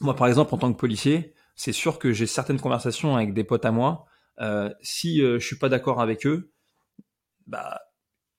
[0.02, 3.44] moi, par exemple, en tant que policier, c'est sûr que j'ai certaines conversations avec des
[3.44, 4.06] potes à moi.
[4.42, 6.52] Euh, si euh, je suis pas d'accord avec eux,
[7.48, 7.82] bah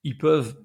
[0.05, 0.63] ils peuvent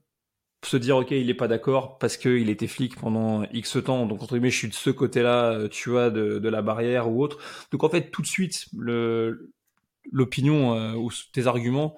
[0.63, 4.05] se dire ok il est pas d'accord parce qu'il était flic pendant X temps.
[4.05, 7.09] Donc entre guillemets je suis de ce côté-là euh, tu vois de, de, la barrière
[7.09, 7.37] ou autre.
[7.71, 9.51] Donc en fait tout de suite le
[10.11, 11.97] l'opinion euh, ou tes arguments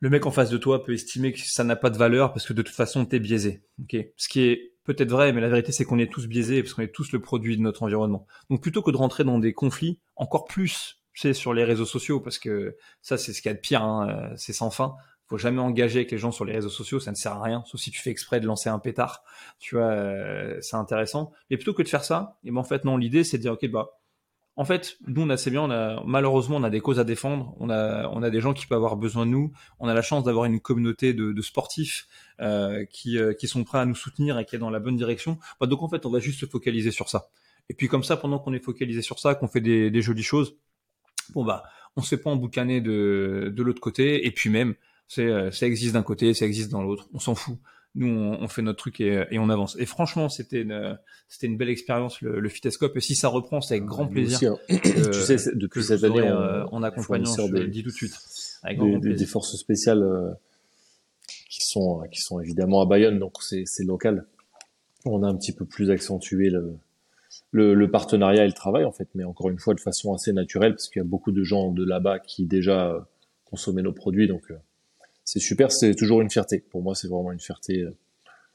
[0.00, 2.46] le mec en face de toi peut estimer que ça n'a pas de valeur parce
[2.46, 3.62] que de toute façon t'es biaisé.
[3.82, 3.96] Ok.
[4.16, 6.82] Ce qui est peut-être vrai mais la vérité c'est qu'on est tous biaisés parce qu'on
[6.82, 8.26] est tous le produit de notre environnement.
[8.50, 12.20] Donc plutôt que de rentrer dans des conflits encore plus c'est sur les réseaux sociaux
[12.20, 14.94] parce que ça c'est ce qu'il y a de pire hein, euh, c'est sans fin
[15.28, 17.62] faut jamais engager avec les gens sur les réseaux sociaux, ça ne sert à rien,
[17.66, 19.22] sauf si tu fais exprès de lancer un pétard,
[19.58, 21.32] tu vois, euh, c'est intéressant.
[21.50, 23.52] Mais plutôt que de faire ça, et ben en fait non, l'idée c'est de dire
[23.52, 23.90] ok bah
[24.56, 27.04] en fait, nous on a assez bien, on a malheureusement on a des causes à
[27.04, 29.94] défendre, on a on a des gens qui peuvent avoir besoin de nous, on a
[29.94, 32.06] la chance d'avoir une communauté de, de sportifs
[32.40, 34.96] euh, qui euh, qui sont prêts à nous soutenir et qui est dans la bonne
[34.96, 35.38] direction.
[35.60, 37.30] Bah, donc en fait, on va juste se focaliser sur ça.
[37.68, 40.22] Et puis comme ça, pendant qu'on est focalisé sur ça, qu'on fait des, des jolies
[40.22, 40.56] choses,
[41.34, 41.64] bon bah
[41.96, 44.24] on se fait pas emboucaner de de l'autre côté.
[44.24, 44.76] Et puis même
[45.08, 47.08] c'est, euh, ça existe d'un côté, ça existe dans l'autre.
[47.12, 47.56] On s'en fout.
[47.96, 49.76] Nous, on, on fait notre truc et, et, on avance.
[49.78, 50.98] Et franchement, c'était une,
[51.28, 52.96] c'était une belle expérience le, le Fitescope.
[52.96, 54.54] Et si ça reprend, c'est avec grand plaisir.
[54.54, 54.80] Aussi, hein.
[55.12, 57.94] tu sais, depuis cette année, on, euh, en accompagnant, je des, le dis tout de
[57.94, 58.18] suite,
[58.64, 60.32] avec des, des, des forces spéciales euh,
[61.48, 64.26] qui sont, qui sont évidemment à Bayonne, donc c'est, c'est local.
[65.04, 66.76] On a un petit peu plus accentué le,
[67.52, 70.32] le, le, partenariat et le travail en fait, mais encore une fois de façon assez
[70.32, 73.06] naturelle parce qu'il y a beaucoup de gens de là-bas qui déjà
[73.44, 74.50] consommaient nos produits, donc
[75.24, 76.60] c'est super, c'est toujours une fierté.
[76.70, 77.82] Pour moi, c'est vraiment une fierté.
[77.82, 77.96] euh,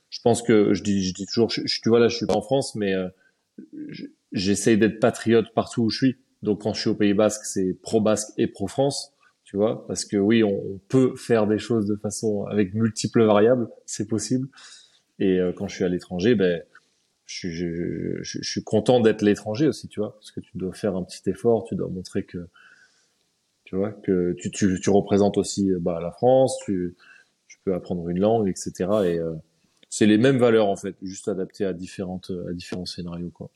[0.09, 2.41] Je pense que je dis, je dis toujours, tu vois là, je suis pas en
[2.41, 3.09] France, mais euh,
[3.89, 6.17] je- j'essaye d'être patriote partout où je suis.
[6.43, 9.13] Donc quand je suis au Pays Basque, c'est pro Basque et pro France,
[9.43, 13.67] tu vois, parce que oui, on, peut faire des choses de façon avec multiples variables,
[13.85, 14.47] c'est possible.
[15.19, 16.63] Et euh, quand je suis à l'étranger, ben
[17.25, 20.95] je, je, je suis content d'être l'étranger aussi, tu vois, parce que tu dois faire
[20.95, 22.47] un petit effort, tu dois montrer que
[23.69, 26.97] tu vois que tu, tu, tu représentes aussi euh, bah, la France, tu,
[27.47, 28.73] tu peux apprendre une langue, etc.
[29.05, 29.35] Et euh,
[29.91, 33.51] c'est les mêmes valeurs en fait, juste adaptées à différentes à différents scénarios quoi.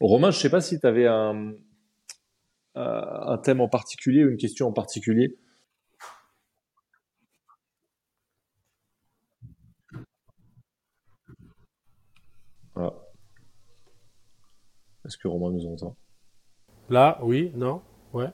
[0.00, 1.52] Romain, je sais pas si tu avais un
[2.78, 5.36] euh, un thème en particulier ou une question en particulier.
[12.74, 12.94] Voilà.
[15.04, 15.94] Est-ce que Romain nous entend?
[16.88, 17.82] Là, oui, non,
[18.14, 18.30] ouais.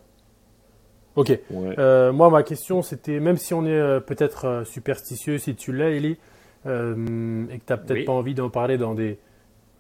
[1.16, 1.28] Ok.
[1.50, 1.74] Ouais.
[1.78, 5.72] Euh, moi, ma question, c'était, même si on est euh, peut-être euh, superstitieux, si tu
[5.72, 6.18] l'es, Eli,
[6.66, 8.04] euh, et que tu n'as peut-être Oui.
[8.04, 9.18] pas envie d'en parler dans des,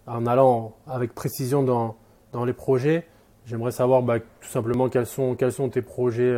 [0.06, 1.96] en allant avec précision dans,
[2.32, 3.06] dans les projets,
[3.46, 6.32] j'aimerais savoir bah, tout simplement quels sont, quels sont tes projets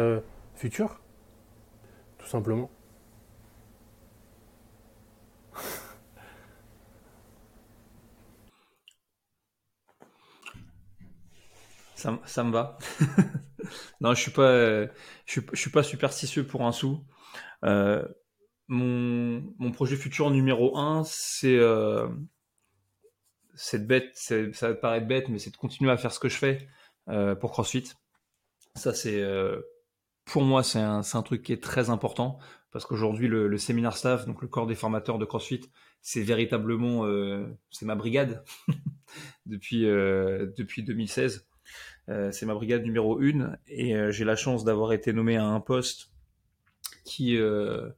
[0.55, 1.01] futurs,
[2.19, 2.71] tout simplement.
[12.25, 12.79] Ça, me va.
[14.01, 14.91] non, je suis pas, je
[15.27, 17.05] suis, je suis pas superstitieux pour un sou.
[17.65, 18.07] Euh,
[18.69, 22.09] mon, projet futur numéro un, c'est, euh,
[23.75, 26.69] bête, ça va paraître bête, mais c'est de continuer à faire ce que je fais
[27.09, 27.85] euh, pour CrossFit.
[28.75, 29.61] Ça, c'est, euh,
[30.25, 32.39] pour moi, c'est un, truc qui est très important
[32.73, 35.63] parce qu'aujourd'hui, le, le séminaire staff, donc le corps des formateurs de CrossFit,
[36.03, 37.05] c'est véritablement,
[37.71, 38.45] c'est ma brigade
[39.47, 41.47] depuis, depuis 2016.
[42.09, 45.45] Euh, c'est ma brigade numéro une et euh, j'ai la chance d'avoir été nommé à
[45.45, 46.13] un poste
[47.05, 47.89] qui, euh,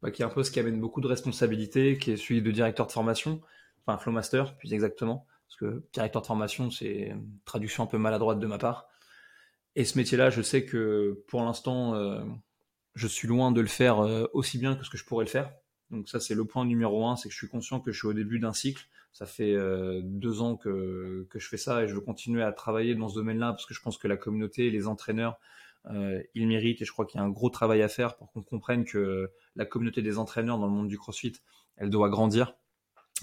[0.00, 2.86] bah, qui est un poste qui amène beaucoup de responsabilités, qui est celui de directeur
[2.86, 3.42] de formation,
[3.84, 8.38] enfin Flowmaster plus exactement, parce que directeur de formation c'est une traduction un peu maladroite
[8.38, 8.88] de ma part.
[9.74, 11.94] Et ce métier-là, je sais que pour l'instant,
[12.94, 14.00] je suis loin de le faire
[14.34, 15.50] aussi bien que ce que je pourrais le faire.
[15.90, 18.06] Donc ça, c'est le point numéro un, c'est que je suis conscient que je suis
[18.08, 18.86] au début d'un cycle.
[19.12, 22.94] Ça fait euh, deux ans que, je fais ça et je veux continuer à travailler
[22.94, 25.38] dans ce domaine-là parce que je pense que la communauté, les entraîneurs,
[25.90, 28.32] euh, ils méritent et je crois qu'il y a un gros travail à faire pour
[28.32, 31.34] qu'on comprenne que la communauté des entraîneurs dans le monde du CrossFit,
[31.76, 32.54] elle doit grandir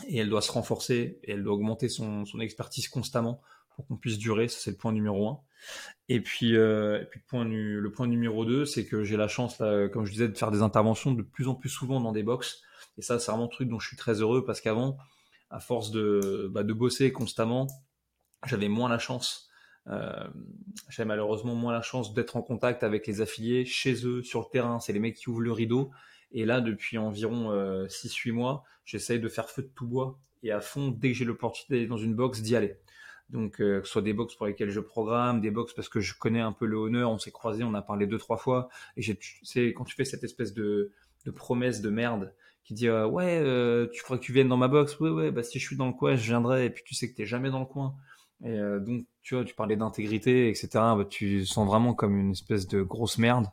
[0.08, 3.42] et elle doit se renforcer et elle doit augmenter son, expertise constamment
[3.76, 4.48] pour qu'on puisse durer.
[4.48, 5.40] Ça, c'est le point numéro un.
[6.08, 9.58] Et puis, euh, point le point numéro 2, c'est que j'ai la chance,
[9.92, 12.62] comme je disais, de faire des interventions de plus en plus souvent dans des box.
[12.98, 14.98] Et ça, c'est vraiment un truc dont je suis très heureux parce qu'avant,
[15.50, 17.68] à force de, bah, de bosser constamment,
[18.46, 19.50] j'avais moins la chance.
[19.88, 20.28] Euh,
[20.90, 24.46] j'avais malheureusement moins la chance d'être en contact avec les affiliés chez eux, sur le
[24.52, 24.80] terrain.
[24.80, 25.92] C'est les mecs qui ouvrent le rideau.
[26.32, 27.52] Et là, depuis environ
[27.88, 31.26] 6-8 mois, j'essaye de faire feu de tout bois et à fond, dès que j'ai
[31.26, 32.78] l'opportunité d'aller dans une box, d'y aller.
[33.30, 36.00] Donc, euh, que ce soit des box pour lesquelles je programme, des box parce que
[36.00, 38.70] je connais un peu le honneur, on s'est croisé, on a parlé deux, trois fois.
[38.98, 39.04] Et
[39.44, 40.92] sais, quand tu fais cette espèce de,
[41.26, 42.34] de promesse de merde
[42.70, 45.00] qui dit euh, ouais, euh, tu crois que tu viennes dans ma box?
[45.00, 46.66] Ouais, ouais, bah si je suis dans le coin, je viendrai.
[46.66, 47.96] Et puis tu sais que t'es jamais dans le coin.
[48.46, 50.70] Et donc, tu vois, tu parlais d'intégrité, etc.
[50.74, 53.48] Bah, tu sens vraiment comme une espèce de grosse merde.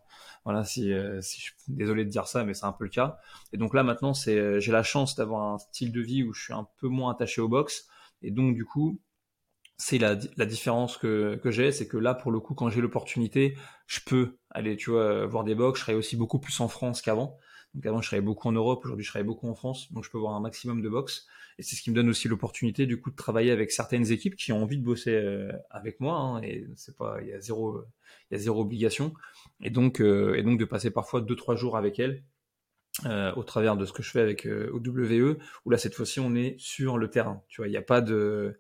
[0.44, 3.18] Voilà, si, si je désolé de dire ça, mais c'est un peu le cas.
[3.54, 6.44] Et donc là, maintenant, c'est, j'ai la chance d'avoir un style de vie où je
[6.44, 7.88] suis un peu moins attaché aux box.
[8.22, 9.00] Et donc, du coup,
[9.78, 12.82] c'est la, la, différence que, que j'ai, c'est que là, pour le coup, quand j'ai
[12.82, 13.56] l'opportunité,
[13.86, 15.80] je peux aller, tu vois, voir des box.
[15.80, 17.38] Je serais aussi beaucoup plus en France qu'avant.
[17.76, 18.84] Donc avant, je serais beaucoup en Europe.
[18.84, 19.92] Aujourd'hui, je serais beaucoup en France.
[19.92, 21.26] Donc, je peux voir un maximum de box.
[21.58, 24.34] Et c'est ce qui me donne aussi l'opportunité, du coup, de travailler avec certaines équipes
[24.34, 26.18] qui ont envie de bosser euh, avec moi.
[26.18, 27.82] Hein, et c'est pas, il y a zéro,
[28.30, 29.12] il y a zéro obligation.
[29.60, 32.24] Et donc, euh, et donc de passer parfois deux, trois jours avec elles.
[33.04, 35.36] Euh, au travers de ce que je fais avec OWE,
[35.66, 37.42] où là cette fois-ci on est sur le terrain.
[37.46, 38.58] Tu vois, il n'y a pas de,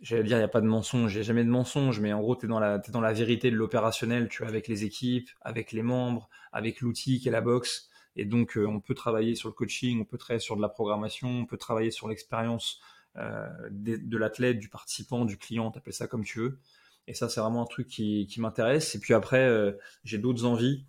[0.00, 2.12] j'allais dire, il n'y a pas de mensonge, il n'y a jamais de mensonge, mais
[2.12, 4.68] en gros, tu es, dans la, es dans la vérité de l'opérationnel, tu vois, avec
[4.68, 7.88] les équipes, avec les membres, avec l'outil qui est la box.
[8.16, 10.68] Et donc, euh, on peut travailler sur le coaching, on peut travailler sur de la
[10.68, 12.80] programmation, on peut travailler sur l'expérience
[13.16, 16.58] euh, de, l'athlète, du participant, du client, t'appelles ça comme tu veux.
[17.06, 18.94] Et ça, c'est vraiment un truc qui, qui m'intéresse.
[18.94, 19.72] Et puis après, euh,
[20.04, 20.84] j'ai d'autres envies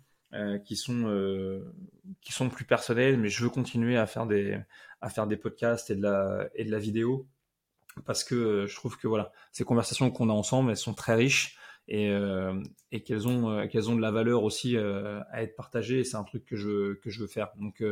[0.66, 1.62] qui sont
[2.20, 4.60] qui sont plus personnelles, mais je veux continuer à faire des
[5.00, 7.26] à faire des podcasts et de la et de la vidéo
[8.04, 11.14] parce que euh, je trouve que voilà, ces conversations qu'on a ensemble, elles sont très
[11.14, 11.56] riches
[11.88, 12.60] et, euh,
[13.04, 16.00] qu'elles ont euh, ont de la valeur aussi à être partagées.
[16.00, 17.48] Et c'est un truc que je que je veux faire.
[17.56, 17.82] Donc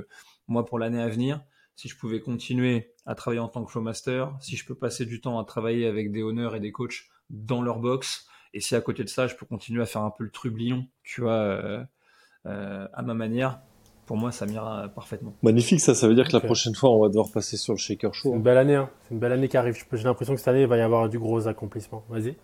[0.49, 1.43] moi, pour l'année à venir,
[1.77, 5.21] si je pouvais continuer à travailler en tant que flowmaster, si je peux passer du
[5.21, 8.81] temps à travailler avec des honneurs et des coachs dans leur box, et si à
[8.81, 11.87] côté de ça, je peux continuer à faire un peu le trublion, tu vois,
[12.45, 13.61] à ma manière,
[14.07, 15.35] pour moi, ça m'ira parfaitement.
[15.43, 15.95] Magnifique, ça.
[15.95, 18.31] Ça veut dire que la prochaine fois, on va devoir passer sur le Shaker Show.
[18.31, 18.77] C'est une belle année.
[18.77, 18.89] Hein.
[19.03, 19.77] C'est une belle année qui arrive.
[19.93, 22.05] J'ai l'impression que cette année, il va y avoir du gros accomplissement.
[22.09, 22.37] Vas-y.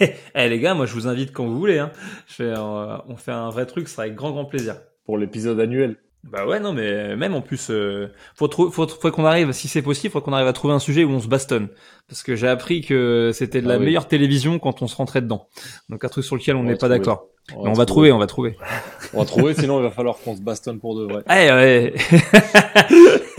[0.34, 1.78] eh les gars, moi, je vous invite quand vous voulez.
[1.78, 1.90] Hein.
[2.26, 4.76] Je fais, euh, on fait un vrai truc, ce sera avec grand, grand plaisir.
[5.06, 5.96] Pour l'épisode annuel.
[6.30, 9.82] Bah ouais, non, mais même en plus, euh, faut, faut, faut qu'on arrive, si c'est
[9.82, 11.68] possible, faut qu'on arrive à trouver un sujet où on se bastonne.
[12.08, 15.22] Parce que j'ai appris que c'était de la ah meilleure télévision quand on se rentrait
[15.22, 15.48] dedans.
[15.88, 17.28] Donc un truc sur lequel on n'est pas d'accord.
[17.54, 18.56] On, on va trouver, on va trouver.
[19.14, 21.22] On va trouver, sinon il va falloir qu'on se bastonne pour de vrai.
[21.28, 21.94] Ouais, ouais.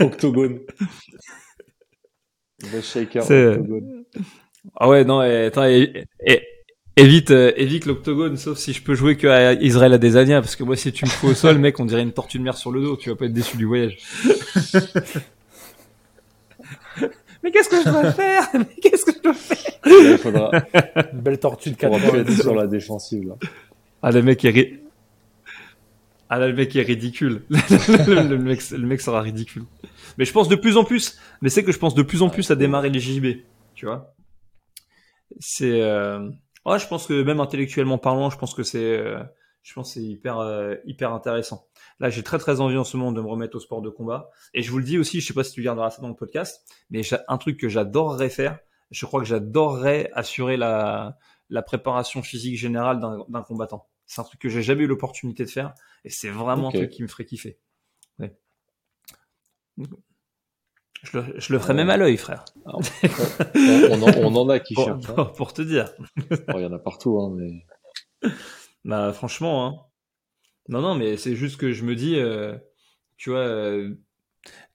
[0.00, 0.60] octogone.
[2.60, 4.04] The Shaker Octogone.
[4.76, 6.42] Ah ouais, non, et, attends, et, et,
[6.98, 10.64] évite, euh, évite l'octogone, sauf si je peux jouer que à Israël Adesanya, parce que
[10.64, 12.70] moi, si tu me fous au sol, mec, on dirait une tortue de mer sur
[12.70, 13.98] le dos, tu vas pas être déçu du voyage.
[17.42, 18.48] Mais qu'est-ce que je dois faire?
[18.54, 19.58] Mais qu'est-ce que je dois faire?
[19.86, 20.50] Il faudra.
[21.12, 23.34] Une belle tortue de 4 être sur la défensive, là.
[24.02, 24.80] Ah, le mec est, ri...
[26.28, 27.42] ah, là, le mec est ridicule.
[27.48, 29.64] le, mec, le mec sera ridicule.
[30.18, 32.28] Mais je pense de plus en plus, mais c'est que je pense de plus en
[32.28, 33.38] plus à démarrer les JJB,
[33.74, 34.14] tu vois.
[35.38, 36.28] C'est, euh...
[36.66, 39.22] Ouais, je pense que même intellectuellement parlant, je pense que c'est, euh,
[39.62, 41.66] je pense c'est hyper, euh, hyper intéressant.
[42.00, 44.30] Là, j'ai très très envie en ce moment de me remettre au sport de combat.
[44.54, 46.14] Et je vous le dis aussi, je sais pas si tu garderas ça dans le
[46.14, 48.58] podcast, mais un truc que j'adorerais faire,
[48.90, 51.18] je crois que j'adorerais assurer la,
[51.50, 53.88] la préparation physique générale d'un combattant.
[54.06, 55.74] C'est un truc que j'ai jamais eu l'opportunité de faire,
[56.04, 57.58] et c'est vraiment un truc qui me ferait kiffer.
[58.18, 58.34] Ouais.
[61.02, 62.44] Je le, je le ferai même à l'œil, frère.
[62.66, 65.06] Ah, on, en, on, en, a qui cherchent.
[65.06, 65.32] Pour, hein.
[65.36, 65.92] pour, te dire.
[66.54, 68.30] Il y en a partout, hein, mais.
[68.84, 69.76] Bah, franchement, hein.
[70.68, 72.56] Non, non, mais c'est juste que je me dis, euh,
[73.16, 73.94] tu vois, euh,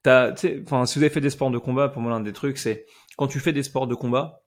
[0.06, 0.34] as,
[0.64, 2.86] enfin, si vous avez fait des sports de combat, pour moi, l'un des trucs, c'est
[3.18, 4.44] quand tu fais des sports de combat,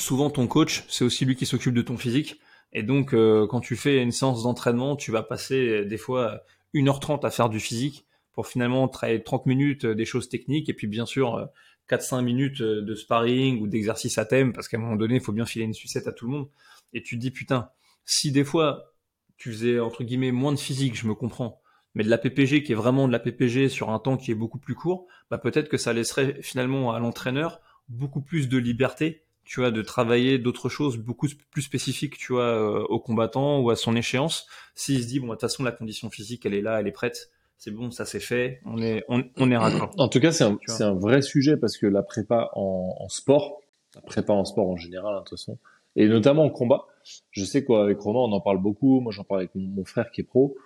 [0.00, 2.40] souvent ton coach, c'est aussi lui qui s'occupe de ton physique.
[2.72, 6.42] Et donc, euh, quand tu fais une séance d'entraînement, tu vas passer euh, des fois
[6.74, 8.06] 1h30 à faire du physique
[8.38, 11.48] pour finalement travailler 30 minutes euh, des choses techniques et puis bien sûr
[11.90, 15.32] 4-5 minutes de sparring ou d'exercice à thème parce qu'à un moment donné, il faut
[15.32, 16.48] bien filer une sucette à tout le monde.
[16.92, 17.70] Et tu te dis, putain,
[18.04, 18.92] si des fois
[19.38, 21.60] tu faisais entre guillemets moins de physique, je me comprends,
[21.96, 24.36] mais de la PPG qui est vraiment de la PPG sur un temps qui est
[24.36, 29.24] beaucoup plus court, bah peut-être que ça laisserait finalement à l'entraîneur beaucoup plus de liberté,
[29.44, 33.74] tu vois, de travailler d'autres choses beaucoup plus spécifiques, tu vois, au combattant ou à
[33.74, 34.46] son échéance.
[34.76, 36.92] S'il se dit bon, de toute façon la condition physique, elle est là, elle est
[36.92, 39.90] prête, c'est bon, ça c'est fait, on est, on, on est raccord.
[39.98, 43.08] En tout cas, c'est un, c'est un vrai sujet parce que la prépa en, en,
[43.08, 43.60] sport,
[43.94, 45.58] la prépa en sport en général, hein, de toute façon,
[45.96, 46.86] et notamment en combat,
[47.32, 49.00] je sais qu'avec Romain, on en parle beaucoup.
[49.00, 50.56] Moi, j'en parle avec mon, frère qui est pro.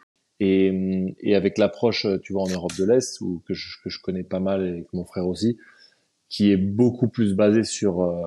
[0.40, 4.00] Et, et avec l'approche, tu vois, en Europe de l'Est, ou que je, que je
[4.00, 5.56] connais pas mal avec mon frère aussi,
[6.28, 8.26] qui est beaucoup plus basé sur euh,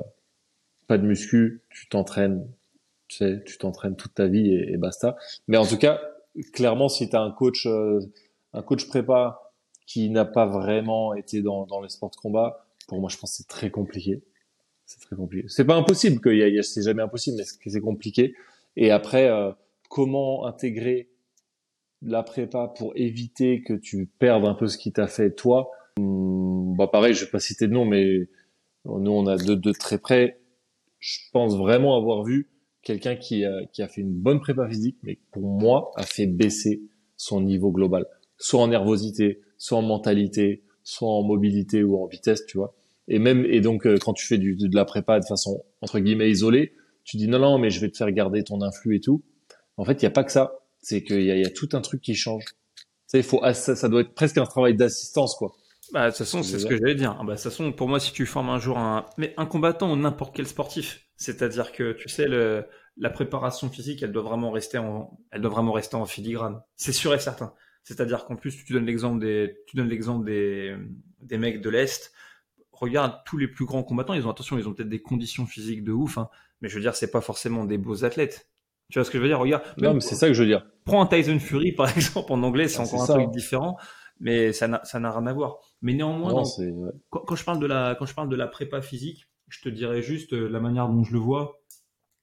[0.87, 2.47] pas de muscu, tu t'entraînes,
[3.07, 5.17] tu sais, tu t'entraînes toute ta vie et, et, basta.
[5.47, 6.01] Mais en tout cas,
[6.53, 7.99] clairement, si tu as un coach, euh,
[8.55, 9.41] un coach prépa
[9.85, 13.31] qui n'a pas vraiment été dans, dans les sports de combat, pour moi, je pense
[13.31, 14.23] que c'est très compliqué.
[14.85, 15.47] C'est très compliqué.
[15.47, 18.33] C'est pas impossible, que y a, c'est jamais impossible, mais c'est compliqué.
[18.75, 19.51] Et après, euh,
[19.89, 21.09] comment intégrer
[22.01, 25.71] la prépa pour éviter que tu perdes un peu ce qui t'a fait toi?
[25.97, 28.27] Hmm, Bah pareil, je vais pas citer de nom, mais
[28.85, 30.39] nous on a de, de très près.
[30.99, 32.49] Je pense vraiment avoir vu
[32.81, 36.27] quelqu'un qui a, qui a fait une bonne prépa physique, mais pour moi a fait
[36.27, 36.81] baisser
[37.17, 38.05] son niveau global,
[38.37, 42.75] soit en nervosité, soit en mentalité, soit en mobilité ou en vitesse, tu vois.
[43.07, 45.99] Et même et donc euh, quand tu fais du, de la prépa de façon entre
[45.99, 48.99] guillemets isolée, tu dis non non mais je vais te faire garder ton influx et
[48.99, 49.23] tout.
[49.77, 50.59] En fait, il y a pas que ça.
[50.79, 52.43] C'est qu'il y a, y a tout un truc qui change.
[52.45, 55.55] Tu sais, il faut ah, ça, ça doit être presque un travail d'assistance quoi.
[55.93, 57.15] Bah, de toute façon, c'est ce que j'allais dire.
[57.15, 59.91] Bah, de toute façon, pour moi, si tu formes un jour un, mais un combattant
[59.91, 62.65] ou n'importe quel sportif, c'est-à-dire que, tu sais, le,
[62.97, 66.61] la préparation physique, elle doit vraiment rester en, elle doit vraiment rester en filigrane.
[66.75, 67.53] C'est sûr et certain.
[67.85, 70.75] C'est-à-dire qu'en plus, tu donnes l'exemple des, tu donnes l'exemple des,
[71.21, 72.11] des mecs de l'Est.
[72.71, 75.83] Regarde, tous les plus grands combattants, ils ont, attention, ils ont peut-être des conditions physiques
[75.83, 76.29] de ouf, hein,
[76.61, 78.49] mais je veux dire, c'est pas forcément des beaux athlètes.
[78.91, 79.39] Tu vois ce que je veux dire?
[79.39, 79.63] Regarde.
[79.77, 80.65] Non, mais c'est ça que je veux dire.
[80.83, 83.77] Prends un Tyson Fury, par exemple, en anglais, c'est ah, encore un truc différent,
[84.19, 85.59] mais ça n'a, ça n'a rien à voir.
[85.83, 86.43] Mais néanmoins,
[87.11, 90.01] quand, je parle de la, quand je parle de la prépa physique, je te dirais
[90.01, 91.61] juste euh, la manière dont je le vois,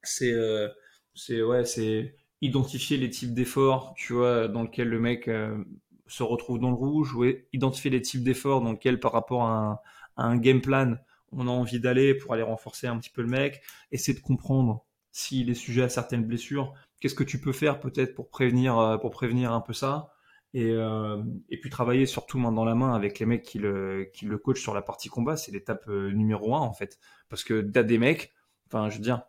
[0.03, 0.69] c'est, euh,
[1.15, 5.65] c'est, ouais, c'est, identifier les types d'efforts, tu vois, dans lequel le mec euh,
[6.09, 9.81] se retrouve dans le rouge, ou identifier les types d'efforts dans lequel, par rapport à
[10.17, 10.97] un, game plan,
[11.31, 13.63] on a envie d'aller pour aller renforcer un petit peu le mec,
[13.93, 18.15] essayer de comprendre s'il est sujet à certaines blessures, qu'est-ce que tu peux faire peut-être
[18.15, 20.13] pour prévenir, euh, pour prévenir un peu ça,
[20.53, 24.11] et, euh, et puis travailler surtout main dans la main avec les mecs qui le,
[24.43, 26.99] coachent sur la partie combat, c'est l'étape numéro un en fait,
[27.29, 28.33] parce que t'as des mecs,
[28.67, 29.23] enfin je veux dire,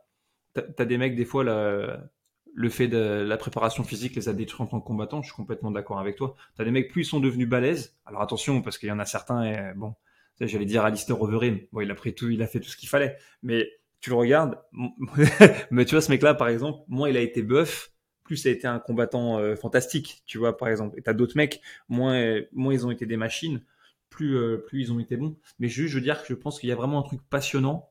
[0.54, 2.02] t'as as des mecs des fois là
[2.54, 5.36] le fait de la préparation physique les a détruits en tant que combattants, je suis
[5.36, 6.36] complètement d'accord avec toi.
[6.56, 9.06] T'as des mecs, plus ils sont devenus balèzes, alors attention, parce qu'il y en a
[9.06, 9.96] certains, et, bon,
[10.40, 12.90] j'allais dire Alistair Overeem, bon, il a pris tout, il a fait tout ce qu'il
[12.90, 13.70] fallait, mais
[14.00, 14.60] tu le regardes,
[15.72, 17.92] mais tu vois, ce mec-là, par exemple, moins il a été bœuf,
[18.24, 20.98] plus ça a été un combattant euh, fantastique, tu vois, par exemple.
[20.98, 23.64] Et t'as d'autres mecs, moins, moins ils ont été des machines,
[24.10, 25.38] plus, euh, plus ils ont été bons.
[25.60, 27.90] Mais juste, je veux dire que je pense qu'il y a vraiment un truc passionnant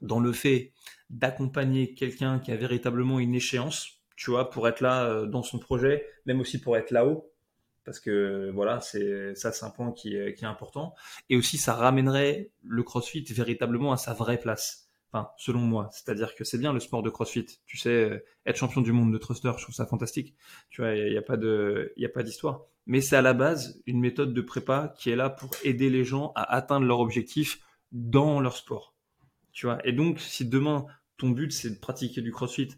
[0.00, 0.72] dans le fait
[1.10, 5.58] d'accompagner quelqu'un qui a véritablement une échéance, tu vois, pour être là euh, dans son
[5.58, 7.30] projet, même aussi pour être là-haut,
[7.84, 10.94] parce que voilà, c'est ça, c'est un point qui est, important.
[11.28, 14.88] Et aussi, ça ramènerait le CrossFit véritablement à sa vraie place.
[15.12, 17.46] Enfin, selon moi, c'est-à-dire que c'est bien le sport de CrossFit.
[17.66, 20.36] Tu sais, être champion du monde de thruster, je trouve ça fantastique.
[20.68, 22.66] Tu vois, il n'y a, pas de, il a pas d'histoire.
[22.86, 26.04] Mais c'est à la base une méthode de prépa qui est là pour aider les
[26.04, 27.60] gens à atteindre leur objectif
[27.90, 28.94] dans leur sport.
[29.52, 29.84] Tu vois.
[29.84, 30.86] Et donc, si demain
[31.20, 32.70] ton but c'est de pratiquer du crossfit,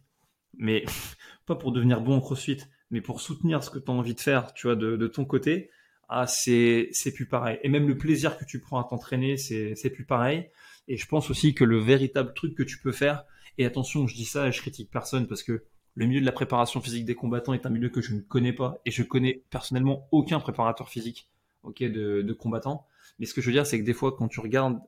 [0.59, 0.85] mais
[1.47, 2.59] pas pour devenir bon en crossfit,
[2.91, 5.71] mais pour soutenir ce que tu as envie de faire, tu vois, de, ton côté,
[6.09, 7.59] ah, c'est, c'est plus pareil.
[7.63, 10.51] Et même le plaisir que tu prends à t'entraîner, c'est, c'est plus pareil.
[10.89, 13.25] Et je pense aussi que le véritable truc que tu peux faire,
[13.57, 15.65] et attention, je dis ça je critique personne parce que
[15.95, 18.53] le milieu de la préparation physique des combattants est un milieu que je ne connais
[18.53, 21.31] pas et je connais personnellement aucun préparateur physique,
[21.63, 22.87] ok, de, de combattants.
[23.19, 24.81] Mais ce que je veux dire, c'est que des fois, quand tu regardes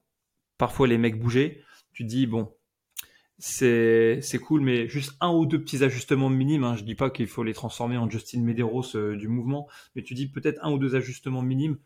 [0.59, 1.62] parfois les mecs bouger,
[1.93, 2.52] tu te dis, bon,
[3.39, 6.65] c'est c'est cool, mais juste un ou deux petits ajustements minimes.
[6.65, 6.77] Hein.
[6.77, 10.15] Je dis pas qu'il faut les transformer en Justin Medeiros euh, du mouvement, mais tu
[10.15, 11.78] dis peut-être un ou deux ajustements minimes,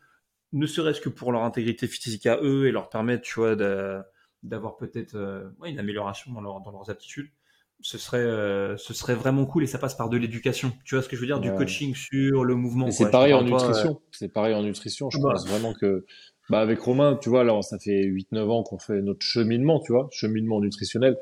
[0.53, 4.77] ne serait-ce que pour leur intégrité physique à eux et leur permettre, tu vois, d'avoir
[4.77, 7.29] peut-être euh, une amélioration dans, leur, dans leurs aptitudes.
[7.81, 10.73] Ce serait euh, ce serait vraiment cool et ça passe par de l'éducation.
[10.83, 12.91] Tu vois ce que je veux dire, du coaching sur le mouvement.
[12.91, 14.01] C'est pareil en nutrition.
[14.11, 15.09] C'est pareil en nutrition.
[15.09, 16.05] Je pense vraiment que
[16.49, 19.93] bah avec Romain, tu vois, là, ça fait 8-9 ans qu'on fait notre cheminement, tu
[19.93, 21.15] vois, cheminement nutritionnel.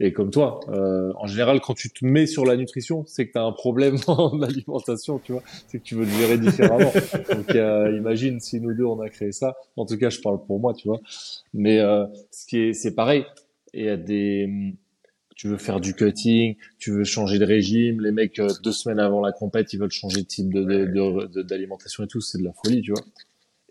[0.00, 3.32] Et comme toi, euh, en général, quand tu te mets sur la nutrition, c'est que
[3.32, 5.42] tu as un problème dans l'alimentation, tu vois.
[5.68, 6.92] C'est que tu veux le gérer différemment.
[7.34, 9.54] Donc, euh, imagine si nous deux, on a créé ça.
[9.76, 11.00] En tout cas, je parle pour moi, tu vois.
[11.54, 13.24] Mais euh, ce qui est, c'est pareil.
[13.74, 14.74] Il y a des,
[15.42, 18.00] tu veux faire du cutting, tu veux changer de régime.
[18.00, 22.04] Les mecs, euh, deux semaines avant la compète, ils veulent changer de type de, d'alimentation
[22.04, 22.20] et tout.
[22.20, 23.02] C'est de la folie, tu vois.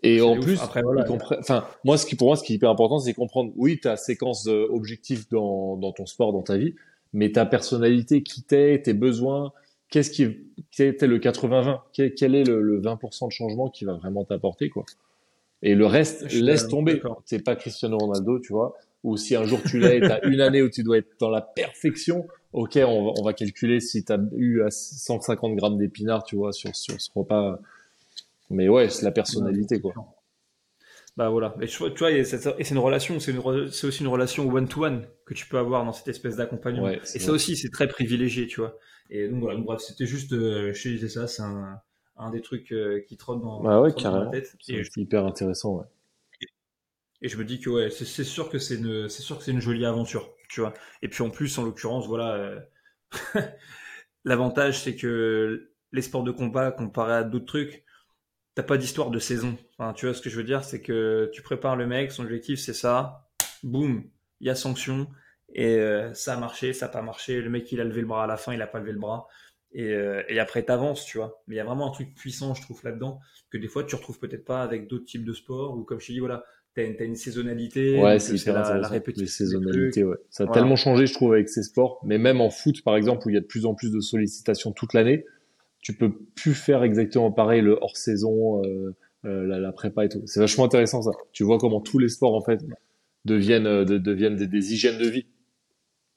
[0.02, 0.82] Et en plus, Après,
[1.38, 3.96] enfin, moi, ce qui, pour moi, ce qui est hyper important, c'est comprendre, oui, ta
[3.96, 6.74] séquence objectifs dans, dans ton sport, dans ta vie,
[7.12, 9.52] mais ta personnalité, qui t'es, tes besoins,
[9.90, 10.38] qu'est-ce qui,
[10.72, 11.80] quel était le 80-20?
[11.92, 14.84] Quel, quel, est le, 20% de changement qui va vraiment t'apporter, quoi?
[15.62, 17.00] Et le reste, laisse tomber.
[17.24, 18.74] C'est pas Cristiano Ronaldo, tu vois?
[19.04, 21.40] Ou si un jour tu et t'as une année où tu dois être dans la
[21.40, 26.52] perfection, ok, on va, on va calculer si t'as eu 150 grammes d'épinards, tu vois,
[26.52, 27.60] sur, sur ce repas
[28.52, 29.94] mais ouais, c'est la personnalité, quoi.
[31.16, 31.54] Bah voilà.
[31.58, 33.36] Mais tu vois, et c'est une relation, c'est
[33.86, 36.88] aussi une relation one-to-one que tu peux avoir dans cette espèce d'accompagnement.
[36.88, 38.78] et ça aussi, c'est très privilégié, tu vois.
[39.10, 41.80] Et donc voilà, bref, c'était juste, euh, je te disais ça, c'est un,
[42.16, 44.30] un des trucs euh, qui trotte dans, Bah ouais, trotte dans ma carrément.
[44.30, 44.56] tête.
[44.68, 45.78] Et C'est hyper intéressant.
[45.80, 45.84] Ouais.
[47.22, 49.44] Et je me dis que ouais, c'est c'est sûr que c'est une, c'est sûr que
[49.44, 50.74] c'est une jolie aventure, tu vois.
[51.02, 52.60] Et puis en plus, en l'occurrence, voilà, euh,
[54.24, 57.84] l'avantage c'est que les sports de combat comparé à d'autres trucs,
[58.54, 59.56] t'as pas d'histoire de saison.
[59.78, 62.22] Enfin, tu vois ce que je veux dire, c'est que tu prépares le mec, son
[62.24, 63.28] objectif c'est ça,
[63.62, 64.04] boum,
[64.40, 65.06] il y a sanction
[65.54, 67.40] et euh, ça a marché, ça a pas marché.
[67.40, 68.98] Le mec il a levé le bras à la fin, il a pas levé le
[68.98, 69.26] bras.
[69.74, 71.42] Et, euh, et après t'avances, tu vois.
[71.46, 73.20] Mais il y a vraiment un truc puissant, je trouve là-dedans,
[73.50, 76.08] que des fois tu retrouves peut-être pas avec d'autres types de sports ou comme je
[76.08, 80.16] te dis, voilà, t'as une, saisonnalité, Ouais, donc c'est la, répétition ouais.
[80.30, 80.60] Ça a Voilà.
[80.60, 82.00] tellement changé, je trouve, avec ces sports.
[82.04, 84.00] Mais même en foot, par exemple, où il y a de plus en plus de
[84.00, 85.24] sollicitations toute l'année,
[85.82, 88.94] tu peux plus faire exactement pareil le hors saison, euh,
[89.26, 90.22] euh, la, la prépa et tout.
[90.26, 91.10] C'est vachement intéressant ça.
[91.32, 92.64] Tu vois comment tous les sports en fait
[93.26, 95.26] deviennent euh, de- deviennent des, des hygiènes de vie,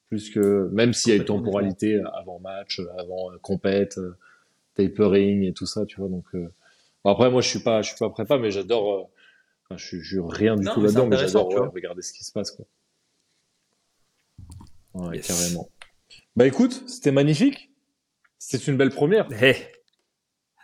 [0.09, 4.15] plus que même s'il y a une temporalité avant match, avant euh, compète, euh,
[4.75, 6.09] tapering et tout ça, tu vois.
[6.09, 6.51] Donc euh,
[7.03, 8.93] bon, après moi je suis pas je suis pas prépa, mais j'adore.
[8.93, 9.03] euh,
[9.69, 12.13] enfin, je, suis- je suis rien du Non, tout là-dedans, mais j'adore ouais, regarder ce
[12.13, 12.65] qui se passe quoi.
[14.93, 15.27] Ouais, Yes.
[15.27, 15.69] carrément.
[16.35, 17.71] Bah écoute, c'était magnifique.
[18.37, 19.27] C'est une belle première.
[19.41, 19.55] Eh,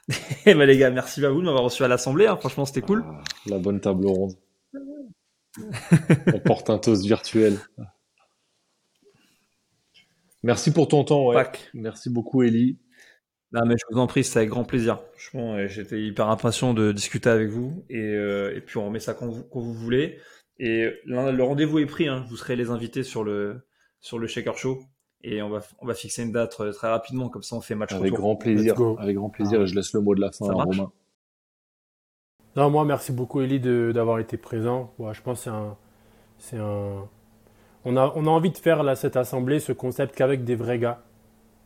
[0.46, 2.28] Eh bah les gars, merci à vous de m'avoir reçu à l'Assemblée.
[2.28, 2.38] hein.
[2.38, 3.04] Franchement, c'était cool.
[3.08, 4.34] Ah, la bonne table ronde.
[6.34, 7.58] On porte un toast virtuel.
[10.44, 11.28] Merci pour ton temps.
[11.28, 11.46] Ouais.
[11.74, 12.80] Merci beaucoup, Ellie.
[13.52, 15.02] Non, mais je vous en prie, c'était avec grand plaisir.
[15.12, 17.86] Franchement, j'étais hyper impatient de discuter avec vous.
[17.90, 20.20] Et, euh, et puis, on remet ça quand vous, quand vous voulez.
[20.58, 22.08] Et le rendez-vous est pris.
[22.08, 22.26] Hein.
[22.30, 23.68] Vous serez les invités sur le,
[24.00, 24.82] sur le Shaker Show.
[25.24, 27.30] Et on va, on va fixer une date euh, très rapidement.
[27.30, 28.18] Comme ça, on fait match Avec retour.
[28.20, 28.76] grand plaisir.
[28.98, 29.62] Avec grand plaisir.
[29.62, 30.92] Et je laisse le mot de la fin Ça à marche Romain.
[32.56, 34.92] Non, moi, merci beaucoup, de- d'avoir été présent.
[35.00, 35.78] Ouais, je pense que c'est un,
[36.38, 37.08] c'est un.
[37.86, 40.78] On a, on a envie de faire là, cette assemblée, ce concept qu'avec des vrais
[40.80, 41.02] gars.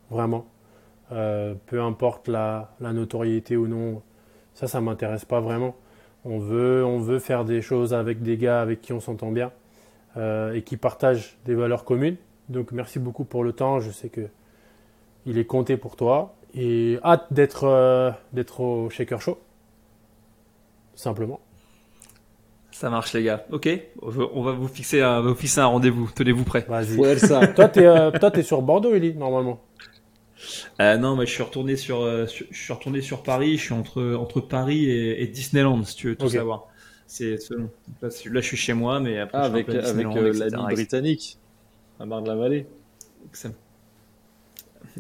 [0.10, 0.46] Vraiment.
[1.12, 4.02] Euh, peu importe la, la notoriété ou non.
[4.54, 5.76] Ça, ça m'intéresse pas vraiment.
[6.24, 9.52] On veut, on veut faire des choses avec des gars avec qui on s'entend bien
[10.18, 12.18] euh, et qui partagent des valeurs communes.
[12.50, 13.80] Donc, merci beaucoup pour le temps.
[13.80, 14.28] Je sais que
[15.26, 16.36] il est compté pour toi.
[16.54, 19.38] Et hâte d'être euh, d'être au Shaker Show.
[20.96, 21.40] Simplement.
[22.72, 23.46] Ça marche, les gars.
[23.52, 23.70] Ok.
[24.02, 26.10] On va vous fixer un, vous fixer un rendez-vous.
[26.14, 26.66] Tenez-vous prêts.
[26.68, 26.98] Vas-y.
[26.98, 27.48] Ouais, ça.
[27.48, 29.62] Toi, t'es euh, toi, t'es sur Bordeaux, Eli, normalement.
[30.82, 33.58] Euh, non, mais je suis retourné sur, euh, sur- je suis retourné sur Paris.
[33.58, 36.68] Je suis entre, entre Paris et, et Disneyland, si tu veux tout savoir.
[37.08, 37.70] C'est selon.
[38.02, 40.68] Là, je suis chez moi, mais après, Ah, je avec, avec euh, etc., la ligne
[40.74, 41.38] britannique.
[42.00, 42.68] À Marne-la-Vallée.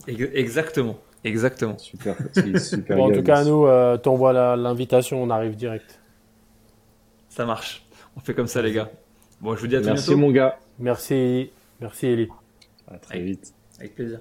[0.07, 0.97] Exactement.
[1.23, 1.77] Exactement.
[1.77, 2.15] Super.
[2.33, 2.97] c'est Super.
[2.97, 3.49] Bon, en tout cas, merci.
[3.49, 5.99] nous, euh, t'envoies l'invitation, on arrive direct.
[7.29, 7.85] Ça marche.
[8.15, 8.89] On fait comme ça, les gars.
[9.41, 10.21] Bon, je vous dis à très Merci, bientôt.
[10.21, 10.59] mon gars.
[10.79, 11.51] Merci, Eli.
[11.81, 12.29] Merci, Eli.
[12.87, 13.53] À très vite.
[13.79, 14.19] Avec plaisir.